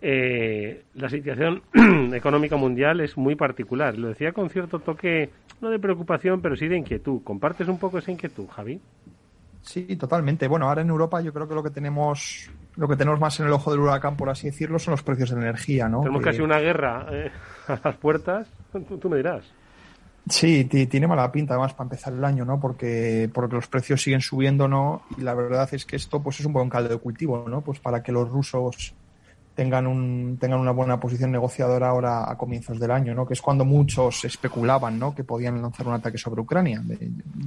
eh, 0.00 0.84
la 0.94 1.08
situación 1.08 1.62
económica 2.14 2.56
mundial 2.56 3.00
es 3.00 3.16
muy 3.16 3.36
particular. 3.36 3.96
Lo 3.96 4.08
decía 4.08 4.32
con 4.32 4.50
cierto 4.50 4.80
toque, 4.80 5.30
no 5.60 5.70
de 5.70 5.78
preocupación, 5.78 6.40
pero 6.40 6.56
sí 6.56 6.68
de 6.68 6.78
inquietud. 6.78 7.22
¿Compartes 7.22 7.68
un 7.68 7.78
poco 7.78 7.98
esa 7.98 8.10
inquietud, 8.10 8.46
Javi? 8.48 8.80
Sí, 9.62 9.96
totalmente. 9.96 10.46
Bueno, 10.46 10.68
ahora 10.68 10.82
en 10.82 10.90
Europa 10.90 11.20
yo 11.22 11.32
creo 11.32 11.48
que 11.48 11.54
lo 11.54 11.62
que 11.62 11.70
tenemos 11.70 12.50
lo 12.76 12.88
que 12.88 12.96
tenemos 12.96 13.20
más 13.20 13.38
en 13.40 13.46
el 13.46 13.52
ojo 13.52 13.70
del 13.70 13.80
huracán, 13.80 14.16
por 14.16 14.28
así 14.28 14.48
decirlo, 14.48 14.78
son 14.78 14.92
los 14.92 15.02
precios 15.02 15.30
de 15.30 15.36
energía, 15.36 15.88
¿no? 15.88 16.00
Tenemos 16.00 16.22
casi 16.22 16.42
una 16.42 16.58
guerra 16.58 17.06
eh, 17.10 17.30
a 17.68 17.78
las 17.82 17.96
puertas. 17.96 18.48
tú 19.00 19.08
me 19.08 19.18
dirás. 19.18 19.44
Sí, 20.26 20.64
tiene 20.64 21.06
mala 21.06 21.30
pinta 21.30 21.52
además 21.52 21.74
para 21.74 21.84
empezar 21.84 22.14
el 22.14 22.24
año, 22.24 22.46
¿no? 22.46 22.58
Porque, 22.58 23.30
porque 23.32 23.56
los 23.56 23.66
precios 23.66 24.02
siguen 24.02 24.22
subiendo, 24.22 24.66
¿no? 24.66 25.02
Y 25.18 25.20
la 25.20 25.34
verdad 25.34 25.68
es 25.72 25.84
que 25.84 25.96
esto 25.96 26.22
pues 26.22 26.40
es 26.40 26.46
un 26.46 26.54
buen 26.54 26.70
caldo 26.70 26.88
de 26.88 26.96
cultivo, 26.96 27.46
¿no? 27.46 27.60
Pues 27.60 27.78
para 27.78 28.02
que 28.02 28.10
los 28.10 28.30
rusos 28.30 28.94
tengan, 29.54 29.86
un, 29.86 30.38
tengan 30.40 30.60
una 30.60 30.72
buena 30.72 30.98
posición 30.98 31.30
negociadora 31.30 31.88
ahora 31.88 32.30
a 32.30 32.36
comienzos 32.38 32.80
del 32.80 32.90
año, 32.90 33.14
¿no? 33.14 33.26
Que 33.26 33.34
es 33.34 33.42
cuando 33.42 33.66
muchos 33.66 34.24
especulaban, 34.24 34.98
¿no? 34.98 35.14
Que 35.14 35.24
podían 35.24 35.60
lanzar 35.60 35.86
un 35.86 35.94
ataque 35.94 36.16
sobre 36.16 36.40
Ucrania. 36.40 36.82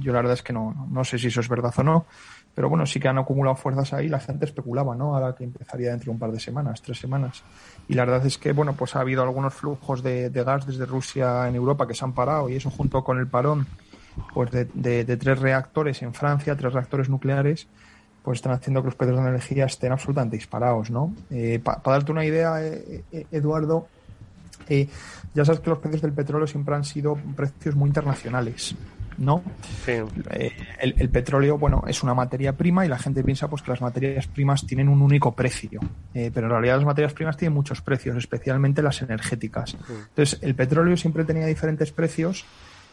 Yo 0.00 0.12
la 0.12 0.20
verdad 0.20 0.34
es 0.34 0.42
que 0.42 0.52
no, 0.52 0.88
no 0.88 1.04
sé 1.04 1.18
si 1.18 1.26
eso 1.26 1.40
es 1.40 1.48
verdad 1.48 1.74
o 1.76 1.82
no, 1.82 2.06
pero 2.54 2.68
bueno, 2.68 2.86
sí 2.86 2.98
que 2.98 3.08
han 3.08 3.18
acumulado 3.18 3.56
fuerzas 3.56 3.92
ahí. 3.92 4.08
La 4.08 4.18
gente 4.18 4.44
especulaba, 4.44 4.96
¿no? 4.96 5.14
Ahora 5.14 5.34
que 5.34 5.44
empezaría 5.44 5.90
dentro 5.90 6.06
de 6.06 6.10
un 6.10 6.18
par 6.18 6.32
de 6.32 6.40
semanas, 6.40 6.82
tres 6.82 6.98
semanas. 6.98 7.42
Y 7.88 7.94
la 7.94 8.04
verdad 8.04 8.26
es 8.26 8.36
que, 8.36 8.52
bueno, 8.52 8.74
pues 8.74 8.96
ha 8.96 9.00
habido 9.00 9.22
algunos 9.22 9.54
flujos 9.54 10.02
de, 10.02 10.28
gas 10.30 10.66
desde 10.66 10.84
Rusia 10.84 11.46
en 11.48 11.54
Europa 11.54 11.86
que 11.86 11.94
se 11.94 12.04
han 12.04 12.12
parado 12.12 12.48
y 12.48 12.56
eso 12.56 12.70
junto 12.70 13.04
con 13.04 13.18
el 13.18 13.28
parón 13.28 13.66
pues 14.34 14.50
de, 14.50 14.64
de, 15.04 15.16
tres 15.16 15.38
reactores 15.38 16.02
en 16.02 16.12
Francia, 16.12 16.56
tres 16.56 16.72
reactores 16.72 17.08
nucleares, 17.08 17.68
pues 18.24 18.38
están 18.38 18.52
haciendo 18.52 18.82
que 18.82 18.86
los 18.86 18.94
precios 18.96 19.22
de 19.22 19.28
energía 19.28 19.66
estén 19.66 19.92
absolutamente 19.92 20.36
disparados, 20.36 20.90
¿no? 20.90 21.14
Eh, 21.30 21.60
Para 21.62 21.80
darte 21.84 22.10
una 22.10 22.24
idea, 22.24 22.60
eh, 22.64 23.04
eh, 23.12 23.26
Eduardo, 23.30 23.86
ya 25.34 25.44
sabes 25.44 25.60
que 25.60 25.70
los 25.70 25.78
precios 25.78 26.02
del 26.02 26.12
petróleo 26.12 26.46
siempre 26.46 26.74
han 26.74 26.84
sido 26.84 27.14
precios 27.36 27.76
muy 27.76 27.86
internacionales. 27.86 28.74
¿No? 29.18 29.42
Eh, 29.86 30.52
el, 30.80 31.08
petróleo, 31.10 31.58
bueno, 31.58 31.84
es 31.86 32.02
una 32.02 32.14
materia 32.14 32.56
prima 32.56 32.86
y 32.86 32.88
la 32.88 32.98
gente 32.98 33.22
piensa 33.24 33.48
pues 33.48 33.62
que 33.62 33.70
las 33.70 33.80
materias 33.80 34.26
primas 34.26 34.66
tienen 34.66 34.88
un 34.88 35.02
único 35.02 35.34
precio, 35.34 35.80
eh, 36.14 36.30
pero 36.32 36.46
en 36.46 36.52
realidad 36.52 36.76
las 36.76 36.86
materias 36.86 37.12
primas 37.12 37.36
tienen 37.36 37.54
muchos 37.54 37.80
precios, 37.82 38.16
especialmente 38.16 38.82
las 38.82 39.02
energéticas. 39.02 39.76
Entonces, 39.88 40.38
el 40.42 40.54
petróleo 40.54 40.96
siempre 40.96 41.24
tenía 41.24 41.46
diferentes 41.46 41.92
precios 41.92 42.44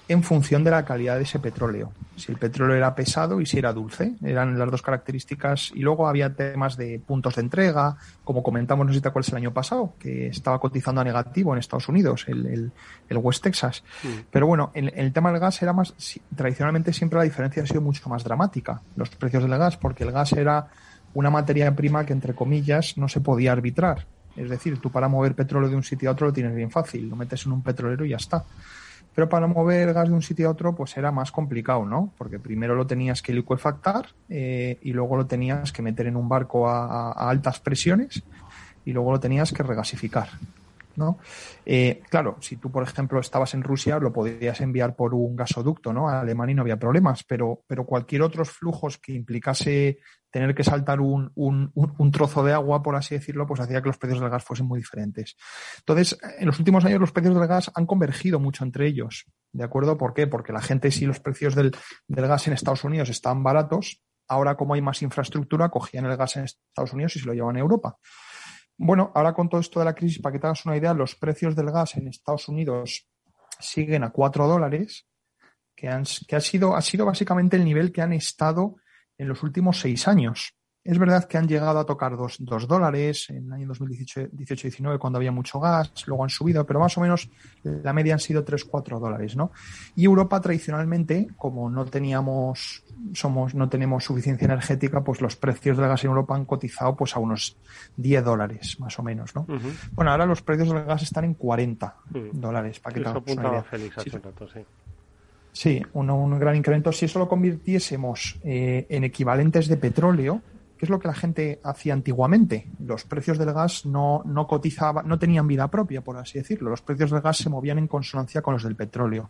en 0.08 0.24
función 0.24 0.64
de 0.64 0.72
la 0.72 0.86
calidad 0.86 1.18
de 1.18 1.24
ese 1.24 1.39
petróleo. 1.39 1.91
Si 2.16 2.32
el 2.32 2.38
petróleo 2.38 2.76
era 2.76 2.93
pesado 2.95 3.41
y 3.41 3.45
si 3.45 3.58
era 3.58 3.74
dulce, 3.74 4.14
eran 4.24 4.58
las 4.58 4.70
dos 4.70 4.82
características. 4.82 5.72
Y 5.74 5.80
luego 5.80 6.08
había 6.08 6.34
temas 6.34 6.78
de 6.78 6.99
puntos 6.99 7.36
de 7.36 7.41
entrega, 7.41 7.97
como 8.24 8.43
comentamos, 8.43 8.86
no 8.86 8.93
sé 8.93 8.99
si 8.99 9.01
te 9.01 9.08
acuerdas 9.08 9.30
el 9.30 9.38
año 9.38 9.53
pasado, 9.53 9.93
que 9.99 10.28
estaba 10.28 10.60
cotizando 10.60 11.01
a 11.01 11.03
negativo 11.03 11.53
en 11.53 11.60
Estados 11.60 11.89
Unidos, 11.89 12.26
el, 12.28 12.72
el, 13.10 13.18
West 13.18 13.43
Texas. 13.43 13.84
Pero 14.32 14.47
bueno, 14.47 14.72
en, 14.76 14.91
el 14.95 15.12
tema 15.12 15.32
del 15.32 15.39
gas 15.39 15.62
era 15.62 15.74
más, 15.74 15.93
tradicionalmente 16.36 16.93
siempre 16.93 17.18
la 17.18 17.24
diferencia 17.24 17.64
ha 17.64 17.66
sido 17.68 17.82
mucho 17.82 18.08
más 18.08 18.24
dramática, 18.24 18.82
los 18.95 19.10
precios 19.10 19.43
del 19.43 19.58
gas, 19.58 19.78
porque 19.78 20.03
el 20.03 20.12
gas 20.12 20.34
era 20.34 20.68
una 21.14 21.30
materia 21.30 21.76
prima 21.76 22.06
que, 22.06 22.14
entre 22.14 22.36
comillas, 22.36 22.97
no 22.97 23.08
se 23.08 23.22
podía 23.22 23.51
arbitrar. 23.51 24.06
Es 24.36 24.49
decir, 24.49 24.80
tú 24.80 24.91
para 24.91 25.08
mover 25.08 25.34
petróleo 25.34 25.70
de 25.70 25.76
un 25.76 25.84
sitio 25.84 26.10
a 26.10 26.14
otro 26.14 26.28
lo 26.28 26.34
tienes 26.34 26.53
bien 26.53 26.70
fácil, 26.70 27.10
lo 27.10 27.16
metes 27.16 27.45
en 27.45 27.53
un 27.53 27.64
petrolero 27.64 28.06
y 28.06 28.10
ya 28.10 28.18
está. 28.18 28.43
Pero 29.16 29.30
para 29.30 29.47
mover 29.47 29.93
gas 29.93 30.09
de 30.09 30.13
un 30.13 30.22
sitio 30.22 30.49
a 30.49 30.51
otro, 30.51 30.76
pues 30.76 30.97
era 30.97 31.09
más 31.09 31.32
complicado, 31.32 31.86
¿no? 31.86 32.11
Porque 32.18 32.38
primero 32.38 32.76
lo 32.76 32.86
tenías 32.86 33.22
que 33.22 33.34
liquefactar 33.34 34.07
eh, 34.28 34.78
y 34.82 34.91
luego 34.91 35.16
lo 35.16 35.26
tenías 35.26 35.72
que 35.72 35.82
meter 35.82 36.07
en 36.07 36.18
un 36.18 36.28
barco 36.28 36.68
a, 36.68 37.11
altas 37.13 37.61
presiones 37.61 38.24
y 38.84 38.91
luego 38.91 39.13
lo 39.13 39.20
tenías 39.22 39.53
que 39.53 39.63
regasificar. 39.63 40.28
¿No? 40.95 41.17
Eh, 41.65 42.01
claro, 42.09 42.37
si 42.41 42.57
tú, 42.57 42.71
por 42.71 42.83
ejemplo, 42.83 43.19
estabas 43.19 43.53
en 43.53 43.63
Rusia, 43.63 43.99
lo 43.99 44.13
podrías 44.13 44.61
enviar 44.61 44.95
por 44.95 45.13
un 45.13 45.35
gasoducto, 45.35 45.93
¿no? 45.93 46.09
A 46.09 46.21
Alemania 46.21 46.55
no 46.55 46.61
había 46.61 46.77
problemas, 46.77 47.23
pero, 47.23 47.63
pero 47.67 47.85
cualquier 47.85 48.21
otros 48.21 48.49
flujos 48.51 48.97
que 48.97 49.13
implicase 49.13 49.99
tener 50.35 50.53
que 50.53 50.65
saltar 50.65 50.99
un, 50.99 51.31
un, 51.35 51.71
un, 51.73 52.11
trozo 52.11 52.43
de 52.43 52.51
agua, 52.51 52.83
por 52.83 52.97
así 52.97 53.15
decirlo, 53.15 53.47
pues 53.47 53.61
hacía 53.61 53.81
que 53.81 53.87
los 53.87 53.97
precios 53.97 54.19
del 54.19 54.29
gas 54.29 54.43
fuesen 54.43 54.65
muy 54.65 54.79
diferentes. 54.79 55.37
Entonces, 55.77 56.17
en 56.37 56.45
los 56.45 56.59
últimos 56.59 56.83
años 56.83 56.99
los 56.99 57.13
precios 57.13 57.33
del 57.33 57.47
gas 57.47 57.71
han 57.73 57.85
convergido 57.85 58.37
mucho 58.37 58.65
entre 58.65 58.85
ellos. 58.85 59.23
¿De 59.53 59.63
acuerdo? 59.63 59.97
¿Por 59.97 60.13
qué? 60.13 60.27
Porque 60.27 60.51
la 60.51 60.61
gente, 60.61 60.91
si 60.91 61.05
los 61.05 61.21
precios 61.21 61.55
del, 61.55 61.73
del 62.09 62.27
gas 62.27 62.47
en 62.47 62.53
Estados 62.53 62.83
Unidos 62.83 63.07
están 63.07 63.43
baratos, 63.43 64.01
ahora 64.27 64.55
como 64.55 64.73
hay 64.73 64.81
más 64.81 65.01
infraestructura, 65.01 65.69
cogían 65.69 66.05
el 66.05 66.17
gas 66.17 66.35
en 66.35 66.43
Estados 66.43 66.91
Unidos 66.91 67.15
y 67.15 67.19
se 67.19 67.27
lo 67.27 67.33
llevan 67.33 67.55
a 67.55 67.59
Europa. 67.59 67.97
Bueno, 68.78 69.11
ahora 69.15 69.34
con 69.34 69.47
todo 69.47 69.61
esto 69.61 69.80
de 69.80 69.86
la 69.86 69.95
crisis, 69.95 70.21
para 70.21 70.34
que 70.34 70.39
te 70.39 70.47
hagas 70.47 70.65
una 70.65 70.76
idea, 70.76 70.93
los 70.93 71.15
precios 71.15 71.55
del 71.55 71.71
gas 71.71 71.95
en 71.95 72.07
Estados 72.07 72.47
Unidos 72.49 73.07
siguen 73.59 74.03
a 74.03 74.11
4 74.11 74.47
dólares, 74.47 75.07
que, 75.76 75.88
han, 75.88 76.03
que 76.28 76.36
ha, 76.36 76.41
sido, 76.41 76.76
ha 76.76 76.82
sido 76.82 77.05
básicamente 77.05 77.57
el 77.57 77.65
nivel 77.65 77.91
que 77.91 78.01
han 78.01 78.13
estado 78.13 78.76
en 79.17 79.28
los 79.28 79.43
últimos 79.43 79.80
seis 79.80 80.07
años. 80.07 80.55
Es 80.86 80.99
verdad 80.99 81.25
que 81.25 81.39
han 81.39 81.47
llegado 81.47 81.79
a 81.79 81.86
tocar 81.86 82.15
dos, 82.15 82.38
dólares 82.67 83.31
en 83.31 83.47
el 83.47 83.53
año 83.53 83.67
2018-19 83.69 84.99
cuando 84.99 85.17
había 85.17 85.31
mucho 85.31 85.59
gas, 85.59 85.91
luego 86.05 86.23
han 86.23 86.29
subido, 86.29 86.63
pero 86.63 86.79
más 86.79 86.95
o 86.99 87.01
menos 87.01 87.27
la 87.63 87.91
media 87.91 88.13
han 88.13 88.19
sido 88.19 88.45
3-4 88.45 88.99
dólares, 88.99 89.36
¿no? 89.36 89.51
Y 89.95 90.05
Europa 90.05 90.39
tradicionalmente, 90.39 91.27
como 91.38 91.71
no 91.71 91.86
teníamos, 91.86 92.83
somos, 93.13 93.55
no 93.55 93.67
tenemos 93.67 94.03
suficiencia 94.03 94.45
energética, 94.45 95.03
pues 95.03 95.21
los 95.21 95.36
precios 95.36 95.75
del 95.75 95.88
gas 95.88 96.03
en 96.03 96.11
Europa 96.11 96.36
han 96.36 96.45
cotizado 96.45 96.95
pues 96.95 97.15
a 97.15 97.19
unos 97.19 97.57
10 97.97 98.23
dólares, 98.23 98.79
más 98.79 98.99
o 98.99 99.01
menos, 99.01 99.33
¿no? 99.33 99.47
Bueno, 99.93 100.11
ahora 100.11 100.27
los 100.27 100.43
precios 100.43 100.71
del 100.71 100.86
gas 100.86 101.01
están 101.01 101.25
en 101.25 101.33
40 101.33 101.95
dólares, 102.33 102.79
para 102.79 102.93
que 102.93 103.01
te 103.01 103.09
hagas 103.09 103.65
Félix 103.65 103.95
sí. 104.53 104.59
Sí, 105.51 105.81
un, 105.93 106.38
gran 106.38 106.55
incremento. 106.57 106.91
Si 106.91 107.05
eso 107.05 107.17
lo 107.17 107.29
convirtiésemos 107.29 108.38
eh, 108.43 108.86
en 108.89 109.05
equivalentes 109.05 109.69
de 109.69 109.77
petróleo, 109.77 110.41
que 110.78 110.86
es 110.86 110.89
lo 110.89 110.99
que 110.99 111.07
la 111.07 111.13
gente 111.13 111.59
hacía 111.63 111.93
antiguamente, 111.93 112.67
los 112.86 113.05
precios 113.05 113.38
del 113.38 113.53
gas 113.53 113.86
no, 113.86 114.21
no 114.26 114.47
cotizaban, 114.47 115.07
no 115.07 115.17
tenían 115.17 115.47
vida 115.47 115.67
propia, 115.69 116.01
por 116.01 116.17
así 116.17 116.39
decirlo. 116.39 116.69
Los 116.69 116.82
precios 116.82 117.11
del 117.11 117.21
gas 117.21 117.38
se 117.38 117.49
movían 117.49 117.78
en 117.78 117.88
consonancia 117.88 118.41
con 118.41 118.53
los 118.53 118.63
del 118.63 118.76
petróleo. 118.76 119.30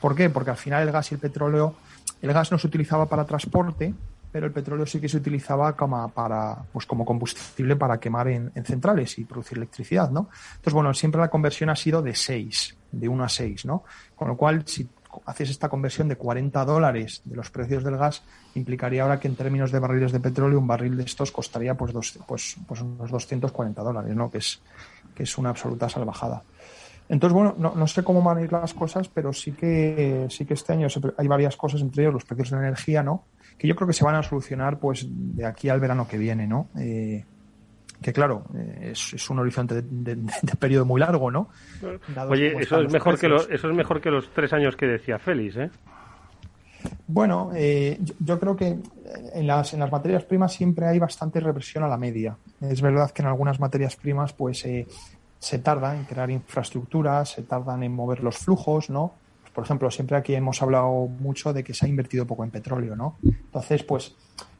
¿Por 0.00 0.14
qué? 0.14 0.30
Porque 0.30 0.50
al 0.50 0.56
final 0.56 0.82
el 0.82 0.92
gas 0.92 1.10
y 1.12 1.16
el 1.16 1.20
petróleo, 1.20 1.74
el 2.22 2.32
gas 2.32 2.50
no 2.52 2.58
se 2.58 2.66
utilizaba 2.66 3.06
para 3.06 3.24
transporte, 3.24 3.92
pero 4.30 4.46
el 4.46 4.52
petróleo 4.52 4.86
sí 4.86 5.00
que 5.00 5.08
se 5.08 5.16
utilizaba 5.16 5.74
como, 5.74 6.12
pues 6.72 6.86
como 6.86 7.04
combustible 7.04 7.76
para 7.76 7.98
quemar 7.98 8.28
en, 8.28 8.52
en, 8.54 8.64
centrales 8.64 9.18
y 9.18 9.24
producir 9.24 9.58
electricidad, 9.58 10.10
¿no? 10.10 10.28
Entonces, 10.50 10.74
bueno, 10.74 10.92
siempre 10.94 11.20
la 11.20 11.28
conversión 11.28 11.70
ha 11.70 11.76
sido 11.76 12.02
de 12.02 12.14
6, 12.14 12.76
de 12.92 13.08
1 13.08 13.24
a 13.24 13.28
6, 13.28 13.64
¿no? 13.64 13.84
Con 14.14 14.28
lo 14.28 14.36
cual, 14.36 14.64
si 14.66 14.88
haces 15.28 15.50
esta 15.50 15.68
conversión 15.68 16.08
de 16.08 16.16
40 16.16 16.64
dólares 16.64 17.20
de 17.24 17.36
los 17.36 17.50
precios 17.50 17.84
del 17.84 17.98
gas, 17.98 18.22
implicaría 18.54 19.02
ahora 19.02 19.20
que 19.20 19.28
en 19.28 19.36
términos 19.36 19.70
de 19.70 19.78
barriles 19.78 20.10
de 20.10 20.20
petróleo, 20.20 20.58
un 20.58 20.66
barril 20.66 20.96
de 20.96 21.04
estos 21.04 21.30
costaría 21.30 21.74
pues, 21.74 21.92
dos, 21.92 22.18
pues, 22.26 22.56
pues 22.66 22.80
unos 22.80 23.10
240 23.10 23.82
dólares, 23.82 24.16
¿no? 24.16 24.30
que, 24.30 24.38
es, 24.38 24.62
que 25.14 25.24
es 25.24 25.38
una 25.38 25.50
absoluta 25.50 25.88
salvajada. 25.88 26.42
Entonces, 27.10 27.34
bueno, 27.34 27.54
no, 27.58 27.74
no, 27.74 27.86
sé 27.86 28.02
cómo 28.02 28.22
van 28.22 28.38
a 28.38 28.42
ir 28.42 28.52
las 28.52 28.72
cosas, 28.72 29.08
pero 29.08 29.32
sí 29.32 29.52
que, 29.52 30.26
sí 30.30 30.46
que 30.46 30.54
este 30.54 30.72
año 30.72 30.88
hay 31.16 31.28
varias 31.28 31.56
cosas, 31.56 31.82
entre 31.82 32.02
ellos 32.02 32.14
los 32.14 32.24
precios 32.24 32.50
de 32.50 32.56
la 32.56 32.62
energía, 32.62 33.02
¿no? 33.02 33.24
Que 33.58 33.68
yo 33.68 33.76
creo 33.76 33.86
que 33.86 33.94
se 33.94 34.04
van 34.04 34.14
a 34.14 34.22
solucionar 34.22 34.78
pues 34.78 35.06
de 35.08 35.44
aquí 35.44 35.68
al 35.68 35.80
verano 35.80 36.06
que 36.08 36.18
viene, 36.18 36.46
¿no? 36.46 36.68
Eh, 36.78 37.24
que 38.00 38.12
claro, 38.12 38.44
eh, 38.54 38.92
es, 38.92 39.30
un 39.30 39.38
horizonte 39.38 39.82
de, 39.82 40.16
periodo 40.58 40.84
muy 40.84 41.00
largo, 41.00 41.30
¿no? 41.30 41.48
Oye, 42.28 42.56
eso 42.60 42.80
es, 42.80 42.92
mejor 42.92 43.18
que 43.18 43.28
los, 43.28 43.48
eso 43.50 43.68
es 43.68 43.74
mejor 43.74 44.00
que 44.00 44.10
los 44.10 44.30
tres 44.30 44.52
años 44.52 44.76
que 44.76 44.86
decía 44.86 45.18
Félix, 45.18 45.56
¿eh? 45.56 45.70
Bueno, 47.06 47.50
eh, 47.54 47.98
yo, 48.20 48.38
creo 48.38 48.54
que 48.54 48.78
en 49.34 49.46
las, 49.46 49.74
en 49.74 49.80
las 49.80 49.90
materias 49.90 50.24
primas 50.24 50.52
siempre 50.52 50.86
hay 50.86 50.98
bastante 50.98 51.40
represión 51.40 51.82
a 51.82 51.88
la 51.88 51.96
media. 51.96 52.36
Es 52.60 52.80
verdad 52.80 53.10
que 53.10 53.22
en 53.22 53.28
algunas 53.28 53.58
materias 53.58 53.96
primas 53.96 54.32
pues 54.32 54.64
eh, 54.64 54.86
se 55.38 55.58
tarda 55.58 55.96
en 55.96 56.04
crear 56.04 56.30
infraestructuras, 56.30 57.30
se 57.32 57.42
tardan 57.42 57.82
en 57.82 57.92
mover 57.92 58.22
los 58.22 58.38
flujos, 58.38 58.90
¿no? 58.90 59.14
Pues, 59.40 59.52
por 59.52 59.64
ejemplo, 59.64 59.90
siempre 59.90 60.16
aquí 60.16 60.34
hemos 60.34 60.62
hablado 60.62 61.08
mucho 61.08 61.52
de 61.52 61.64
que 61.64 61.74
se 61.74 61.86
ha 61.86 61.88
invertido 61.88 62.26
poco 62.26 62.44
en 62.44 62.50
petróleo, 62.50 62.94
¿no? 62.94 63.16
Entonces, 63.24 63.82
pues 63.82 64.14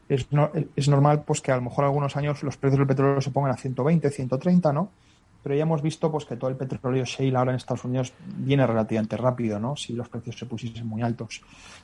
es, 0.09 0.29
es 0.77 0.89
normal 0.89 1.23
pues 1.27 1.41
que 1.41 1.53
a 1.53 1.57
lo 1.57 1.63
mejor 1.63 1.85
algunos 1.85 2.17
años 2.17 2.43
los 2.43 2.57
precios 2.57 2.79
del 2.79 2.87
petróleo 2.87 3.21
se 3.21 3.31
pongan 3.31 3.53
a 3.53 3.57
120, 3.57 4.11
130, 4.11 4.73
¿no? 4.73 4.91
pero 5.43 5.55
ya 5.55 5.63
hemos 5.63 5.83
visto 5.83 6.11
pues 6.11 6.25
que 6.25 6.37
todo 6.37 6.51
el 6.51 6.57
petróleo 6.57 7.05
shale 7.05 7.37
ahora 7.37 7.53
en 7.53 7.57
Estados 7.57 7.85
Unidos 7.85 8.13
viene 8.37 8.67
relativamente 8.67 9.17
rápido, 9.17 9.59
¿no? 9.59 9.77
Si 9.77 9.93
los 9.93 10.09
precios 10.09 10.39
se 10.39 10.47
pusiesen 10.47 10.87
muy 10.87 11.03
altos. 11.03 11.43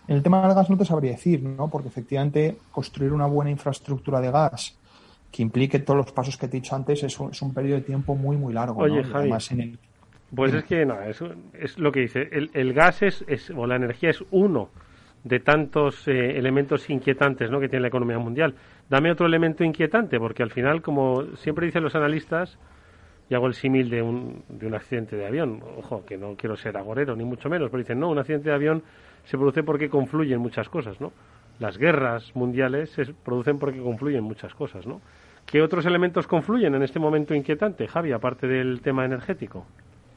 En 0.08 0.16
el 0.16 0.22
tema 0.22 0.46
del 0.46 0.54
gas 0.54 0.68
no 0.70 0.76
te 0.76 0.84
sabría 0.84 1.12
decir, 1.12 1.42
¿no? 1.42 1.68
Porque 1.68 1.88
efectivamente 1.88 2.58
construir 2.72 3.12
una 3.12 3.26
buena 3.26 3.50
infraestructura 3.50 4.20
de 4.20 4.30
gas 4.30 4.76
que 5.30 5.42
implique 5.42 5.78
todos 5.78 5.96
los 5.96 6.12
pasos 6.12 6.36
que 6.36 6.48
te 6.48 6.56
he 6.56 6.60
dicho 6.60 6.76
antes 6.76 7.02
es 7.02 7.18
un, 7.18 7.54
periodo 7.54 7.76
de 7.76 7.86
tiempo 7.86 8.14
muy, 8.14 8.36
muy 8.36 8.52
largo. 8.52 8.82
Oye, 8.82 9.02
Javi, 9.02 9.32
pues 10.34 10.52
es 10.52 10.64
que 10.64 10.84
no, 10.84 11.00
es, 11.00 11.22
es, 11.52 11.78
lo 11.78 11.92
que 11.92 12.00
dice. 12.00 12.28
El, 12.30 12.72
gas 12.72 13.02
es, 13.02 13.24
o 13.56 13.66
la 13.66 13.76
energía 13.76 14.10
es 14.10 14.22
uno 14.30 14.68
de 15.24 15.40
tantos 15.40 16.06
eh, 16.06 16.38
elementos 16.38 16.88
inquietantes 16.90 17.50
¿no? 17.50 17.58
que 17.58 17.68
tiene 17.68 17.82
la 17.82 17.88
economía 17.88 18.18
mundial. 18.18 18.54
Dame 18.88 19.10
otro 19.10 19.26
elemento 19.26 19.64
inquietante, 19.64 20.18
porque 20.18 20.42
al 20.42 20.50
final, 20.50 20.82
como 20.82 21.36
siempre 21.36 21.66
dicen 21.66 21.82
los 21.82 21.94
analistas, 21.94 22.58
y 23.28 23.34
hago 23.34 23.46
el 23.46 23.54
símil 23.54 23.88
de 23.88 24.02
un, 24.02 24.44
de 24.48 24.66
un 24.66 24.74
accidente 24.74 25.16
de 25.16 25.26
avión. 25.26 25.62
Ojo, 25.78 26.04
que 26.04 26.18
no 26.18 26.36
quiero 26.36 26.56
ser 26.56 26.76
agorero, 26.76 27.16
ni 27.16 27.24
mucho 27.24 27.48
menos, 27.48 27.70
pero 27.70 27.82
dicen, 27.82 27.98
no, 27.98 28.10
un 28.10 28.18
accidente 28.18 28.50
de 28.50 28.54
avión 28.54 28.82
se 29.24 29.38
produce 29.38 29.62
porque 29.62 29.88
confluyen 29.88 30.40
muchas 30.40 30.68
cosas, 30.68 31.00
¿no? 31.00 31.12
Las 31.58 31.78
guerras 31.78 32.34
mundiales 32.34 32.90
se 32.90 33.06
producen 33.14 33.58
porque 33.58 33.80
confluyen 33.80 34.22
muchas 34.22 34.54
cosas, 34.54 34.86
¿no? 34.86 35.00
¿Qué 35.46 35.62
otros 35.62 35.86
elementos 35.86 36.26
confluyen 36.26 36.74
en 36.74 36.82
este 36.82 36.98
momento 36.98 37.34
inquietante, 37.34 37.86
Javi, 37.86 38.12
aparte 38.12 38.46
del 38.46 38.80
tema 38.82 39.04
energético? 39.04 39.66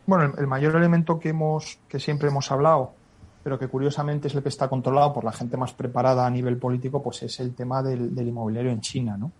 Bueno, 0.05 0.33
el, 0.37 0.47
mayor 0.47 0.75
elemento 0.75 1.19
que, 1.19 1.29
hemos, 1.29 1.79
que 1.89 1.99
siempre 1.99 2.29
hemos 2.29 2.51
hablado, 2.51 2.93
pero 3.47 3.57
que 3.57 3.69
curiosamente 3.69 4.27
es 4.27 4.35
el 4.35 4.43
que 4.43 4.49
está 4.49 4.67
controlado 4.67 5.13
por 5.13 5.23
la 5.23 5.31
gente 5.31 5.55
más 5.55 5.71
preparada 5.71 6.27
a 6.27 6.29
nivel 6.29 6.57
político, 6.57 7.01
pues 7.01 7.23
es 7.23 7.39
el 7.39 7.55
tema 7.55 7.81
del, 7.81 8.13
del 8.13 8.27
inmobiliario 8.27 8.71
en 8.71 8.81
China, 8.81 9.15
¿no? 9.15 9.31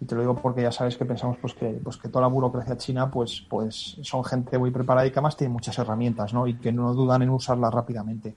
y 0.00 0.04
te 0.04 0.16
lo 0.16 0.22
digo 0.22 0.34
porque 0.34 0.62
ya 0.62 0.72
sabes 0.72 0.96
que 0.96 1.04
pensamos 1.04 1.36
pues 1.40 1.54
que, 1.54 1.80
pues 1.84 1.96
que 1.96 2.08
toda 2.08 2.22
la 2.22 2.26
burocracia 2.26 2.76
china 2.76 3.08
pues, 3.08 3.46
pues 3.48 3.96
son 4.02 4.24
gente 4.24 4.58
muy 4.58 4.72
preparada 4.72 5.06
y 5.06 5.12
que 5.12 5.20
además 5.20 5.36
tiene 5.36 5.52
muchas 5.52 5.78
herramientas 5.78 6.34
¿no? 6.34 6.48
y 6.48 6.54
que 6.54 6.72
no 6.72 6.92
dudan 6.94 7.22
en 7.22 7.30
usarlas 7.30 7.72
rápidamente. 7.72 8.34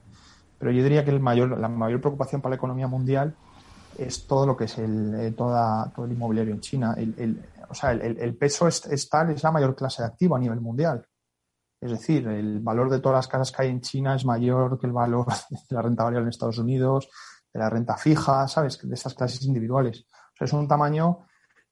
Pero 0.56 0.70
yo 0.70 0.84
diría 0.84 1.04
que 1.04 1.10
el 1.10 1.18
mayor, 1.18 1.58
la 1.58 1.68
mayor 1.68 2.00
preocupación 2.00 2.40
para 2.40 2.50
la 2.50 2.56
economía 2.56 2.86
mundial 2.86 3.34
es 3.98 4.28
todo 4.28 4.46
lo 4.46 4.56
que 4.56 4.66
es 4.66 4.78
el, 4.78 5.16
eh, 5.16 5.32
toda, 5.32 5.90
todo 5.96 6.06
el 6.06 6.12
inmobiliario 6.12 6.54
en 6.54 6.60
China. 6.60 6.94
El, 6.96 7.44
o 7.68 7.74
sea, 7.74 7.90
el, 7.90 8.36
peso 8.36 8.68
es, 8.68 9.08
tal, 9.10 9.30
es 9.30 9.42
la 9.42 9.50
mayor 9.50 9.74
clase 9.74 10.02
de 10.02 10.06
activo 10.06 10.36
a 10.36 10.38
nivel 10.38 10.60
mundial. 10.60 11.04
Es 11.80 11.90
decir, 11.90 12.26
el 12.28 12.60
valor 12.60 12.90
de 12.90 13.00
todas 13.00 13.16
las 13.16 13.28
casas 13.28 13.52
que 13.52 13.62
hay 13.62 13.70
en 13.70 13.80
China 13.80 14.14
es 14.14 14.24
mayor 14.24 14.78
que 14.78 14.86
el 14.86 14.92
valor 14.92 15.26
de 15.50 15.76
la 15.76 15.82
renta 15.82 16.04
variable 16.04 16.26
en 16.26 16.30
Estados 16.30 16.58
Unidos, 16.58 17.08
de 17.52 17.60
la 17.60 17.70
renta 17.70 17.96
fija, 17.96 18.48
¿sabes? 18.48 18.78
De 18.82 18.94
estas 18.94 19.14
clases 19.14 19.42
individuales. 19.44 20.06
O 20.12 20.36
sea, 20.36 20.46
es 20.46 20.52
un 20.52 20.68
tamaño 20.68 21.26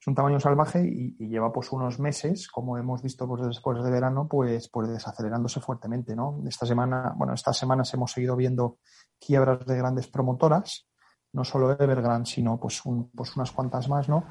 es 0.05 0.09
un 0.09 0.15
tamaño 0.15 0.39
salvaje 0.39 0.87
y, 0.87 1.17
lleva 1.29 1.51
pues 1.51 1.73
unos 1.73 1.99
meses, 1.99 2.49
como 2.49 2.77
hemos 2.77 3.01
visto 3.01 3.27
pues, 3.27 3.41
después 3.47 3.83
de 3.83 3.91
verano, 3.91 4.29
pues, 4.29 4.69
pues 4.69 4.87
desacelerándose 4.87 5.61
fuertemente, 5.61 6.15
¿no? 6.15 6.43
Esta 6.47 6.67
semana, 6.67 7.15
bueno, 7.17 7.33
estas 7.33 7.57
semanas 7.57 7.95
hemos 7.95 8.13
seguido 8.13 8.37
viendo 8.37 8.81
quiebras 9.19 9.65
de 9.65 9.79
grandes 9.79 10.09
promotoras, 10.09 10.87
no 11.35 11.45
solo 11.45 11.73
Evergrande, 11.73 12.29
sino 12.29 12.57
pues, 12.57 12.83
pues 13.15 13.37
unas 13.37 13.51
cuantas 13.53 13.89
más, 13.89 14.09
¿no? 14.09 14.25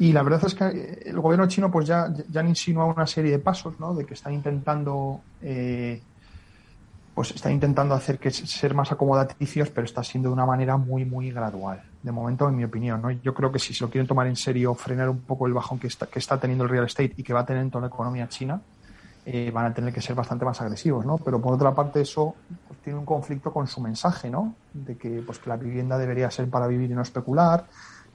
Y 0.00 0.12
la 0.12 0.22
verdad 0.22 0.42
es 0.46 0.54
que 0.54 1.02
el 1.06 1.20
gobierno 1.20 1.46
chino 1.48 1.70
pues 1.70 1.86
ya, 1.86 2.12
ya 2.30 2.40
han 2.40 2.48
insinuado 2.48 2.92
una 2.92 3.06
serie 3.06 3.32
de 3.32 3.38
pasos, 3.38 3.78
¿no? 3.78 3.94
De 3.94 4.04
que 4.04 4.14
están 4.14 4.32
intentando 4.32 5.20
eh, 5.42 6.00
pues 7.18 7.32
está 7.32 7.50
intentando 7.50 7.96
hacer 7.96 8.20
que 8.20 8.30
ser 8.30 8.74
más 8.74 8.92
acomodaticios, 8.92 9.70
pero 9.70 9.84
está 9.84 10.04
siendo 10.04 10.28
de 10.28 10.34
una 10.34 10.46
manera 10.46 10.76
muy, 10.76 11.04
muy 11.04 11.32
gradual. 11.32 11.82
De 12.00 12.12
momento, 12.12 12.48
en 12.48 12.54
mi 12.54 12.62
opinión, 12.62 13.02
¿no? 13.02 13.10
Yo 13.10 13.34
creo 13.34 13.50
que 13.50 13.58
si 13.58 13.74
se 13.74 13.82
lo 13.82 13.90
quieren 13.90 14.06
tomar 14.06 14.28
en 14.28 14.36
serio, 14.36 14.72
frenar 14.76 15.08
un 15.08 15.22
poco 15.22 15.48
el 15.48 15.52
bajón 15.52 15.80
que 15.80 15.88
está, 15.88 16.06
que 16.06 16.20
está 16.20 16.38
teniendo 16.38 16.62
el 16.62 16.70
real 16.70 16.84
estate 16.84 17.14
y 17.16 17.24
que 17.24 17.32
va 17.32 17.40
a 17.40 17.44
tener 17.44 17.62
en 17.62 17.72
toda 17.72 17.82
la 17.82 17.88
economía 17.88 18.28
china, 18.28 18.60
eh, 19.30 19.50
van 19.50 19.66
a 19.66 19.74
tener 19.74 19.92
que 19.92 20.00
ser 20.00 20.16
bastante 20.16 20.46
más 20.46 20.58
agresivos, 20.62 21.04
¿no? 21.04 21.18
Pero 21.18 21.38
por 21.38 21.52
otra 21.52 21.74
parte, 21.74 22.00
eso 22.00 22.34
pues, 22.66 22.80
tiene 22.80 22.98
un 22.98 23.04
conflicto 23.04 23.52
con 23.52 23.66
su 23.66 23.82
mensaje, 23.82 24.30
¿no? 24.30 24.54
De 24.72 24.96
que, 24.96 25.22
pues, 25.24 25.38
que 25.38 25.50
la 25.50 25.58
vivienda 25.58 25.98
debería 25.98 26.30
ser 26.30 26.48
para 26.48 26.66
vivir 26.66 26.90
y 26.90 26.94
no 26.94 27.02
especular, 27.02 27.66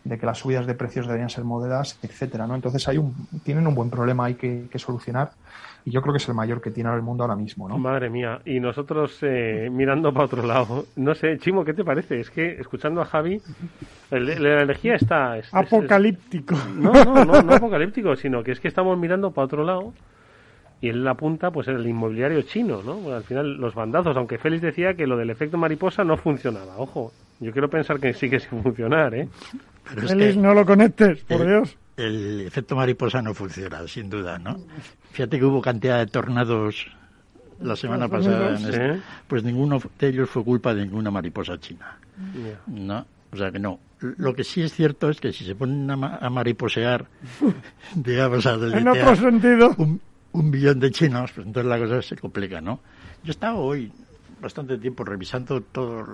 de 0.03 0.17
que 0.17 0.25
las 0.25 0.39
subidas 0.39 0.65
de 0.65 0.73
precios 0.73 1.05
deberían 1.05 1.29
ser 1.29 1.43
moderadas, 1.43 1.99
etcétera, 2.01 2.47
¿no? 2.47 2.55
Entonces 2.55 2.87
hay 2.87 2.97
un, 2.97 3.13
tienen 3.43 3.67
un 3.67 3.75
buen 3.75 3.91
problema 3.91 4.25
ahí 4.25 4.33
que, 4.33 4.67
que 4.71 4.79
solucionar 4.79 5.33
y 5.85 5.91
yo 5.91 6.01
creo 6.01 6.13
que 6.13 6.17
es 6.17 6.27
el 6.27 6.33
mayor 6.33 6.61
que 6.61 6.71
tiene 6.71 6.91
el 6.95 7.03
mundo 7.03 7.23
ahora 7.23 7.35
mismo, 7.35 7.69
¿no? 7.69 7.77
Madre 7.77 8.09
mía, 8.09 8.41
y 8.43 8.59
nosotros 8.59 9.19
eh, 9.21 9.69
mirando 9.71 10.11
para 10.13 10.25
otro 10.25 10.41
lado. 10.41 10.87
No 10.95 11.13
sé, 11.13 11.37
Chimo, 11.37 11.63
¿qué 11.63 11.75
te 11.75 11.83
parece? 11.83 12.19
Es 12.19 12.31
que 12.31 12.59
escuchando 12.59 13.01
a 13.01 13.05
Javi, 13.05 13.39
la 14.09 14.63
energía 14.63 14.95
está... 14.95 15.35
apocalíptico. 15.51 16.55
no, 16.75 16.91
no, 16.91 17.23
no, 17.23 17.43
no 17.43 17.53
apocalíptico, 17.53 18.15
sino 18.15 18.43
que 18.43 18.53
es 18.53 18.59
que 18.59 18.67
estamos 18.67 18.97
mirando 18.97 19.29
para 19.29 19.45
otro 19.45 19.63
lado 19.63 19.93
y 20.83 20.89
él 20.89 21.07
apunta 21.07 21.49
pues 21.49 21.69
el 21.69 21.87
inmobiliario 21.87 22.41
chino, 22.41 22.83
¿no? 22.83 23.13
al 23.13 23.23
final 23.23 23.55
los 23.55 23.73
bandazos, 23.73 24.17
aunque 24.17 24.37
Félix 24.37 24.61
decía 24.61 24.95
que 24.95 25.07
lo 25.07 25.15
del 25.15 25.29
efecto 25.29 25.57
mariposa 25.57 26.03
no 26.03 26.17
funcionaba. 26.17 26.77
Ojo, 26.77 27.13
yo 27.39 27.53
quiero 27.53 27.69
pensar 27.69 28.01
que 28.01 28.13
sigue 28.13 28.41
sin 28.41 28.61
funcionar, 28.61 29.15
¿eh? 29.15 29.29
Félix, 29.85 30.35
no 30.35 30.53
lo 30.53 30.65
conectes, 30.65 31.23
por 31.23 31.47
Dios 31.47 31.77
el 31.95 32.41
efecto 32.41 32.75
mariposa 32.75 33.21
no 33.21 33.33
funciona, 33.33 33.87
sin 33.87 34.09
duda, 34.09 34.39
¿no? 34.39 34.57
Fíjate 35.11 35.37
que 35.37 35.45
hubo 35.45 35.61
cantidad 35.61 35.99
de 35.99 36.07
tornados 36.07 36.87
la 37.61 37.75
semana 37.75 38.09
pasada, 38.09 38.55
este, 38.55 38.99
pues 39.27 39.43
ninguno 39.43 39.79
de 39.99 40.07
ellos 40.07 40.29
fue 40.29 40.43
culpa 40.43 40.73
de 40.73 40.85
ninguna 40.85 41.11
mariposa 41.11 41.59
china, 41.59 41.97
¿no? 42.67 43.05
O 43.31 43.37
sea 43.37 43.51
que 43.51 43.59
no. 43.59 43.79
Lo 43.99 44.33
que 44.33 44.43
sí 44.43 44.63
es 44.63 44.73
cierto 44.73 45.09
es 45.09 45.21
que 45.21 45.31
si 45.31 45.45
se 45.45 45.55
ponen 45.55 45.89
a, 45.89 46.29
mariposear, 46.29 47.05
digamos, 47.95 48.45
a 48.47 48.55
en 48.55 48.87
otro 48.87 49.15
sentido, 49.15 49.73
un, 49.77 50.01
un 50.33 50.51
billón 50.51 50.79
de 50.79 50.91
chinos, 50.91 51.31
pues 51.31 51.47
entonces 51.47 51.69
la 51.69 51.79
cosa 51.79 52.01
se 52.01 52.15
complica, 52.17 52.61
¿no? 52.61 52.79
Yo 53.23 53.29
he 53.29 53.31
estado 53.31 53.59
hoy 53.59 53.91
bastante 54.41 54.77
tiempo 54.77 55.03
revisando 55.03 55.61
toda 55.61 56.05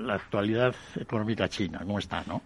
la 0.00 0.14
actualidad 0.14 0.74
económica 0.96 1.48
china, 1.48 1.78
cómo 1.80 1.98
está, 1.98 2.22
¿no? 2.26 2.42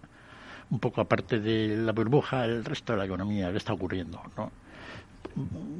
un 0.72 0.78
poco 0.78 1.02
aparte 1.02 1.38
de 1.38 1.76
la 1.76 1.92
burbuja, 1.92 2.46
el 2.46 2.64
resto 2.64 2.94
de 2.94 3.00
la 3.00 3.04
economía, 3.04 3.50
qué 3.50 3.58
está 3.58 3.74
ocurriendo, 3.74 4.20
¿no? 4.36 4.50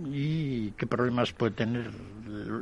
y 0.07 0.70
qué 0.72 0.86
problemas 0.86 1.32
pueden 1.32 1.55
tener 1.55 1.90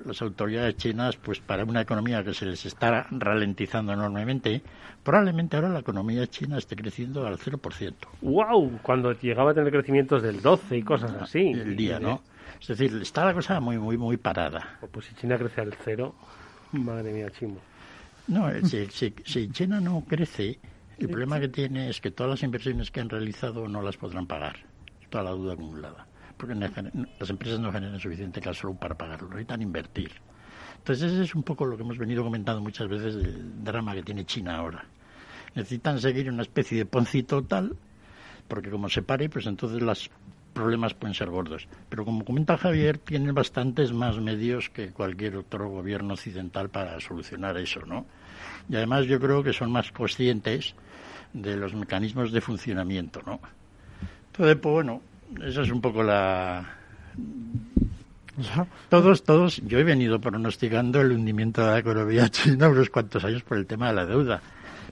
las 0.06 0.22
autoridades 0.22 0.76
chinas 0.76 1.16
pues 1.16 1.38
para 1.40 1.64
una 1.64 1.82
economía 1.82 2.24
que 2.24 2.32
se 2.32 2.46
les 2.46 2.64
está 2.66 3.06
ralentizando 3.10 3.92
enormemente 3.92 4.62
probablemente 5.02 5.56
ahora 5.56 5.68
la 5.68 5.80
economía 5.80 6.26
china 6.26 6.58
esté 6.58 6.76
creciendo 6.76 7.26
al 7.26 7.38
0%. 7.38 7.94
¡Wow! 8.22 8.80
Cuando 8.82 9.12
llegaba 9.12 9.52
a 9.52 9.54
tener 9.54 9.72
crecimientos 9.72 10.22
del 10.22 10.40
12 10.40 10.78
y 10.78 10.82
cosas 10.82 11.12
así. 11.20 11.50
El 11.50 11.76
día, 11.76 12.00
¿no? 12.00 12.22
Es 12.60 12.68
decir, 12.68 12.98
está 13.02 13.24
la 13.24 13.34
cosa 13.34 13.60
muy 13.60 13.78
muy 13.78 13.98
muy 13.98 14.16
parada. 14.16 14.78
Pues 14.90 15.06
si 15.06 15.14
China 15.14 15.36
crece 15.36 15.60
al 15.60 15.74
cero, 15.84 16.14
madre 16.72 17.12
mía, 17.12 17.30
chimo. 17.30 17.58
No, 18.28 18.48
si, 18.64 18.86
si 18.86 19.50
China 19.50 19.80
no 19.80 20.04
crece, 20.06 20.58
el 21.00 21.08
problema 21.08 21.40
que 21.40 21.48
tiene 21.48 21.88
es 21.88 22.00
que 22.00 22.10
todas 22.10 22.30
las 22.30 22.42
inversiones 22.42 22.90
que 22.90 23.00
han 23.00 23.08
realizado 23.08 23.66
no 23.66 23.80
las 23.80 23.96
podrán 23.96 24.26
pagar. 24.26 24.56
Toda 25.08 25.24
la 25.24 25.30
duda 25.30 25.54
acumulada. 25.54 26.06
Porque 26.36 26.54
las 26.54 27.30
empresas 27.30 27.58
no 27.58 27.72
generan 27.72 27.98
suficiente 27.98 28.40
cash 28.40 28.62
para 28.78 28.94
pagarlo. 28.94 29.28
Necesitan 29.30 29.62
invertir. 29.62 30.12
Entonces 30.76 31.12
ese 31.12 31.24
es 31.24 31.34
un 31.34 31.42
poco 31.42 31.64
lo 31.64 31.76
que 31.76 31.82
hemos 31.82 31.98
venido 31.98 32.22
comentando 32.22 32.60
muchas 32.60 32.86
veces 32.86 33.16
del 33.16 33.64
drama 33.64 33.94
que 33.94 34.02
tiene 34.02 34.24
China 34.24 34.56
ahora. 34.56 34.84
Necesitan 35.54 35.98
seguir 36.00 36.30
una 36.30 36.42
especie 36.42 36.78
de 36.78 36.86
poncito 36.86 37.42
tal, 37.44 37.76
porque 38.46 38.70
como 38.70 38.88
se 38.88 39.02
pare, 39.02 39.28
pues 39.28 39.46
entonces 39.46 39.82
los 39.82 40.10
problemas 40.52 40.94
pueden 40.94 41.14
ser 41.14 41.30
gordos. 41.30 41.66
Pero 41.88 42.04
como 42.04 42.24
comenta 42.24 42.58
Javier, 42.58 42.98
tienen 42.98 43.34
bastantes 43.34 43.92
más 43.92 44.18
medios 44.18 44.68
que 44.70 44.90
cualquier 44.90 45.36
otro 45.36 45.68
gobierno 45.68 46.14
occidental 46.14 46.68
para 46.68 47.00
solucionar 47.00 47.56
eso, 47.56 47.80
¿no? 47.86 48.06
Y 48.68 48.76
además 48.76 49.06
yo 49.06 49.18
creo 49.20 49.42
que 49.42 49.52
son 49.52 49.70
más 49.72 49.90
conscientes 49.92 50.74
de 51.32 51.56
los 51.56 51.74
mecanismos 51.74 52.32
de 52.32 52.40
funcionamiento, 52.40 53.22
¿no? 53.24 53.40
Entonces, 54.32 54.56
pues 54.56 54.72
bueno, 54.72 55.00
esa 55.44 55.62
es 55.62 55.70
un 55.70 55.80
poco 55.80 56.02
la... 56.02 56.76
Todos, 58.88 59.22
todos, 59.22 59.60
yo 59.66 59.78
he 59.78 59.84
venido 59.84 60.20
pronosticando 60.20 61.00
el 61.00 61.12
hundimiento 61.12 61.62
de 61.62 61.72
la 61.72 61.78
economía 61.78 62.28
china 62.30 62.68
unos 62.68 62.88
cuantos 62.88 63.24
años 63.24 63.42
por 63.42 63.58
el 63.58 63.66
tema 63.66 63.88
de 63.88 63.94
la 63.94 64.06
deuda. 64.06 64.40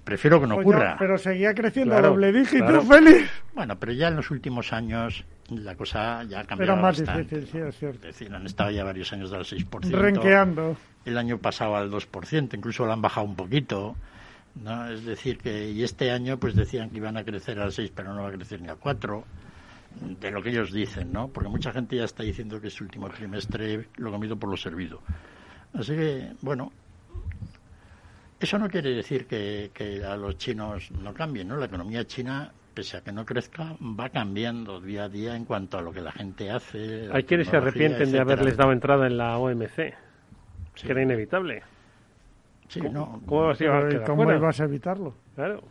Prefiero 0.04 0.40
que 0.40 0.46
no 0.46 0.56
ocurra. 0.56 0.96
pero 0.98 1.18
seguía 1.18 1.54
creciendo 1.54 1.94
a 1.94 2.02
doble 2.02 2.32
dígito, 2.32 2.82
feliz. 2.82 3.30
Bueno, 3.54 3.78
pero 3.78 3.92
ya 3.92 4.08
en 4.08 4.16
los 4.16 4.30
últimos 4.30 4.72
años 4.72 5.24
la 5.50 5.74
cosa 5.74 6.22
ya 6.24 6.40
ha 6.40 6.44
cambiado 6.44 6.72
Era 6.74 6.82
más 6.82 6.98
difícil, 6.98 7.46
sí, 7.46 7.58
es 7.58 7.78
cierto. 7.78 8.08
Es 8.08 8.18
decir, 8.18 8.34
han 8.34 8.46
estado 8.46 8.70
ya 8.70 8.84
varios 8.84 9.12
años 9.12 9.30
del 9.30 9.40
6%. 9.40 9.90
Renqueando. 9.90 10.76
El 11.04 11.16
año 11.16 11.38
pasado 11.38 11.76
al 11.76 11.90
2%, 11.90 12.54
incluso 12.54 12.84
lo 12.84 12.92
han 12.92 13.00
bajado 13.00 13.26
un 13.26 13.36
poquito. 13.36 13.96
¿no? 14.62 14.90
Es 14.90 15.04
decir, 15.04 15.38
que 15.38 15.70
y 15.70 15.82
este 15.82 16.10
año 16.10 16.38
pues 16.38 16.54
decían 16.54 16.90
que 16.90 16.98
iban 16.98 17.16
a 17.16 17.24
crecer 17.24 17.58
al 17.60 17.72
6, 17.72 17.92
pero 17.94 18.12
no 18.14 18.22
va 18.22 18.28
a 18.28 18.32
crecer 18.32 18.60
ni 18.60 18.68
al 18.68 18.76
4, 18.76 19.24
de 20.20 20.30
lo 20.30 20.42
que 20.42 20.50
ellos 20.50 20.72
dicen, 20.72 21.12
¿no? 21.12 21.28
Porque 21.28 21.48
mucha 21.48 21.72
gente 21.72 21.96
ya 21.96 22.04
está 22.04 22.22
diciendo 22.22 22.60
que 22.60 22.68
es 22.68 22.80
último 22.80 23.08
trimestre 23.08 23.88
lo 23.96 24.10
comido 24.10 24.36
por 24.36 24.50
lo 24.50 24.56
servido. 24.56 25.00
Así 25.74 25.94
que, 25.94 26.32
bueno, 26.42 26.72
eso 28.40 28.58
no 28.58 28.68
quiere 28.68 28.90
decir 28.90 29.26
que, 29.26 29.70
que 29.72 30.04
a 30.04 30.16
los 30.16 30.36
chinos 30.36 30.90
no 30.90 31.14
cambien, 31.14 31.48
¿no? 31.48 31.56
La 31.56 31.66
economía 31.66 32.06
china 32.06 32.52
pese 32.78 32.96
a 32.96 33.00
que 33.00 33.10
no 33.10 33.26
crezca, 33.26 33.74
va 33.80 34.08
cambiando 34.08 34.80
día 34.80 35.06
a 35.06 35.08
día 35.08 35.34
en 35.34 35.44
cuanto 35.44 35.78
a 35.78 35.82
lo 35.82 35.90
que 35.90 36.00
la 36.00 36.12
gente 36.12 36.48
hace. 36.48 37.08
Hay 37.12 37.24
quienes 37.24 37.48
se 37.48 37.56
arrepienten 37.56 38.12
de 38.12 38.20
haberles 38.20 38.56
dado 38.56 38.70
entrada 38.70 39.08
en 39.08 39.16
la 39.16 39.36
OMC, 39.36 39.74
que 39.74 39.96
era 40.84 41.02
inevitable. 41.02 41.64
Sí, 42.68 42.80
no. 42.80 43.20
¿Cómo, 43.26 43.48
vas 43.48 43.60
a, 43.62 44.04
¿Cómo 44.06 44.32
ibas 44.32 44.60
a 44.60 44.64
evitarlo? 44.66 45.12
Claro. 45.34 45.64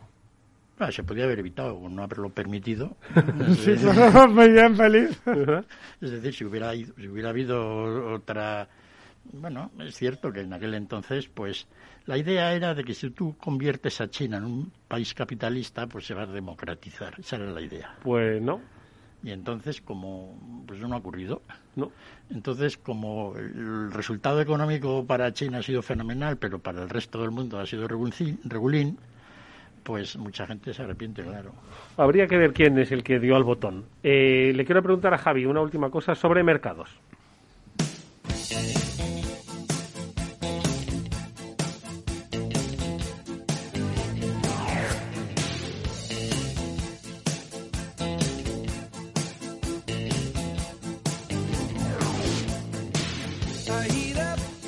Ah, 0.78 0.92
se 0.92 1.02
podía 1.02 1.24
haber 1.24 1.38
evitado 1.38 1.80
no 1.88 2.02
haberlo 2.02 2.28
permitido. 2.28 2.94
sí, 3.56 3.74
feliz. 4.76 5.22
es 6.02 6.10
decir, 6.10 6.34
si 6.34 6.44
hubiera, 6.44 6.74
si 6.74 7.08
hubiera 7.08 7.30
habido 7.30 8.12
otra... 8.16 8.68
Bueno, 9.32 9.70
es 9.78 9.96
cierto 9.96 10.32
que 10.32 10.40
en 10.40 10.52
aquel 10.52 10.74
entonces, 10.74 11.28
pues, 11.28 11.66
la 12.06 12.16
idea 12.16 12.54
era 12.54 12.74
de 12.74 12.84
que 12.84 12.94
si 12.94 13.10
tú 13.10 13.36
conviertes 13.38 14.00
a 14.00 14.10
China 14.10 14.38
en 14.38 14.44
un 14.44 14.72
país 14.88 15.14
capitalista, 15.14 15.86
pues 15.86 16.06
se 16.06 16.14
va 16.14 16.22
a 16.22 16.26
democratizar. 16.26 17.14
Esa 17.18 17.36
era 17.36 17.50
la 17.50 17.60
idea. 17.60 17.94
Pues 18.02 18.40
no. 18.40 18.60
Y 19.22 19.30
entonces, 19.30 19.80
como 19.80 20.64
pues 20.66 20.80
no 20.80 20.94
ha 20.94 20.98
ocurrido. 20.98 21.42
No. 21.76 21.90
Entonces, 22.30 22.76
como 22.76 23.34
el 23.36 23.92
resultado 23.92 24.40
económico 24.40 25.04
para 25.04 25.32
China 25.32 25.58
ha 25.58 25.62
sido 25.62 25.82
fenomenal, 25.82 26.36
pero 26.36 26.58
para 26.60 26.82
el 26.82 26.88
resto 26.88 27.20
del 27.20 27.30
mundo 27.30 27.58
ha 27.58 27.66
sido 27.66 27.88
regulín, 27.88 28.98
pues 29.82 30.16
mucha 30.16 30.46
gente 30.46 30.72
se 30.74 30.82
arrepiente, 30.82 31.22
claro. 31.22 31.52
Habría 31.96 32.26
que 32.26 32.36
ver 32.36 32.52
quién 32.52 32.78
es 32.78 32.92
el 32.92 33.02
que 33.02 33.18
dio 33.18 33.36
al 33.36 33.44
botón. 33.44 33.86
Eh, 34.02 34.52
le 34.54 34.64
quiero 34.64 34.82
preguntar 34.82 35.14
a 35.14 35.18
Javi 35.18 35.46
una 35.46 35.60
última 35.60 35.90
cosa 35.90 36.14
sobre 36.14 36.42
mercados. 36.42 36.90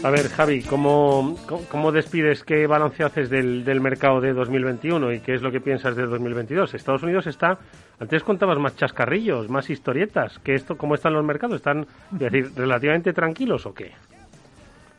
A 0.03 0.09
ver, 0.09 0.29
Javi, 0.31 0.63
¿cómo, 0.63 1.37
cómo 1.71 1.93
despides, 1.93 2.43
qué 2.43 2.67
balance 2.67 3.05
haces 3.05 3.29
del, 3.29 3.67
del, 3.67 3.83
mercado 3.83 4.23
de 4.23 4.33
2021 4.33 5.13
y 5.13 5.21
qué 5.21 5.35
es 5.35 5.43
lo 5.43 5.53
que 5.53 5.61
piensas 5.61 5.95
de 5.95 6.07
2022? 6.07 6.73
Estados 6.73 7.03
Unidos 7.03 7.27
está, 7.27 7.59
antes 7.99 8.25
contabas 8.25 8.59
más 8.59 8.77
chascarrillos, 8.77 9.51
más 9.51 9.69
historietas, 9.69 10.39
que 10.39 10.55
esto, 10.55 10.79
¿cómo 10.79 10.95
están 10.95 11.13
los 11.13 11.23
mercados? 11.23 11.57
¿Están, 11.57 11.87
decir, 12.13 12.51
relativamente 12.57 13.13
tranquilos 13.13 13.67
o 13.67 13.75
qué? 13.75 13.93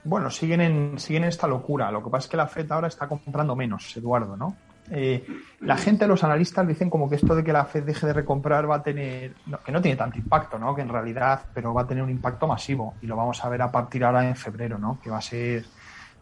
Bueno, 0.04 0.30
siguen 0.30 0.62
en, 0.62 1.00
siguen 1.00 1.24
en 1.24 1.30
esta 1.30 1.48
locura. 1.48 1.92
Lo 1.92 2.04
que 2.04 2.12
pasa 2.12 2.26
es 2.26 2.30
que 2.30 2.38
la 2.38 2.48
FED 2.48 2.72
ahora 2.72 2.88
está 2.88 3.08
comprando 3.08 3.56
menos, 3.56 3.98
Eduardo, 3.98 4.38
¿no? 4.38 4.56
Eh, 4.90 5.26
la 5.62 5.78
gente, 5.78 6.08
los 6.08 6.24
analistas 6.24 6.68
dicen 6.68 6.90
como 6.90 7.10
que 7.10 7.16
esto 7.16 7.36
de 7.36 7.44
que 7.44 7.54
la 7.54 7.66
Fed 7.66 7.84
deje 7.84 8.08
de 8.08 8.14
recomprar 8.14 8.70
va 8.70 8.78
a 8.78 8.84
tener, 8.84 9.34
que 9.66 9.72
no 9.72 9.82
tiene 9.82 9.98
tanto 9.98 10.18
impacto, 10.18 10.58
¿no? 10.58 10.74
Que 10.74 10.82
en 10.82 10.90
realidad, 10.90 11.42
pero 11.54 11.74
va 11.74 11.84
a 11.84 11.88
tener 11.88 12.04
un 12.04 12.10
impacto 12.10 12.48
masivo 12.48 12.96
y 13.02 13.08
lo 13.08 13.16
vamos 13.16 13.44
a 13.44 13.50
ver 13.50 13.62
a 13.62 13.72
partir 13.72 14.04
ahora 14.04 14.28
en 14.28 14.36
febrero, 14.36 14.78
¿no? 14.78 15.00
Que 15.02 15.10
va 15.10 15.18
a 15.18 15.22
ser 15.22 15.66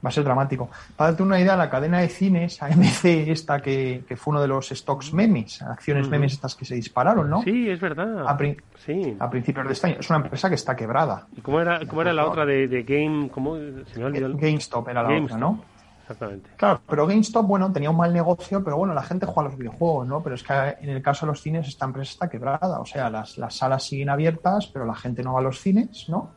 va 0.04 0.10
a 0.10 0.12
ser 0.12 0.24
dramático. 0.24 0.70
Para 0.96 1.12
darte 1.12 1.24
una 1.24 1.40
idea, 1.40 1.56
la 1.56 1.70
cadena 1.70 2.00
de 2.00 2.08
cines, 2.08 2.62
AMC, 2.64 3.06
esta 3.30 3.62
que, 3.62 4.04
que 4.08 4.16
fue 4.16 4.32
uno 4.32 4.42
de 4.42 4.48
los 4.48 4.70
stocks 4.70 5.14
memes, 5.14 5.62
acciones 5.62 6.08
memes 6.08 6.34
estas 6.34 6.56
que 6.56 6.66
se 6.66 6.76
dispararon, 6.76 7.30
¿no? 7.30 7.42
Sí, 7.44 7.70
es 7.70 7.80
verdad. 7.80 8.28
A, 8.28 8.38
sí. 8.78 9.16
a 9.20 9.30
principios 9.30 9.68
de 9.68 9.74
este 9.74 9.88
año. 9.88 9.98
Es 10.00 10.10
una 10.10 10.20
empresa 10.20 10.50
que 10.50 10.56
está 10.56 10.76
quebrada. 10.76 11.28
¿Y 11.36 11.42
cómo 11.42 11.60
era, 11.60 11.86
cómo 11.86 12.02
era 12.02 12.14
la 12.14 12.26
otra 12.26 12.46
de, 12.46 12.68
de 12.68 12.84
Game? 12.84 13.30
¿cómo, 13.30 13.58
se 13.58 14.00
me 14.00 14.10
GameStop 14.12 14.88
era 14.88 15.04
la 15.04 15.22
otra, 15.22 15.38
¿no? 15.38 15.64
Exactamente. 16.10 16.50
Claro, 16.58 16.82
pero 16.90 17.06
GameStop, 17.06 17.46
bueno, 17.46 17.72
tenía 17.72 17.92
un 17.92 17.98
mal 17.98 18.12
negocio, 18.12 18.64
pero 18.64 18.78
bueno, 18.78 18.96
la 18.96 19.04
gente 19.04 19.28
juega 19.28 19.42
a 19.42 19.52
los 19.52 19.60
videojuegos, 19.60 20.08
¿no? 20.08 20.24
Pero 20.24 20.36
es 20.36 20.42
que 20.42 20.54
en 20.82 20.90
el 20.90 21.04
caso 21.04 21.28
de 21.28 21.34
los 21.34 21.42
cines, 21.42 21.68
esta 21.68 21.86
empresa 21.86 22.14
está 22.14 22.28
quebrada. 22.28 22.80
O 22.80 22.86
sea, 22.86 23.12
las, 23.12 23.38
las 23.38 23.56
salas 23.56 23.84
siguen 23.84 24.10
abiertas, 24.10 24.66
pero 24.68 24.86
la 24.86 24.96
gente 24.96 25.22
no 25.22 25.34
va 25.34 25.40
a 25.40 25.44
los 25.44 25.60
cines, 25.60 26.10
¿no? 26.10 26.32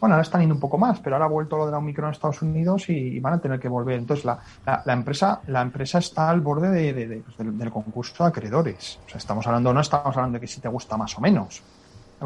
Bueno, 0.00 0.14
ahora 0.14 0.22
están 0.22 0.40
yendo 0.40 0.54
un 0.54 0.60
poco 0.60 0.78
más, 0.78 1.00
pero 1.00 1.16
ahora 1.16 1.26
ha 1.26 1.28
vuelto 1.28 1.58
lo 1.58 1.66
de 1.66 1.72
la 1.72 1.76
Omicron 1.76 2.06
en 2.06 2.12
Estados 2.12 2.40
Unidos 2.40 2.88
y, 2.88 3.20
van 3.20 3.34
a 3.34 3.38
tener 3.38 3.60
que 3.60 3.68
volver. 3.68 3.98
Entonces, 3.98 4.24
la, 4.24 4.38
la, 4.86 4.92
empresa, 4.94 5.42
la 5.48 5.60
empresa 5.60 5.98
está 5.98 6.30
al 6.30 6.40
borde 6.40 6.70
de, 6.70 7.22
pues, 7.22 7.36
del, 7.36 7.58
del, 7.58 7.70
concurso 7.70 8.24
de 8.24 8.30
acreedores. 8.30 8.98
O 9.04 9.08
sea, 9.10 9.18
estamos 9.18 9.46
hablando, 9.46 9.74
no 9.74 9.80
estamos 9.80 10.16
hablando 10.16 10.36
de 10.36 10.40
que 10.40 10.46
si 10.46 10.62
te 10.62 10.68
gusta 10.68 10.96
más 10.96 11.18
o 11.18 11.20
menos 11.20 11.62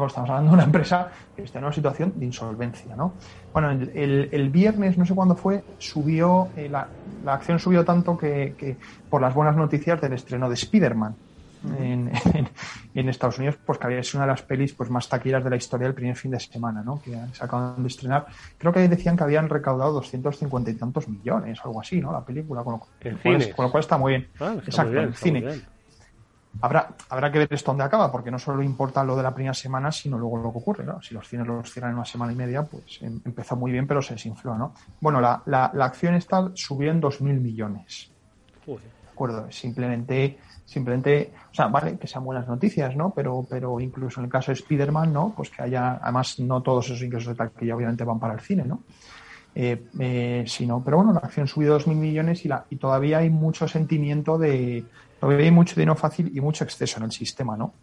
estamos 0.07 0.29
hablando 0.29 0.51
de 0.51 0.55
una 0.55 0.63
empresa 0.65 1.09
que 1.35 1.43
está 1.43 1.59
en 1.59 1.65
una 1.65 1.73
situación 1.73 2.13
de 2.15 2.25
insolvencia, 2.25 2.95
¿no? 2.95 3.13
Bueno, 3.53 3.71
el, 3.71 4.29
el, 4.31 4.49
viernes, 4.49 4.97
no 4.97 5.05
sé 5.05 5.15
cuándo 5.15 5.35
fue, 5.35 5.63
subió, 5.77 6.49
eh, 6.57 6.67
la, 6.69 6.87
la, 7.23 7.33
acción 7.33 7.59
subió 7.59 7.85
tanto 7.85 8.17
que, 8.17 8.77
por 9.09 9.21
las 9.21 9.33
buenas 9.33 9.55
noticias 9.55 10.01
del 10.01 10.13
estreno 10.13 10.49
de 10.49 10.55
Spider-Man 10.55 11.15
en, 11.79 12.11
en, 12.93 13.09
Estados 13.09 13.37
Unidos, 13.37 13.57
pues 13.65 13.79
que 13.79 13.87
había 13.87 14.03
sido 14.03 14.19
una 14.19 14.25
de 14.27 14.33
las 14.33 14.41
pelis 14.41 14.73
pues, 14.73 14.89
más 14.89 15.07
taquilleras 15.07 15.43
de 15.43 15.49
la 15.49 15.55
historia 15.55 15.87
del 15.87 15.95
primer 15.95 16.15
fin 16.15 16.31
de 16.31 16.39
semana, 16.39 16.83
¿no? 16.83 17.01
Que 17.01 17.17
se 17.31 17.43
acaban 17.43 17.81
de 17.81 17.87
estrenar. 17.87 18.27
Creo 18.57 18.73
que 18.73 18.87
decían 18.87 19.15
que 19.15 19.23
habían 19.23 19.49
recaudado 19.49 19.93
250 19.93 20.71
y 20.71 20.73
tantos 20.75 21.07
millones, 21.07 21.59
algo 21.63 21.81
así, 21.81 22.01
¿no? 22.01 22.11
La 22.11 22.23
película, 22.23 22.63
con 22.63 22.73
lo, 22.73 22.79
cual, 22.79 23.53
con 23.55 23.65
lo 23.65 23.71
cual 23.71 23.81
está 23.81 23.97
muy 23.97 24.11
bien. 24.11 24.27
Ah, 24.39 24.55
Exacto, 24.65 24.99
el 24.99 25.15
cine. 25.15 25.61
Habrá, 26.61 26.95
habrá 27.09 27.31
que 27.31 27.39
ver 27.39 27.47
esto 27.51 27.71
dónde 27.71 27.83
acaba, 27.83 28.11
porque 28.11 28.31
no 28.31 28.39
solo 28.39 28.63
importa 28.63 29.03
lo 29.03 29.15
de 29.15 29.23
la 29.23 29.33
primera 29.33 29.53
semana, 29.53 29.91
sino 29.91 30.17
luego 30.17 30.37
lo 30.37 30.51
que 30.51 30.57
ocurre. 30.59 30.85
¿no? 30.85 31.01
Si 31.01 31.13
los 31.13 31.27
cines 31.27 31.45
los 31.45 31.71
cierran 31.71 31.91
en 31.91 31.97
una 31.97 32.05
semana 32.05 32.31
y 32.31 32.35
media, 32.35 32.63
pues 32.63 32.99
em, 33.01 33.19
empezó 33.25 33.55
muy 33.55 33.71
bien, 33.71 33.87
pero 33.87 34.01
se 34.01 34.13
desinfló. 34.13 34.55
¿no? 34.55 34.73
Bueno, 35.01 35.19
la, 35.19 35.41
la, 35.45 35.71
la 35.73 35.85
acción 35.85 36.15
está 36.15 36.51
subió 36.53 36.91
en 36.91 37.01
2.000 37.01 37.39
millones. 37.39 38.11
¿De 38.65 39.11
acuerdo? 39.11 39.51
Simplemente, 39.51 40.39
simplemente, 40.65 41.31
o 41.51 41.53
sea, 41.53 41.67
vale, 41.67 41.97
que 41.97 42.07
sean 42.07 42.23
buenas 42.23 42.47
noticias, 42.47 42.95
¿no? 42.95 43.11
Pero, 43.11 43.45
pero 43.49 43.79
incluso 43.79 44.19
en 44.19 44.25
el 44.25 44.31
caso 44.31 44.51
de 44.51 44.55
Spider-Man, 44.55 45.13
¿no? 45.13 45.33
Pues 45.35 45.49
que 45.49 45.61
haya, 45.61 45.99
además, 46.01 46.39
no 46.39 46.61
todos 46.61 46.87
esos 46.87 47.01
ingresos 47.01 47.29
de 47.29 47.35
taquilla 47.35 47.75
obviamente 47.75 48.03
van 48.03 48.19
para 48.19 48.33
el 48.33 48.41
cine, 48.41 48.65
¿no? 48.65 48.83
Eh, 49.57 49.85
eh, 49.99 50.43
sino, 50.47 50.83
pero 50.83 50.97
bueno, 50.97 51.13
la 51.13 51.19
acción 51.19 51.47
subió 51.47 51.79
2.000 51.79 51.95
millones 51.95 52.43
y, 52.43 52.49
la, 52.49 52.65
y 52.69 52.75
todavía 52.75 53.19
hay 53.19 53.29
mucho 53.29 53.69
sentimiento 53.69 54.37
de, 54.37 54.83
todavía 55.19 55.45
hay 55.45 55.51
mucho 55.51 55.75
dinero 55.75 55.95
fácil 55.95 56.31
y 56.35 56.41
mucho 56.41 56.63
exceso 56.63 56.97
en 56.97 57.05
el 57.05 57.11
sistema, 57.11 57.55
¿no? 57.57 57.73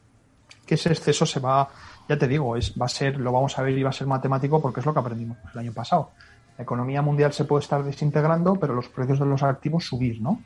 Que 0.66 0.74
ese 0.74 0.91
exceso 0.91 1.26
se 1.26 1.41
va, 1.41 1.68
ya 2.09 2.18
te 2.18 2.28
digo, 2.28 2.57
es, 2.57 2.72
va 2.80 2.87
a 2.87 2.89
ser, 2.89 3.18
lo 3.18 3.33
vamos 3.33 3.59
a 3.59 3.62
ver 3.62 3.76
y 3.76 3.83
va 3.83 3.91
a 3.91 3.93
ser 3.93 4.07
matemático 4.07 4.61
porque 4.61 4.80
es 4.80 4.87
lo 4.87 4.93
que 4.93 5.01
aprendimos 5.01 5.39
el 5.53 5.59
año 5.59 5.72
pasado. 5.72 6.11
La 6.57 6.64
economía 6.64 7.03
mundial 7.03 7.33
se 7.33 7.45
puede 7.45 7.62
estar 7.62 7.83
desintegrando, 7.83 8.55
pero 8.57 8.74
los 8.74 8.89
precios 8.89 9.18
de 9.18 9.26
los 9.26 9.43
activos 9.43 9.87
subir, 9.87 10.20
¿no? 10.20 10.41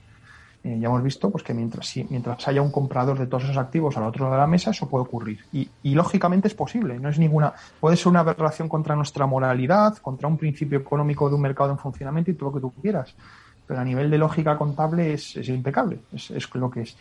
Eh, 0.66 0.78
ya 0.80 0.88
hemos 0.88 1.02
visto 1.02 1.30
pues 1.30 1.44
que 1.44 1.54
mientras, 1.54 1.94
mientras 2.10 2.48
haya 2.48 2.60
un 2.60 2.72
comprador 2.72 3.16
de 3.18 3.28
todos 3.28 3.44
esos 3.44 3.56
activos 3.56 3.96
al 3.96 4.02
otro 4.02 4.24
lado 4.24 4.34
de 4.34 4.40
la 4.40 4.46
mesa, 4.48 4.70
eso 4.70 4.88
puede 4.88 5.04
ocurrir. 5.04 5.38
Y, 5.52 5.68
y, 5.84 5.94
lógicamente 5.94 6.48
es 6.48 6.54
posible, 6.54 6.98
no 6.98 7.08
es 7.08 7.20
ninguna. 7.20 7.52
Puede 7.78 7.96
ser 7.96 8.08
una 8.08 8.20
aberración 8.20 8.68
contra 8.68 8.96
nuestra 8.96 9.26
moralidad, 9.26 9.96
contra 9.98 10.26
un 10.26 10.36
principio 10.36 10.78
económico 10.78 11.28
de 11.28 11.36
un 11.36 11.42
mercado 11.42 11.70
en 11.70 11.78
funcionamiento 11.78 12.32
y 12.32 12.34
todo 12.34 12.50
lo 12.50 12.54
que 12.56 12.60
tú 12.60 12.72
quieras. 12.82 13.14
Pero 13.66 13.80
a 13.80 13.84
nivel 13.84 14.10
de 14.10 14.18
lógica 14.18 14.56
contable 14.56 15.12
es, 15.12 15.36
impecable, 15.48 15.98
es, 16.12 16.54
lo 16.54 16.70
que 16.70 16.82
es. 16.82 16.96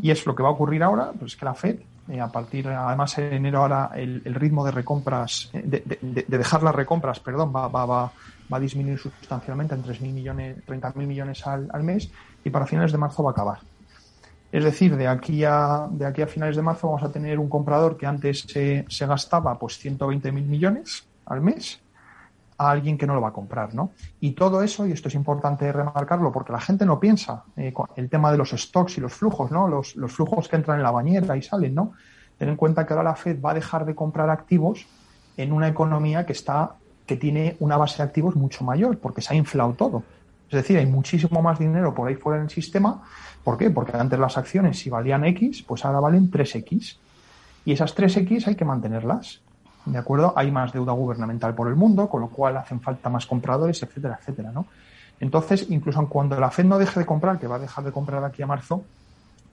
Y 0.00 0.10
es 0.10 0.24
lo 0.26 0.34
que 0.34 0.42
va 0.42 0.48
a 0.48 0.52
ocurrir 0.52 0.82
ahora, 0.82 1.12
pues 1.18 1.36
que 1.36 1.44
la 1.44 1.54
Fed, 1.54 1.80
eh, 2.08 2.20
a 2.20 2.28
partir, 2.28 2.68
además 2.68 3.18
en 3.18 3.32
enero 3.32 3.60
ahora 3.60 3.90
el, 3.94 4.22
ritmo 4.34 4.64
de 4.64 4.70
recompras, 4.70 5.50
de, 5.52 5.82
de, 5.84 5.98
de, 6.00 6.38
dejar 6.38 6.62
las 6.62 6.74
recompras, 6.74 7.20
perdón, 7.20 7.52
va, 7.54 8.12
a 8.50 8.60
disminuir 8.60 8.98
sustancialmente 8.98 9.74
en 9.74 9.82
3.000 9.82 10.12
millones, 10.12 10.58
30.000 10.66 10.94
millones 11.06 11.46
al, 11.46 11.82
mes 11.82 12.10
y 12.44 12.50
para 12.50 12.66
finales 12.66 12.92
de 12.92 12.98
marzo 12.98 13.24
va 13.24 13.30
a 13.30 13.32
acabar. 13.32 13.58
Es 14.52 14.62
decir, 14.62 14.96
de 14.96 15.08
aquí 15.08 15.42
a, 15.44 15.88
de 15.90 16.06
aquí 16.06 16.22
a 16.22 16.28
finales 16.28 16.54
de 16.54 16.62
marzo 16.62 16.86
vamos 16.86 17.02
a 17.02 17.10
tener 17.10 17.40
un 17.40 17.48
comprador 17.48 17.96
que 17.96 18.06
antes 18.06 18.42
se, 18.42 18.84
se 18.88 19.06
gastaba 19.06 19.58
pues 19.58 19.78
120 19.78 20.30
mil 20.30 20.44
millones 20.44 21.08
al 21.26 21.40
mes 21.40 21.80
a 22.56 22.70
alguien 22.70 22.96
que 22.96 23.06
no 23.06 23.14
lo 23.14 23.20
va 23.20 23.28
a 23.28 23.32
comprar, 23.32 23.74
¿no? 23.74 23.92
Y 24.20 24.32
todo 24.32 24.62
eso, 24.62 24.86
y 24.86 24.92
esto 24.92 25.08
es 25.08 25.14
importante 25.14 25.70
remarcarlo, 25.72 26.30
porque 26.32 26.52
la 26.52 26.60
gente 26.60 26.86
no 26.86 27.00
piensa 27.00 27.44
eh, 27.56 27.72
el 27.96 28.08
tema 28.08 28.30
de 28.30 28.38
los 28.38 28.50
stocks 28.50 28.98
y 28.98 29.00
los 29.00 29.12
flujos, 29.12 29.50
¿no? 29.50 29.68
Los, 29.68 29.94
flujos 30.08 30.48
que 30.48 30.56
entran 30.56 30.78
en 30.78 30.84
la 30.84 30.90
bañera 30.90 31.36
y 31.36 31.42
salen, 31.42 31.74
¿no? 31.74 31.92
Ten 32.38 32.48
en 32.48 32.56
cuenta 32.56 32.86
que 32.86 32.92
ahora 32.92 33.04
la 33.04 33.16
Fed 33.16 33.40
va 33.40 33.50
a 33.52 33.54
dejar 33.54 33.84
de 33.84 33.94
comprar 33.94 34.30
activos 34.30 34.86
en 35.36 35.52
una 35.52 35.68
economía 35.68 36.26
que 36.26 36.32
está, 36.32 36.74
que 37.06 37.16
tiene 37.16 37.56
una 37.60 37.76
base 37.76 37.98
de 37.98 38.04
activos 38.04 38.36
mucho 38.36 38.64
mayor, 38.64 38.98
porque 38.98 39.20
se 39.20 39.34
ha 39.34 39.36
inflado 39.36 39.72
todo. 39.74 40.02
Es 40.48 40.56
decir, 40.56 40.78
hay 40.78 40.86
muchísimo 40.86 41.42
más 41.42 41.58
dinero 41.58 41.94
por 41.94 42.08
ahí 42.08 42.14
fuera 42.14 42.38
en 42.38 42.44
el 42.44 42.50
sistema. 42.50 43.02
¿Por 43.42 43.58
qué? 43.58 43.70
Porque 43.70 43.96
antes 43.96 44.18
las 44.18 44.38
acciones, 44.38 44.78
si 44.78 44.90
valían 44.90 45.24
X, 45.24 45.62
pues 45.62 45.84
ahora 45.84 46.00
valen 46.00 46.30
3X. 46.30 46.96
Y 47.64 47.72
esas 47.72 47.96
3X 47.96 48.46
hay 48.48 48.54
que 48.54 48.64
mantenerlas. 48.64 49.40
¿De 49.86 49.98
acuerdo? 49.98 50.32
Hay 50.36 50.50
más 50.50 50.72
deuda 50.72 50.92
gubernamental 50.92 51.54
por 51.54 51.68
el 51.68 51.76
mundo, 51.76 52.08
con 52.08 52.20
lo 52.20 52.28
cual 52.28 52.56
hacen 52.56 52.80
falta 52.80 53.10
más 53.10 53.26
compradores, 53.26 53.82
etcétera, 53.82 54.18
etcétera, 54.20 54.50
¿no? 54.52 54.66
Entonces, 55.20 55.66
incluso 55.70 56.06
cuando 56.08 56.38
la 56.40 56.50
Fed 56.50 56.64
no 56.64 56.78
deje 56.78 57.00
de 57.00 57.06
comprar, 57.06 57.38
que 57.38 57.46
va 57.46 57.56
a 57.56 57.58
dejar 57.58 57.84
de 57.84 57.92
comprar 57.92 58.24
aquí 58.24 58.42
a 58.42 58.46
marzo, 58.46 58.84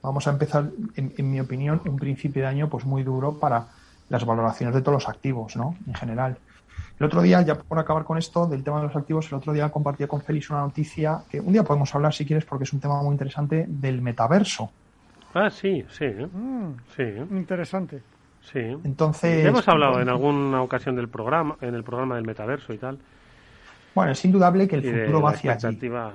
vamos 0.02 0.26
a 0.26 0.30
empezar, 0.30 0.70
en, 0.96 1.12
en 1.16 1.30
mi 1.30 1.40
opinión, 1.40 1.80
un 1.84 1.96
principio 1.96 2.42
de 2.42 2.48
año 2.48 2.68
pues 2.68 2.84
muy 2.84 3.02
duro 3.02 3.38
para 3.38 3.66
las 4.08 4.24
valoraciones 4.24 4.74
de 4.74 4.82
todos 4.82 4.94
los 4.94 5.08
activos, 5.08 5.56
¿no? 5.56 5.76
En 5.86 5.94
general. 5.94 6.36
El 6.98 7.06
otro 7.06 7.22
día, 7.22 7.42
ya 7.42 7.56
por 7.56 7.78
acabar 7.78 8.04
con 8.04 8.18
esto 8.18 8.46
del 8.46 8.62
tema 8.62 8.80
de 8.80 8.86
los 8.86 8.96
activos, 8.96 9.26
el 9.28 9.34
otro 9.34 9.52
día 9.52 9.68
compartía 9.70 10.06
con 10.06 10.20
Félix 10.20 10.50
una 10.50 10.60
noticia 10.60 11.22
que 11.30 11.40
un 11.40 11.52
día 11.52 11.64
podemos 11.64 11.94
hablar, 11.94 12.14
si 12.14 12.24
quieres, 12.24 12.44
porque 12.44 12.64
es 12.64 12.72
un 12.72 12.80
tema 12.80 13.02
muy 13.02 13.12
interesante, 13.12 13.66
del 13.68 14.00
metaverso. 14.02 14.70
Ah, 15.34 15.50
sí, 15.50 15.84
sí. 15.90 16.06
Mm, 16.06 16.74
sí. 16.94 17.02
Interesante. 17.30 18.02
Sí. 18.42 18.58
Entonces. 18.58 19.44
Hemos 19.46 19.66
hablado 19.68 20.00
en 20.00 20.08
alguna 20.08 20.62
ocasión 20.62 20.96
del 20.96 21.08
programa, 21.08 21.56
en 21.60 21.74
el 21.74 21.84
programa 21.84 22.16
del 22.16 22.24
metaverso 22.24 22.72
y 22.72 22.78
tal. 22.78 22.98
Bueno, 23.94 24.12
es 24.12 24.24
indudable 24.24 24.66
que 24.66 24.76
el 24.76 24.82
futuro 24.82 25.20
va 25.20 25.30
hacia 25.30 25.52
allí. 25.52 25.58
expectativa. 25.58 26.12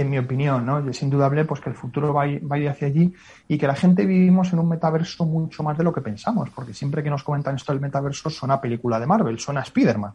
En, 0.00 0.10
mi 0.10 0.18
opinión, 0.18 0.64
¿no? 0.64 0.78
Es 0.88 1.02
indudable 1.02 1.44
pues 1.44 1.60
que 1.60 1.70
el 1.70 1.74
futuro 1.74 2.12
va 2.12 2.22
a, 2.22 2.26
ir, 2.26 2.50
va 2.50 2.56
a 2.56 2.58
ir 2.58 2.68
hacia 2.68 2.88
allí 2.88 3.12
y 3.46 3.58
que 3.58 3.66
la 3.66 3.74
gente 3.74 4.06
vivimos 4.06 4.52
en 4.52 4.58
un 4.58 4.68
metaverso 4.68 5.24
mucho 5.24 5.62
más 5.62 5.76
de 5.76 5.84
lo 5.84 5.92
que 5.92 6.00
pensamos, 6.00 6.50
porque 6.50 6.74
siempre 6.74 7.02
que 7.02 7.10
nos 7.10 7.22
comentan 7.22 7.56
esto 7.56 7.72
del 7.72 7.80
metaverso 7.80 8.30
suena 8.30 8.54
a 8.54 8.60
película 8.60 8.98
de 8.98 9.06
Marvel, 9.06 9.38
suena 9.38 9.60
a 9.60 9.62
Spider-Man, 9.64 10.12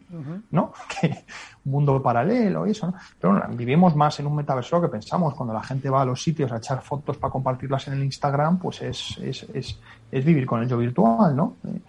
¿no? 0.51 0.73
Que 1.01 1.25
un 1.65 1.71
mundo 1.71 2.01
paralelo 2.01 2.67
y 2.67 2.71
eso, 2.71 2.87
¿no? 2.87 2.93
Pero 3.19 3.33
bueno, 3.33 3.55
vivimos 3.55 3.95
más 3.95 4.19
en 4.19 4.27
un 4.27 4.35
metaverso 4.35 4.75
de 4.75 4.81
lo 4.81 4.87
que 4.87 4.91
pensamos. 4.91 5.33
Cuando 5.33 5.53
la 5.53 5.63
gente 5.63 5.89
va 5.89 6.01
a 6.01 6.05
los 6.05 6.21
sitios 6.21 6.51
a 6.51 6.57
echar 6.57 6.81
fotos 6.81 7.17
para 7.17 7.31
compartirlas 7.31 7.87
en 7.87 7.93
el 7.93 8.03
Instagram, 8.03 8.59
pues 8.59 8.81
es, 8.81 9.17
es, 9.21 9.43
es, 9.53 9.79
es 10.11 10.25
vivir 10.25 10.45
con 10.45 10.61
el 10.61 10.67
yo 10.67 10.77
virtual, 10.77 11.35
¿no? 11.35 11.55
Eh, 11.67 11.79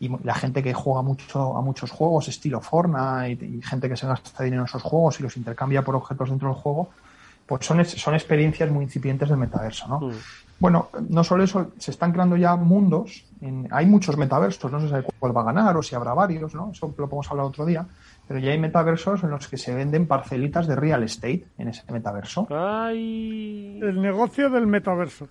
y 0.00 0.10
la 0.22 0.34
gente 0.34 0.62
que 0.62 0.74
juega 0.74 1.02
mucho 1.02 1.56
a 1.56 1.62
muchos 1.62 1.90
juegos, 1.90 2.28
estilo 2.28 2.60
Fortnite, 2.60 3.44
y 3.44 3.62
gente 3.62 3.88
que 3.88 3.96
se 3.96 4.06
gasta 4.06 4.44
dinero 4.44 4.62
en 4.62 4.66
esos 4.66 4.82
juegos 4.82 5.20
y 5.20 5.22
los 5.22 5.36
intercambia 5.36 5.82
por 5.82 5.94
objetos 5.94 6.28
dentro 6.28 6.48
del 6.48 6.58
juego, 6.58 6.90
pues 7.46 7.64
son, 7.66 7.80
es- 7.80 7.90
son 7.90 8.14
experiencias 8.14 8.70
muy 8.70 8.84
incipientes 8.84 9.28
del 9.28 9.38
metaverso, 9.38 9.86
¿no? 9.88 10.10
Bueno, 10.60 10.88
no 11.10 11.24
solo 11.24 11.42
eso, 11.42 11.72
se 11.78 11.90
están 11.90 12.12
creando 12.12 12.36
ya 12.36 12.54
mundos, 12.56 13.26
en- 13.40 13.68
hay 13.70 13.86
muchos 13.86 14.16
metaversos, 14.16 14.70
no 14.70 14.80
se 14.80 14.88
sabe 14.88 15.04
cuál 15.18 15.36
va 15.36 15.40
a 15.42 15.44
ganar 15.44 15.76
o 15.76 15.82
si 15.82 15.94
habrá 15.94 16.14
varios, 16.14 16.54
¿no? 16.54 16.70
Eso 16.70 16.86
lo 16.96 17.08
podemos 17.08 17.30
hablar 17.30 17.46
otro 17.46 17.66
día, 17.66 17.84
pero 18.26 18.38
ya 18.40 18.52
hay 18.52 18.58
metaversos 18.58 19.22
en 19.24 19.30
los 19.30 19.48
que 19.48 19.58
se 19.58 19.74
venden 19.74 20.06
parcelitas 20.06 20.66
de 20.66 20.76
real 20.76 21.02
estate 21.02 21.46
en 21.58 21.68
ese 21.68 21.82
metaverso. 21.92 22.46
Ay, 22.50 23.78
El 23.82 24.00
negocio 24.00 24.48
del 24.48 24.66
metaverso. 24.66 25.26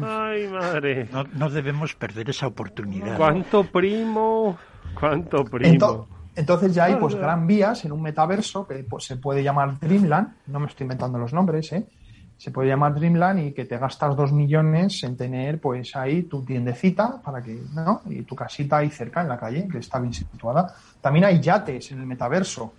ay, 0.00 0.46
madre. 0.48 1.08
No, 1.10 1.24
no 1.24 1.50
debemos 1.50 1.94
perder 1.94 2.28
esa 2.30 2.46
oportunidad. 2.46 3.16
¿Cuánto 3.16 3.64
primo? 3.64 4.56
¿Cuánto 5.00 5.44
primo? 5.44 6.06
Entonces 6.36 6.74
ya 6.74 6.84
hay 6.84 6.96
pues 6.96 7.14
gran 7.14 7.46
vías 7.46 7.84
en 7.84 7.92
un 7.92 8.02
metaverso 8.02 8.66
que 8.66 8.84
pues, 8.84 9.04
se 9.04 9.16
puede 9.16 9.42
llamar 9.42 9.80
Dreamland, 9.80 10.36
no 10.46 10.60
me 10.60 10.66
estoy 10.66 10.84
inventando 10.84 11.18
los 11.18 11.32
nombres, 11.32 11.72
¿eh? 11.72 11.86
se 12.36 12.50
puede 12.50 12.68
llamar 12.68 12.94
Dreamland 12.94 13.40
y 13.40 13.52
que 13.52 13.64
te 13.64 13.78
gastas 13.78 14.14
dos 14.14 14.32
millones 14.32 15.02
en 15.04 15.16
tener 15.16 15.60
pues 15.60 15.96
ahí 15.96 16.24
tu 16.24 16.44
tiendecita 16.44 17.20
para 17.22 17.42
que, 17.42 17.58
¿no? 17.74 18.02
Y 18.06 18.22
tu 18.22 18.36
casita 18.36 18.78
ahí 18.78 18.90
cerca 18.90 19.22
en 19.22 19.28
la 19.28 19.38
calle, 19.38 19.66
que 19.68 19.78
está 19.78 19.98
bien 19.98 20.12
situada. 20.12 20.74
También 21.00 21.24
hay 21.24 21.40
yates 21.40 21.92
en 21.92 22.00
el 22.00 22.06
metaverso, 22.06 22.74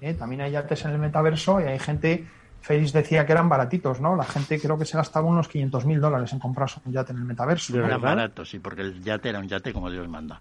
¿eh? 0.00 0.14
También 0.14 0.40
hay 0.42 0.52
yates 0.52 0.84
en 0.84 0.90
el 0.92 0.98
metaverso 0.98 1.60
y 1.60 1.64
hay 1.64 1.78
gente, 1.78 2.26
Félix 2.60 2.92
decía 2.92 3.24
que 3.24 3.32
eran 3.32 3.48
baratitos, 3.48 4.00
¿no? 4.00 4.16
La 4.16 4.24
gente 4.24 4.58
creo 4.58 4.76
que 4.76 4.84
se 4.84 4.96
gastaba 4.96 5.28
unos 5.28 5.46
500 5.46 5.86
mil 5.86 6.00
dólares 6.00 6.32
en 6.32 6.40
comprarse 6.40 6.80
un 6.84 6.92
yate 6.92 7.12
en 7.12 7.18
el 7.18 7.24
metaverso. 7.24 7.76
Era 7.78 7.98
barato, 7.98 8.44
sí, 8.44 8.58
porque 8.58 8.80
el 8.82 9.00
yate 9.02 9.28
era 9.28 9.38
un 9.38 9.46
yate 9.46 9.72
como 9.72 9.88
Dios 9.88 10.08
manda. 10.08 10.40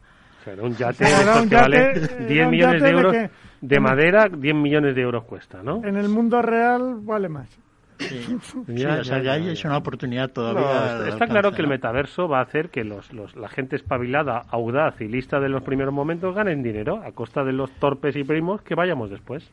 Un 0.62 0.76
yate 0.76 1.04
de 1.04 1.10
estos 1.12 1.41
un 1.43 1.50
que 1.50 1.56
yate- 1.56 1.62
vale 1.62 1.78
era 1.91 2.26
10 2.28 2.46
un 2.46 2.52
millones 2.52 2.82
yate 2.82 2.86
de 2.86 2.91
de 2.91 2.98
euros 2.98 3.14
que- 3.14 3.30
de 3.62 3.80
madera, 3.80 4.30
10 4.30 4.56
millones 4.56 4.96
de 4.96 5.02
euros 5.02 5.24
cuesta, 5.24 5.64
¿no? 5.64 5.84
En 5.84 5.96
el 5.98 6.10
mundo 6.10 6.41
real 6.41 6.98
vale 7.02 7.30
más. 7.30 7.50
Sí, 7.98 8.38
Ya, 8.68 9.00
o 9.00 9.04
sea, 9.06 9.22
ya, 9.24 9.38
ya, 9.38 9.52
es 9.54 9.64
una 9.66 9.78
oportunidad 9.78 10.28
No, 10.28 10.34
todavía. 10.34 10.62
está, 10.62 10.96
al 10.98 11.08
está 11.08 11.26
claro 11.28 11.38
alcance, 11.48 11.56
que 11.56 11.62
el 11.62 11.68
¿no? 11.70 11.74
metaverso 11.76 12.28
va 12.28 12.39
a 12.39 12.43
hacer 12.43 12.70
que 12.70 12.84
los, 12.84 13.12
los- 13.14 13.36
la 13.38 13.48
gente 13.50 13.76
espabilada, 13.78 14.43
audaz 14.50 15.00
y 15.02 15.08
lista 15.08 15.39
de 15.39 15.48
los 15.50 15.64
primeros 15.64 15.93
momentos 15.93 16.36
ganen 16.36 16.62
dinero 16.62 17.02
a 17.04 17.12
costa 17.14 17.43
de 17.43 17.54
los 17.54 17.72
torpes 17.80 18.16
y 18.18 18.24
primos 18.24 18.62
que 18.62 18.76
vayamos 18.76 19.10
después. 19.10 19.50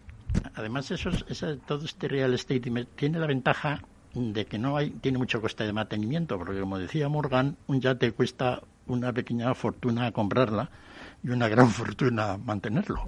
Además, 0.57 0.91
eso, 0.91 1.11
es- 1.11 1.25
esa- 1.29 1.57
todo 1.67 1.85
este 1.85 2.09
real 2.09 2.35
estate 2.35 2.61
tiene 2.97 3.19
la 3.19 3.27
ventaja 3.27 3.81
de 4.15 4.45
que 4.45 4.59
no 4.59 4.77
hay 4.77 4.91
tiene 4.91 5.17
mucho 5.19 5.41
coste 5.41 5.65
de 5.65 5.73
mantenimiento, 5.73 6.37
porque 6.37 6.59
como 6.61 6.79
decía 6.79 7.09
Morgan, 7.09 7.57
un 7.69 7.81
yate 7.81 8.11
cuesta 8.13 8.61
una 8.87 9.13
pequeña 9.13 9.55
fortuna 9.55 10.11
comprarla 10.13 10.69
y 11.23 11.31
una 11.31 11.49
gran 11.49 11.69
fortuna 11.71 12.37
mantenerlo. 12.37 13.01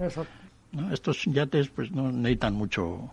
¿no? 0.71 0.91
Estos 0.93 1.23
yates 1.25 1.69
pues 1.69 1.91
no 1.91 2.11
necesitan 2.11 2.53
mucho. 2.53 3.11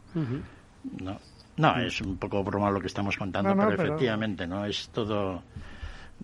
No, 1.01 1.19
no 1.57 1.79
es 1.81 2.01
un 2.01 2.17
poco 2.17 2.43
broma 2.43 2.71
lo 2.71 2.81
que 2.81 2.87
estamos 2.89 3.17
contando, 3.17 3.51
No, 3.51 3.55
no, 3.63 3.69
pero, 3.69 3.77
pero- 3.77 3.89
efectivamente 3.95 4.47
no 4.47 4.65
es 4.65 4.89
todo 4.91 5.43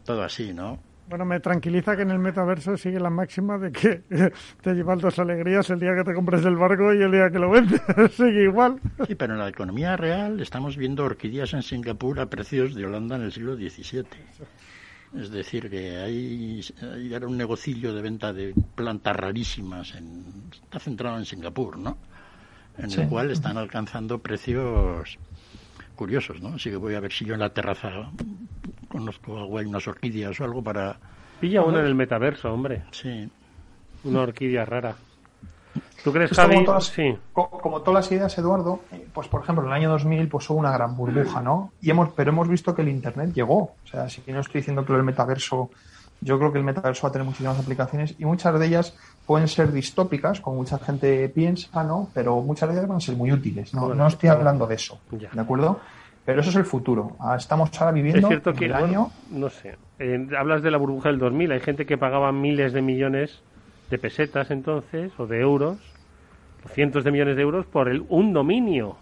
todo 0.04 0.22
así, 0.22 0.52
¿no? 0.52 0.78
Bueno, 1.08 1.24
me 1.24 1.40
tranquiliza 1.40 1.96
que 1.96 2.02
en 2.02 2.10
el 2.10 2.18
metaverso 2.18 2.76
sigue 2.76 3.00
la 3.00 3.08
máxima 3.08 3.56
de 3.56 3.72
que 3.72 4.02
te 4.62 4.74
llevas 4.74 5.00
dos 5.00 5.18
alegrías 5.18 5.70
el 5.70 5.80
día 5.80 5.94
que 5.96 6.04
te 6.04 6.12
compres 6.12 6.44
el 6.44 6.54
barco 6.56 6.92
y 6.92 7.02
el 7.02 7.10
día 7.10 7.30
que 7.30 7.38
lo 7.38 7.50
vendes. 7.50 7.80
sigue 8.12 8.42
igual. 8.44 8.78
Sí, 9.06 9.14
pero 9.14 9.32
en 9.32 9.38
la 9.40 9.48
economía 9.48 9.96
real 9.96 10.38
estamos 10.40 10.76
viendo 10.76 11.04
orquídeas 11.04 11.54
en 11.54 11.62
Singapur 11.62 12.20
a 12.20 12.26
precios 12.26 12.74
de 12.74 12.84
Holanda 12.84 13.16
en 13.16 13.22
el 13.22 13.32
siglo 13.32 13.56
XVII. 13.56 14.04
Es 15.16 15.30
decir, 15.30 15.70
que 15.70 15.96
hay, 15.96 16.60
hay 16.82 17.14
ahora 17.14 17.26
un 17.28 17.36
negocillo 17.38 17.94
de 17.94 18.02
venta 18.02 18.32
de 18.32 18.54
plantas 18.74 19.16
rarísimas. 19.16 19.94
En, 19.94 20.22
está 20.52 20.78
centrado 20.78 21.16
en 21.18 21.24
Singapur, 21.24 21.78
¿no? 21.78 21.96
En 22.76 22.90
Sí. 22.90 23.00
el 23.00 23.08
cual 23.08 23.30
están 23.30 23.56
alcanzando 23.56 24.18
precios 24.18 25.18
curiosos, 25.96 26.40
¿no? 26.42 26.50
Así 26.50 26.70
que 26.70 26.76
voy 26.76 26.94
a 26.94 27.00
ver 27.00 27.12
si 27.12 27.24
yo 27.24 27.34
en 27.34 27.40
la 27.40 27.48
terraza 27.52 28.10
conozco 28.88 29.38
algo, 29.38 29.58
hay 29.58 29.66
unas 29.66 29.86
orquídeas 29.88 30.38
o 30.40 30.44
algo 30.44 30.62
para... 30.62 30.98
Pilla 31.40 31.62
una 31.62 31.80
en 31.80 31.86
el 31.86 31.94
metaverso, 31.94 32.52
hombre. 32.52 32.82
Sí. 32.92 33.28
Una 34.04 34.20
orquídea 34.20 34.64
rara. 34.64 34.96
¿Tú 36.02 36.12
crees, 36.12 36.30
Javi? 36.32 36.54
como 36.54 36.64
todas, 36.66 36.84
Sí. 36.86 37.18
co- 37.32 37.50
como 37.50 37.82
todas 37.82 38.04
las 38.04 38.12
ideas, 38.12 38.38
Eduardo, 38.38 38.80
eh, 38.90 39.08
pues 39.12 39.28
por 39.28 39.42
ejemplo, 39.42 39.64
en 39.64 39.70
el 39.70 39.74
año 39.76 39.90
2000 39.90 40.28
pues 40.28 40.48
hubo 40.50 40.58
una 40.58 40.72
gran 40.72 40.96
burbuja, 40.96 41.42
¿no? 41.42 41.74
Y 41.80 41.90
hemos, 41.90 42.10
pero 42.14 42.30
hemos 42.30 42.48
visto 42.48 42.74
que 42.74 42.82
el 42.82 42.88
Internet 42.88 43.32
llegó. 43.34 43.58
O 43.58 43.78
sea, 43.84 44.08
si 44.08 44.22
no 44.28 44.40
estoy 44.40 44.60
diciendo 44.60 44.84
que 44.84 44.92
del 44.92 45.02
metaverso, 45.02 45.70
yo 46.20 46.38
creo 46.38 46.52
que 46.52 46.58
el 46.58 46.64
metaverso 46.64 47.02
va 47.04 47.08
a 47.10 47.12
tener 47.12 47.26
muchísimas 47.26 47.58
aplicaciones 47.58 48.14
y 48.18 48.24
muchas 48.24 48.58
de 48.58 48.66
ellas 48.66 48.96
pueden 49.24 49.48
ser 49.48 49.72
distópicas, 49.72 50.40
como 50.40 50.56
mucha 50.56 50.78
gente 50.78 51.28
piensa, 51.28 51.84
¿no? 51.84 52.10
Pero 52.14 52.40
muchas 52.42 52.68
de 52.68 52.76
ellas 52.76 52.88
van 52.88 52.96
a 52.98 53.00
ser 53.00 53.16
muy 53.16 53.30
útiles. 53.32 53.74
No, 53.74 53.94
no 53.94 54.06
estoy 54.06 54.28
hablando 54.30 54.66
de 54.66 54.74
eso, 54.76 55.00
¿de 55.10 55.40
acuerdo? 55.40 55.80
Pero 56.24 56.40
eso 56.40 56.50
es 56.50 56.56
el 56.56 56.64
futuro. 56.64 57.16
Ah, 57.20 57.36
Estamos 57.36 57.70
ahora 57.80 57.92
viviendo 57.92 58.20
Es 58.20 58.28
cierto 58.28 58.52
que, 58.52 58.66
el 58.66 58.72
bueno, 58.72 58.86
año... 58.86 59.08
no 59.30 59.48
sé, 59.48 59.76
eh, 59.98 60.26
hablas 60.38 60.62
de 60.62 60.70
la 60.70 60.76
burbuja 60.78 61.08
del 61.08 61.18
2000, 61.18 61.52
hay 61.52 61.60
gente 61.60 61.86
que 61.86 61.96
pagaba 61.96 62.32
miles 62.32 62.72
de 62.72 62.82
millones 62.82 63.44
de 63.90 63.98
pesetas 63.98 64.50
entonces, 64.50 65.12
o 65.18 65.26
de 65.26 65.40
euros, 65.40 65.78
o 66.64 66.68
cientos 66.68 67.04
de 67.04 67.10
millones 67.10 67.36
de 67.36 67.42
euros 67.42 67.66
por 67.66 67.88
el, 67.88 68.04
un 68.08 68.32
dominio, 68.32 68.96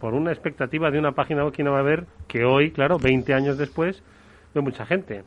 por 0.00 0.14
una 0.14 0.30
expectativa 0.32 0.90
de 0.90 0.98
una 0.98 1.12
página 1.12 1.44
web 1.44 1.52
que 1.52 1.64
no 1.64 1.72
va 1.72 1.80
a 1.80 1.82
ver, 1.82 2.06
que 2.26 2.44
hoy, 2.44 2.70
claro, 2.70 2.98
20 2.98 3.34
años 3.34 3.58
después, 3.58 4.02
ve 4.54 4.60
mucha 4.60 4.86
gente. 4.86 5.24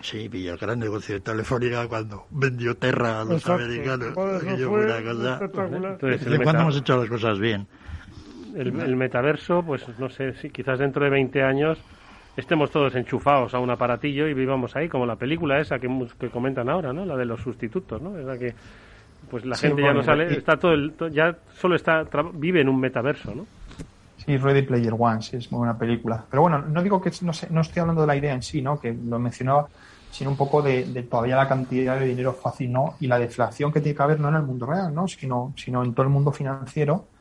Sí, 0.00 0.26
vi 0.28 0.48
el 0.48 0.56
gran 0.56 0.80
negocio 0.80 1.14
de 1.14 1.20
Telefónica 1.20 1.86
cuando 1.86 2.26
vendió 2.30 2.76
Terra 2.76 3.20
a 3.20 3.24
los 3.24 3.42
Exacto. 3.42 3.62
americanos. 3.62 4.08
Pues 4.14 4.42
fue 4.42 4.84
una 4.84 5.02
cosa-. 5.02 5.40
Entonces, 5.92 6.00
¿Desde 6.00 6.24
el 6.26 6.32
meta- 6.32 6.42
cuándo 6.44 6.62
hemos 6.62 6.76
hecho 6.78 6.96
las 6.96 7.08
cosas 7.08 7.38
bien? 7.38 7.66
El, 8.56 8.80
el 8.80 8.96
metaverso, 8.96 9.62
pues 9.62 9.86
no 9.98 10.10
sé, 10.10 10.34
si 10.34 10.50
quizás 10.50 10.78
dentro 10.78 11.04
de 11.04 11.10
20 11.10 11.42
años 11.42 11.78
estemos 12.36 12.70
todos 12.70 12.94
enchufados 12.94 13.54
a 13.54 13.58
un 13.60 13.70
aparatillo 13.70 14.28
y 14.28 14.34
vivamos 14.34 14.76
ahí, 14.76 14.88
como 14.88 15.06
la 15.06 15.16
película 15.16 15.60
esa 15.60 15.78
que, 15.78 15.88
que 16.18 16.30
comentan 16.30 16.68
ahora, 16.68 16.92
¿no? 16.92 17.04
La 17.06 17.16
de 17.16 17.26
los 17.26 17.42
sustitutos, 17.42 18.00
¿no? 18.02 18.18
Es 18.18 18.24
la 18.24 18.38
que, 18.38 18.56
pues 19.28 19.44
la 19.44 19.56
Sí, 19.56 19.66
gente 19.68 19.82
ya 19.84 19.94
no 19.94 20.02
sale, 20.02 20.34
y- 20.34 20.36
está 20.36 20.58
todo 20.58 20.72
el, 20.74 20.96
ya 21.12 21.38
solo 21.52 21.76
está, 21.76 22.04
vive 22.34 22.60
en 22.62 22.68
un 22.68 22.80
metaverso, 22.80 23.34
¿no? 23.34 23.50
Sí, 24.16 24.36
Ready 24.36 24.62
Player 24.62 24.94
One, 24.96 25.20
sí, 25.20 25.36
es 25.36 25.50
muy 25.50 25.58
buena 25.60 25.76
película. 25.78 26.26
Pero 26.30 26.42
bueno, 26.42 26.58
no 26.62 26.82
digo 26.82 27.00
que 27.00 27.10
no, 27.22 27.32
sé, 27.32 27.48
no 27.50 27.60
estoy 27.60 27.80
hablando 27.80 28.02
de 28.02 28.06
la 28.06 28.16
idea 28.16 28.34
en 28.34 28.42
sí, 28.42 28.62
¿no? 28.62 28.78
Que 28.78 28.92
lo 28.94 29.18
mencionaba, 29.18 29.68
sino 30.08 30.30
un 30.30 30.36
poco 30.36 30.62
de, 30.62 30.84
de 30.86 31.02
todavía 31.04 31.36
la 31.36 31.48
cantidad 31.48 31.98
de 31.98 32.06
dinero 32.06 32.32
fácil, 32.34 32.70
¿no? 32.70 32.96
Y 33.00 33.08
la 33.08 33.18
deflación 33.18 33.72
que 33.72 33.80
tiene 33.80 33.96
que 33.96 34.02
haber 34.02 34.20
no 34.20 34.28
en 34.28 34.36
el 34.36 34.42
mundo 34.44 34.66
real, 34.66 34.94
¿no? 34.94 35.08
Sino, 35.08 35.54
sino 35.56 35.82
en 35.84 35.92
todo 35.94 36.04
el 36.04 36.12
mundo 36.12 36.30
financiero, 36.30 37.11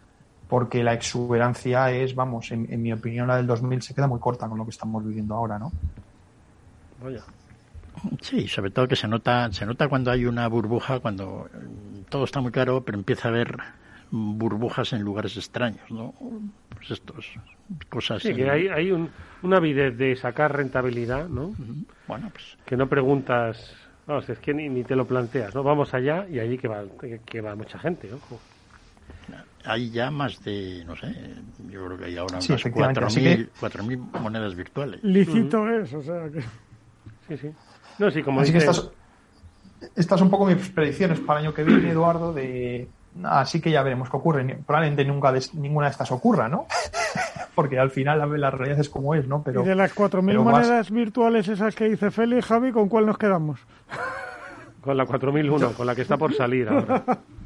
porque 0.51 0.83
la 0.83 0.93
exuberancia 0.93 1.91
es, 1.91 2.15
vamos, 2.15 2.51
en, 2.51 2.71
en 2.73 2.81
mi 2.83 2.93
opinión, 2.93 3.27
la 3.27 3.37
del 3.37 3.47
2000 3.47 3.81
se 3.81 3.95
queda 3.95 4.07
muy 4.07 4.19
corta 4.19 4.47
con 4.49 4.57
lo 4.59 4.65
que 4.65 4.71
estamos 4.71 5.05
viviendo 5.05 5.35
ahora, 5.35 5.59
¿no? 5.59 5.75
Vaya. 6.97 7.25
Sí, 8.21 8.47
sobre 8.47 8.71
todo 8.71 8.87
que 8.87 8.95
se 8.95 9.07
nota, 9.07 9.51
se 9.51 9.65
nota 9.65 9.89
cuando 9.89 10.11
hay 10.11 10.25
una 10.25 10.47
burbuja, 10.47 10.99
cuando 10.99 11.47
eh, 11.53 12.05
todo 12.09 12.23
está 12.23 12.39
muy 12.41 12.51
caro, 12.51 12.83
pero 12.85 12.97
empieza 12.97 13.27
a 13.27 13.31
haber 13.31 13.57
burbujas 14.09 14.93
en 14.93 15.01
lugares 15.01 15.35
extraños, 15.37 15.89
¿no? 15.91 16.13
Pues 16.75 16.91
estos 16.91 17.33
cosas. 17.89 18.23
Sí, 18.23 18.29
en- 18.29 18.35
que 18.35 18.49
hay, 18.49 18.67
hay 18.67 18.91
un, 18.91 19.13
una 19.41 19.57
avidez 19.57 19.97
de 19.97 20.15
sacar 20.15 20.55
rentabilidad, 20.55 21.27
¿no? 21.29 21.55
Bueno, 22.07 22.29
pues 22.31 22.57
Que 22.65 22.77
no 22.77 22.89
preguntas, 22.89 23.75
vamos, 24.05 24.29
es 24.29 24.39
que 24.39 24.53
ni, 24.53 24.69
ni 24.69 24.83
te 24.85 24.95
lo 24.95 25.07
planteas, 25.07 25.53
¿no? 25.55 25.63
Vamos 25.63 25.93
allá 25.93 26.27
y 26.29 26.39
allí 26.39 26.57
que 26.57 26.67
va, 26.67 26.85
que, 26.99 27.21
que 27.25 27.41
va 27.41 27.55
mucha 27.55 27.79
gente, 27.79 28.13
ojo. 28.13 28.47
Hay 29.66 29.89
ya 29.91 30.12
más 30.12 30.43
de, 30.43 30.84
no 30.86 30.95
sé, 30.95 31.14
yo 31.70 31.86
creo 31.86 31.97
que 31.97 32.05
hay 32.05 32.18
ahora 32.18 32.41
sí, 32.41 32.51
unas 32.51 32.66
4.000 32.66 34.20
monedas 34.20 34.55
virtuales. 34.55 35.03
Lícito 35.03 35.70
es, 35.70 35.93
o 35.93 36.01
sea 36.01 36.30
que... 36.30 36.41
Sí, 37.28 37.38
sí. 37.38 37.51
No, 37.99 38.09
sí, 38.12 38.24
como 38.24 38.41
Así 38.41 38.51
que 38.51 38.57
estas, 38.57 38.89
estas 39.95 40.20
son 40.20 40.28
un 40.28 40.32
poco 40.32 40.45
mis 40.45 40.70
predicciones 40.70 41.20
para 41.20 41.39
el 41.39 41.45
año 41.45 41.53
que 41.53 41.64
viene, 41.64 41.91
Eduardo, 41.91 42.34
de... 42.34 42.88
Así 43.24 43.59
que 43.59 43.72
ya 43.72 43.84
veremos 43.84 44.09
qué 44.09 44.18
ocurre. 44.18 44.59
Probablemente 44.66 45.03
nunca 45.03 45.34
ninguna 45.53 45.88
de 45.88 45.91
estas 45.91 46.12
ocurra, 46.12 46.47
¿no? 46.47 46.66
Porque 47.55 47.78
al 47.78 47.91
final 47.91 48.20
la, 48.39 48.49
realidad 48.49 48.80
es 48.80 48.89
como 48.89 49.14
es, 49.16 49.28
¿no? 49.28 49.43
Pero, 49.43 49.64
y 49.64 49.66
de 49.66 49.76
las 49.76 49.93
4.000 49.93 50.41
monedas 50.41 50.89
virtuales 50.89 51.47
esas 51.49 51.76
que 51.76 51.89
dice 51.89 52.09
Félix, 52.09 52.45
Javi, 52.45 52.72
¿con 52.72 52.88
cuál 52.88 53.05
nos 53.05 53.18
quedamos? 53.18 53.59
Con 54.80 54.95
la 54.95 55.05
4001, 55.05 55.74
con 55.74 55.86
la 55.86 55.93
que 55.93 56.03
está 56.03 56.18
por 56.18 56.34
salir 56.34 56.70
ahora. 56.70 57.03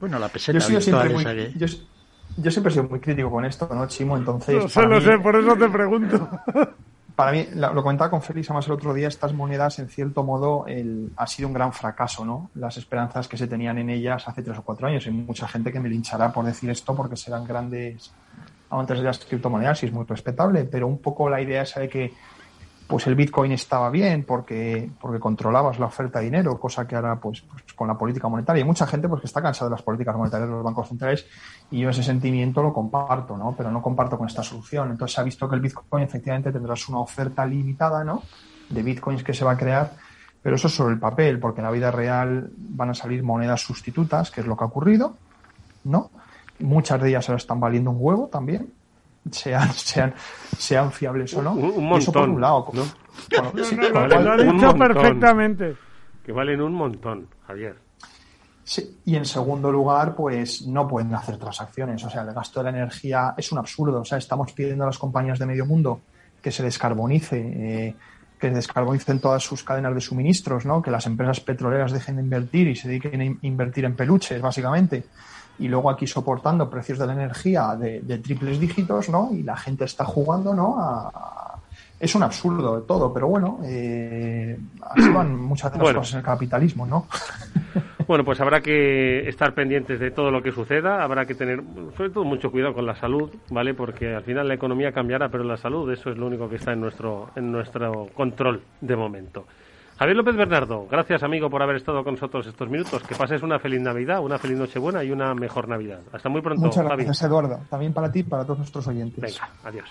Bueno, 0.00 0.18
la 0.18 0.28
peseta 0.28 0.58
yo 0.58 0.68
virtual 0.68 1.10
esa 1.12 1.34
que... 1.34 1.52
yo, 1.56 2.50
siempre 2.50 2.70
he 2.70 2.74
sido 2.74 2.84
muy 2.84 3.00
crítico 3.00 3.30
con 3.30 3.44
esto, 3.44 3.68
¿no, 3.72 3.86
Chimo? 3.86 4.16
Entonces... 4.16 4.62
No 4.62 4.68
sé, 4.68 4.82
lo 4.86 5.00
sé, 5.00 5.18
por 5.18 5.36
eso 5.36 5.56
te 5.56 5.68
pregunto. 5.68 6.28
Para 7.16 7.32
mí, 7.32 7.48
lo 7.54 7.82
comentaba 7.82 8.10
con 8.10 8.20
Félix 8.20 8.50
además 8.50 8.66
el 8.66 8.72
otro 8.72 8.92
día, 8.92 9.08
estas 9.08 9.32
monedas, 9.32 9.78
en 9.78 9.88
cierto 9.88 10.22
modo, 10.22 10.66
el, 10.66 11.12
ha 11.16 11.26
sido 11.26 11.48
un 11.48 11.54
gran 11.54 11.72
fracaso, 11.72 12.26
¿no? 12.26 12.50
Las 12.54 12.76
esperanzas 12.76 13.26
que 13.26 13.38
se 13.38 13.46
tenían 13.46 13.78
en 13.78 13.88
ellas 13.88 14.28
hace 14.28 14.42
tres 14.42 14.58
o 14.58 14.62
cuatro 14.62 14.86
años. 14.86 15.06
Hay 15.06 15.12
mucha 15.12 15.48
gente 15.48 15.72
que 15.72 15.80
me 15.80 15.88
linchará 15.88 16.30
por 16.30 16.44
decir 16.44 16.68
esto 16.68 16.94
porque 16.94 17.16
serán 17.16 17.46
grandes 17.46 18.12
amantes 18.68 18.98
de 18.98 19.04
las 19.04 19.18
criptomonedas 19.24 19.82
y 19.82 19.86
es 19.86 19.92
muy 19.92 20.04
respetable, 20.04 20.64
pero 20.64 20.86
un 20.86 20.98
poco 20.98 21.30
la 21.30 21.40
idea 21.40 21.62
esa 21.62 21.80
de 21.80 21.88
que 21.88 22.12
pues 22.86 23.06
el 23.06 23.14
Bitcoin 23.14 23.52
estaba 23.52 23.88
bien 23.88 24.24
porque, 24.24 24.90
porque 25.00 25.18
controlabas 25.18 25.78
la 25.78 25.86
oferta 25.86 26.18
de 26.18 26.26
dinero, 26.26 26.60
cosa 26.60 26.86
que 26.86 26.96
ahora 26.96 27.16
pues, 27.16 27.40
pues 27.40 27.62
con 27.76 27.86
la 27.86 27.96
política 27.96 28.26
monetaria. 28.26 28.62
Hay 28.62 28.66
mucha 28.66 28.86
gente 28.86 29.08
pues 29.08 29.20
que 29.20 29.26
está 29.26 29.42
cansada 29.42 29.68
de 29.68 29.76
las 29.76 29.82
políticas 29.82 30.16
monetarias 30.16 30.48
de 30.48 30.54
los 30.56 30.64
bancos 30.64 30.88
centrales 30.88 31.26
y 31.70 31.80
yo 31.80 31.90
ese 31.90 32.02
sentimiento 32.02 32.62
lo 32.62 32.72
comparto, 32.72 33.36
¿no? 33.36 33.54
Pero 33.56 33.70
no 33.70 33.82
comparto 33.82 34.16
con 34.16 34.26
esta 34.26 34.42
solución. 34.42 34.90
Entonces 34.90 35.14
se 35.14 35.20
ha 35.20 35.24
visto 35.24 35.48
que 35.48 35.54
el 35.54 35.60
Bitcoin 35.60 36.02
efectivamente 36.02 36.50
tendrás 36.50 36.88
una 36.88 36.98
oferta 37.00 37.44
limitada, 37.44 38.02
¿no? 38.02 38.22
De 38.70 38.82
Bitcoins 38.82 39.22
que 39.22 39.34
se 39.34 39.44
va 39.44 39.52
a 39.52 39.56
crear, 39.56 39.92
pero 40.42 40.56
eso 40.56 40.68
es 40.68 40.74
sobre 40.74 40.94
el 40.94 40.98
papel, 40.98 41.38
porque 41.38 41.60
en 41.60 41.66
la 41.66 41.70
vida 41.70 41.90
real 41.90 42.50
van 42.56 42.90
a 42.90 42.94
salir 42.94 43.22
monedas 43.22 43.60
sustitutas, 43.60 44.30
que 44.30 44.40
es 44.40 44.46
lo 44.46 44.56
que 44.56 44.64
ha 44.64 44.68
ocurrido, 44.68 45.14
¿no? 45.84 46.10
Muchas 46.58 47.00
de 47.00 47.10
ellas 47.10 47.28
ahora 47.28 47.36
están 47.36 47.60
valiendo 47.60 47.90
un 47.90 47.98
huevo 48.00 48.28
también, 48.28 48.72
sean, 49.30 49.70
sean, 49.74 50.14
sean 50.56 50.90
fiables 50.90 51.34
o 51.34 51.42
no. 51.42 51.52
Un, 51.52 51.86
montón. 51.86 52.12
por 52.14 52.28
un 52.28 52.40
lado. 52.40 52.66
¿no? 52.72 52.84
lo 53.52 54.32
ha 54.32 54.36
dicho 54.36 54.74
perfectamente. 54.74 55.85
Que 56.26 56.32
valen 56.32 56.60
un 56.60 56.74
montón, 56.74 57.28
Javier. 57.46 57.76
Sí, 58.64 58.98
y 59.04 59.14
en 59.14 59.24
segundo 59.24 59.70
lugar, 59.70 60.16
pues 60.16 60.66
no 60.66 60.88
pueden 60.88 61.14
hacer 61.14 61.38
transacciones. 61.38 62.02
O 62.02 62.10
sea, 62.10 62.22
el 62.22 62.34
gasto 62.34 62.58
de 62.58 62.64
la 62.64 62.76
energía 62.76 63.34
es 63.36 63.52
un 63.52 63.58
absurdo. 63.58 64.00
O 64.00 64.04
sea, 64.04 64.18
estamos 64.18 64.52
pidiendo 64.52 64.82
a 64.82 64.88
las 64.88 64.98
compañías 64.98 65.38
de 65.38 65.46
medio 65.46 65.64
mundo 65.66 66.00
que 66.42 66.50
se 66.50 66.64
descarbonice, 66.64 67.38
eh, 67.38 67.94
que 68.40 68.50
descarbonicen 68.50 69.20
todas 69.20 69.44
sus 69.44 69.62
cadenas 69.62 69.94
de 69.94 70.00
suministros, 70.00 70.66
¿no? 70.66 70.82
Que 70.82 70.90
las 70.90 71.06
empresas 71.06 71.38
petroleras 71.38 71.92
dejen 71.92 72.16
de 72.16 72.22
invertir 72.22 72.66
y 72.66 72.74
se 72.74 72.88
dediquen 72.88 73.20
a 73.20 73.46
invertir 73.46 73.84
en 73.84 73.94
peluches, 73.94 74.42
básicamente 74.42 75.04
y 75.58 75.68
luego 75.68 75.90
aquí 75.90 76.06
soportando 76.06 76.68
precios 76.68 76.98
de 76.98 77.06
la 77.06 77.14
energía 77.14 77.76
de, 77.76 78.18
triples 78.18 78.60
dígitos, 78.60 79.08
¿no? 79.08 79.30
Y 79.32 79.42
la 79.42 79.56
gente 79.56 79.84
está 79.84 80.04
jugando, 80.04 80.54
¿no? 80.54 80.76
Es 81.98 82.14
un 82.14 82.22
absurdo 82.22 82.82
todo, 82.82 83.12
pero 83.12 83.28
bueno, 83.28 83.60
eh, 83.64 84.58
así 84.82 85.08
van 85.10 85.36
muchas 85.40 85.72
de 85.72 85.78
las 85.78 85.94
cosas 85.94 86.12
en 86.12 86.18
el 86.18 86.24
capitalismo, 86.24 86.86
¿no? 86.86 87.06
Bueno, 88.06 88.24
pues 88.24 88.40
habrá 88.40 88.60
que 88.60 89.28
estar 89.28 89.52
pendientes 89.52 89.98
de 89.98 90.12
todo 90.12 90.30
lo 90.30 90.40
que 90.40 90.52
suceda, 90.52 91.02
habrá 91.02 91.26
que 91.26 91.34
tener 91.34 91.60
sobre 91.96 92.10
todo 92.10 92.22
mucho 92.22 92.52
cuidado 92.52 92.72
con 92.72 92.86
la 92.86 92.94
salud, 92.94 93.34
¿vale? 93.50 93.74
Porque 93.74 94.14
al 94.14 94.22
final 94.22 94.46
la 94.46 94.54
economía 94.54 94.92
cambiará, 94.92 95.28
pero 95.28 95.42
la 95.42 95.56
salud, 95.56 95.90
eso 95.90 96.10
es 96.10 96.16
lo 96.16 96.28
único 96.28 96.48
que 96.48 96.54
está 96.54 96.72
en 96.72 96.80
nuestro, 96.80 97.30
en 97.34 97.50
nuestro 97.50 98.06
control 98.14 98.62
de 98.80 98.94
momento. 98.94 99.44
Javier 99.98 100.16
López 100.16 100.36
Bernardo, 100.36 100.86
gracias 100.88 101.22
amigo 101.22 101.50
por 101.50 101.62
haber 101.62 101.76
estado 101.76 102.04
con 102.04 102.14
nosotros 102.14 102.46
estos 102.46 102.68
minutos. 102.68 103.02
Que 103.02 103.14
pases 103.14 103.42
una 103.42 103.58
feliz 103.58 103.80
Navidad, 103.80 104.20
una 104.20 104.38
feliz 104.38 104.58
Nochebuena 104.58 105.02
y 105.02 105.10
una 105.10 105.34
mejor 105.34 105.68
Navidad. 105.68 106.00
Hasta 106.12 106.28
muy 106.28 106.42
pronto. 106.42 106.60
Muchas 106.60 106.84
gracias, 106.84 107.22
Eduardo. 107.22 107.58
También 107.70 107.92
para 107.92 108.12
ti 108.12 108.20
y 108.20 108.22
para 108.22 108.44
todos 108.44 108.58
nuestros 108.58 108.86
oyentes. 108.86 109.20
Venga, 109.20 109.48
adiós. 109.64 109.88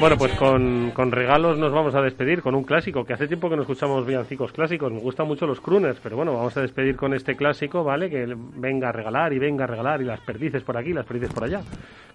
Bueno, 0.00 0.16
pues 0.18 0.32
con, 0.34 0.90
con, 0.92 1.12
regalos 1.12 1.58
nos 1.58 1.72
vamos 1.72 1.94
a 1.94 2.02
despedir 2.02 2.42
con 2.42 2.54
un 2.54 2.64
clásico, 2.64 3.04
que 3.04 3.12
hace 3.12 3.28
tiempo 3.28 3.48
que 3.48 3.56
no 3.56 3.62
escuchamos 3.62 4.04
villancicos 4.04 4.52
clásicos, 4.52 4.92
me 4.92 4.98
gustan 4.98 5.28
mucho 5.28 5.46
los 5.46 5.60
crooners, 5.60 6.00
pero 6.02 6.16
bueno, 6.16 6.34
vamos 6.34 6.56
a 6.56 6.62
despedir 6.62 6.96
con 6.96 7.14
este 7.14 7.36
clásico, 7.36 7.84
¿vale? 7.84 8.10
Que 8.10 8.26
venga 8.56 8.88
a 8.88 8.92
regalar 8.92 9.32
y 9.32 9.38
venga 9.38 9.64
a 9.64 9.66
regalar 9.68 10.02
y 10.02 10.04
las 10.04 10.20
perdices 10.20 10.62
por 10.62 10.76
aquí, 10.76 10.92
las 10.92 11.06
perdices 11.06 11.32
por 11.32 11.44
allá. 11.44 11.62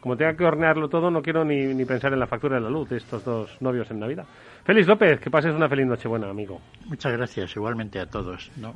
Como 0.02 0.18
tenga 0.18 0.36
que 0.36 0.44
hornearlo 0.44 0.90
todo, 0.90 1.10
no 1.10 1.22
quiero 1.22 1.46
ni, 1.46 1.74
ni 1.74 1.86
pensar 1.86 2.12
en 2.12 2.20
la 2.20 2.28
factura 2.28 2.56
de 2.56 2.62
la 2.62 2.70
luz 2.70 2.90
de 2.90 2.98
estos 2.98 3.24
dos 3.24 3.62
novios 3.62 3.90
en 3.92 4.00
Navidad. 4.00 4.26
Félix 4.66 4.88
López, 4.88 5.20
que 5.20 5.32
pases 5.32 5.54
una 5.54 5.70
feliz 5.70 5.88
noche 5.88 6.08
buena, 6.08 6.30
amigo. 6.30 6.60
Muchas 6.86 7.14
gracias, 7.14 7.56
igualmente 7.56 8.00
a 8.00 8.08
todos, 8.08 8.52
¿no? 8.58 8.76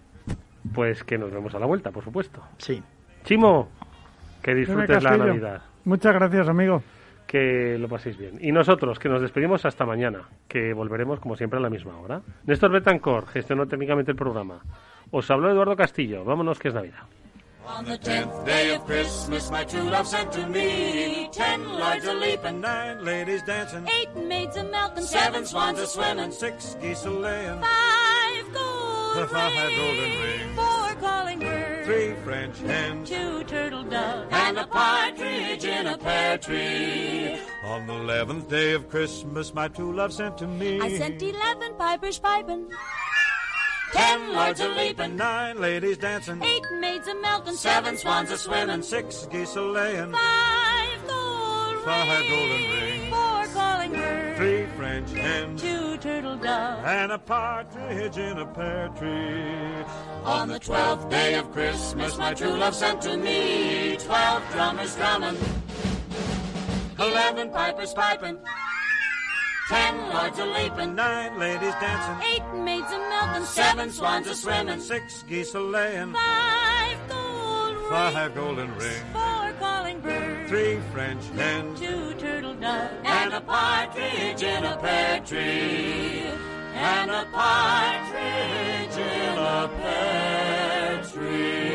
Pues 0.73 1.03
que 1.03 1.17
nos 1.17 1.31
vemos 1.31 1.53
a 1.53 1.59
la 1.59 1.65
vuelta, 1.65 1.91
por 1.91 2.03
supuesto. 2.03 2.41
Sí. 2.57 2.81
Chimo, 3.23 3.69
que 4.41 4.55
disfrutes 4.55 5.03
la 5.03 5.17
Navidad. 5.17 5.61
Muchas 5.85 6.13
gracias, 6.13 6.47
amigo. 6.47 6.83
Que 7.27 7.77
lo 7.77 7.87
paséis 7.87 8.17
bien. 8.17 8.39
Y 8.41 8.51
nosotros, 8.51 8.97
que 8.97 9.07
nos 9.07 9.21
despedimos 9.21 9.63
hasta 9.63 9.85
mañana, 9.85 10.21
que 10.47 10.73
volveremos 10.73 11.19
como 11.19 11.35
siempre 11.35 11.59
a 11.59 11.61
la 11.61 11.69
misma 11.69 11.97
hora. 11.99 12.21
Néstor 12.45 12.71
Betancourt 12.71 13.27
gestionó 13.27 13.67
técnicamente 13.67 14.11
el 14.11 14.17
programa. 14.17 14.61
Os 15.11 15.29
habló 15.29 15.51
Eduardo 15.51 15.75
Castillo. 15.75 16.23
Vámonos, 16.23 16.57
que 16.57 16.69
es 16.69 16.73
Navidad. 16.73 17.03
On 17.77 17.85
the 17.85 17.99
tenth 17.99 18.45
day 18.45 18.71
of 18.73 18.83
Christmas, 18.87 19.51
my 19.51 19.63
true 19.63 19.83
love 19.91 20.07
sent 20.07 20.31
to 20.31 20.47
me 20.47 21.29
ten 21.31 21.63
lords 21.63 22.03
a 22.07 22.13
leaping, 22.15 22.61
nine 22.61 23.05
ladies 23.05 23.43
dancing, 23.43 23.85
eight 23.87 24.09
maids 24.27 24.57
a 24.57 24.63
milking, 24.63 25.03
seven 25.03 25.45
swans 25.45 25.77
a 25.77 25.85
swimming, 25.85 26.31
six 26.31 26.75
geese 26.81 27.05
a 27.05 27.11
laying, 27.11 27.61
five 27.61 28.53
gold 28.53 28.78
rings, 29.27 30.55
four 30.55 30.95
calling 30.95 31.39
birds, 31.39 31.85
three 31.87 32.13
French 32.23 32.57
hens, 32.59 33.09
two 33.09 33.43
turtle 33.43 33.83
doves, 33.83 34.27
and 34.31 34.57
a 34.57 34.67
partridge 34.67 35.65
in 35.65 35.87
a 35.87 35.97
pear 35.97 36.37
tree. 36.37 37.39
On 37.63 37.87
the 37.87 37.93
eleventh 37.93 38.49
day 38.49 38.73
of 38.73 38.89
Christmas, 38.89 39.53
my 39.53 39.67
true 39.67 39.93
love 39.93 40.13
sent 40.13 40.37
to 40.37 40.47
me. 40.47 40.79
I 40.79 40.97
sent 40.97 41.21
eleven 41.21 41.73
pipers 41.75 42.19
piping. 42.19 42.69
Ten 43.91 44.33
lords 44.33 44.59
a 44.59 44.69
leaping, 44.69 45.15
nine 45.15 45.59
ladies 45.59 45.97
dancing, 45.97 46.41
eight 46.43 46.65
maids 46.79 47.07
a 47.07 47.15
milking, 47.15 47.55
seven 47.55 47.97
swans 47.97 48.29
a 48.29 48.37
swimming, 48.37 48.83
six 48.83 49.27
geese 49.31 49.55
a 49.55 49.61
laying, 49.61 50.11
five 50.11 51.07
gold 51.07 51.83
five 51.83 52.23
golden 52.29 52.61
rings, 52.71 53.09
four 53.09 53.47
calling 53.47 53.91
birds, 53.91 54.37
three 54.37 54.65
French 54.77 55.11
hens, 55.11 55.61
two 55.61 55.88
turtle 56.29 56.43
doves, 56.43 56.83
and 56.85 57.11
a 57.11 57.17
partridge 57.17 58.17
in 58.17 58.37
a 58.37 58.45
pear 58.45 58.89
tree. 58.97 59.85
On 60.23 60.47
the 60.47 60.59
twelfth 60.59 61.09
day 61.09 61.35
of 61.35 61.51
Christmas, 61.51 62.17
my 62.17 62.33
true 62.33 62.55
love 62.55 62.75
sent 62.75 63.01
to 63.03 63.17
me 63.17 63.97
twelve 63.97 64.43
drummers 64.51 64.95
drumming, 64.95 65.37
eleven 66.99 67.49
pipers 67.49 67.93
piping. 67.93 68.37
Ten 69.69 70.09
lords 70.09 70.39
a 70.39 70.45
leaping, 70.45 70.95
nine 70.95 71.37
ladies 71.37 71.73
dancing, 71.79 72.27
eight 72.27 72.43
maids 72.55 72.91
a 72.91 72.97
milking, 72.97 73.45
seven 73.45 73.91
swans 73.91 74.27
a 74.27 74.33
swimming, 74.33 74.79
six 74.79 75.23
geese 75.29 75.53
a 75.53 75.59
laying, 75.59 76.11
five 76.13 76.97
gold 77.07 77.75
rings, 77.77 77.89
five 77.89 78.33
golden 78.33 78.75
rings, 78.77 79.03
four 79.13 79.21
calling 79.21 79.27
birds, 79.27 79.28
three 80.49 80.79
French 80.91 81.23
hens, 81.35 81.79
two 81.79 82.13
turtle 82.15 82.55
doves, 82.55 82.93
and 83.05 83.33
a 83.33 83.41
partridge 83.41 84.41
in 84.41 84.65
a 84.65 84.75
pear 84.77 85.21
tree, 85.23 86.23
and 86.73 87.11
a 87.11 87.25
partridge 87.31 88.97
in 88.97 89.37
a 89.37 89.69
pear 89.79 91.03
tree. 91.13 91.69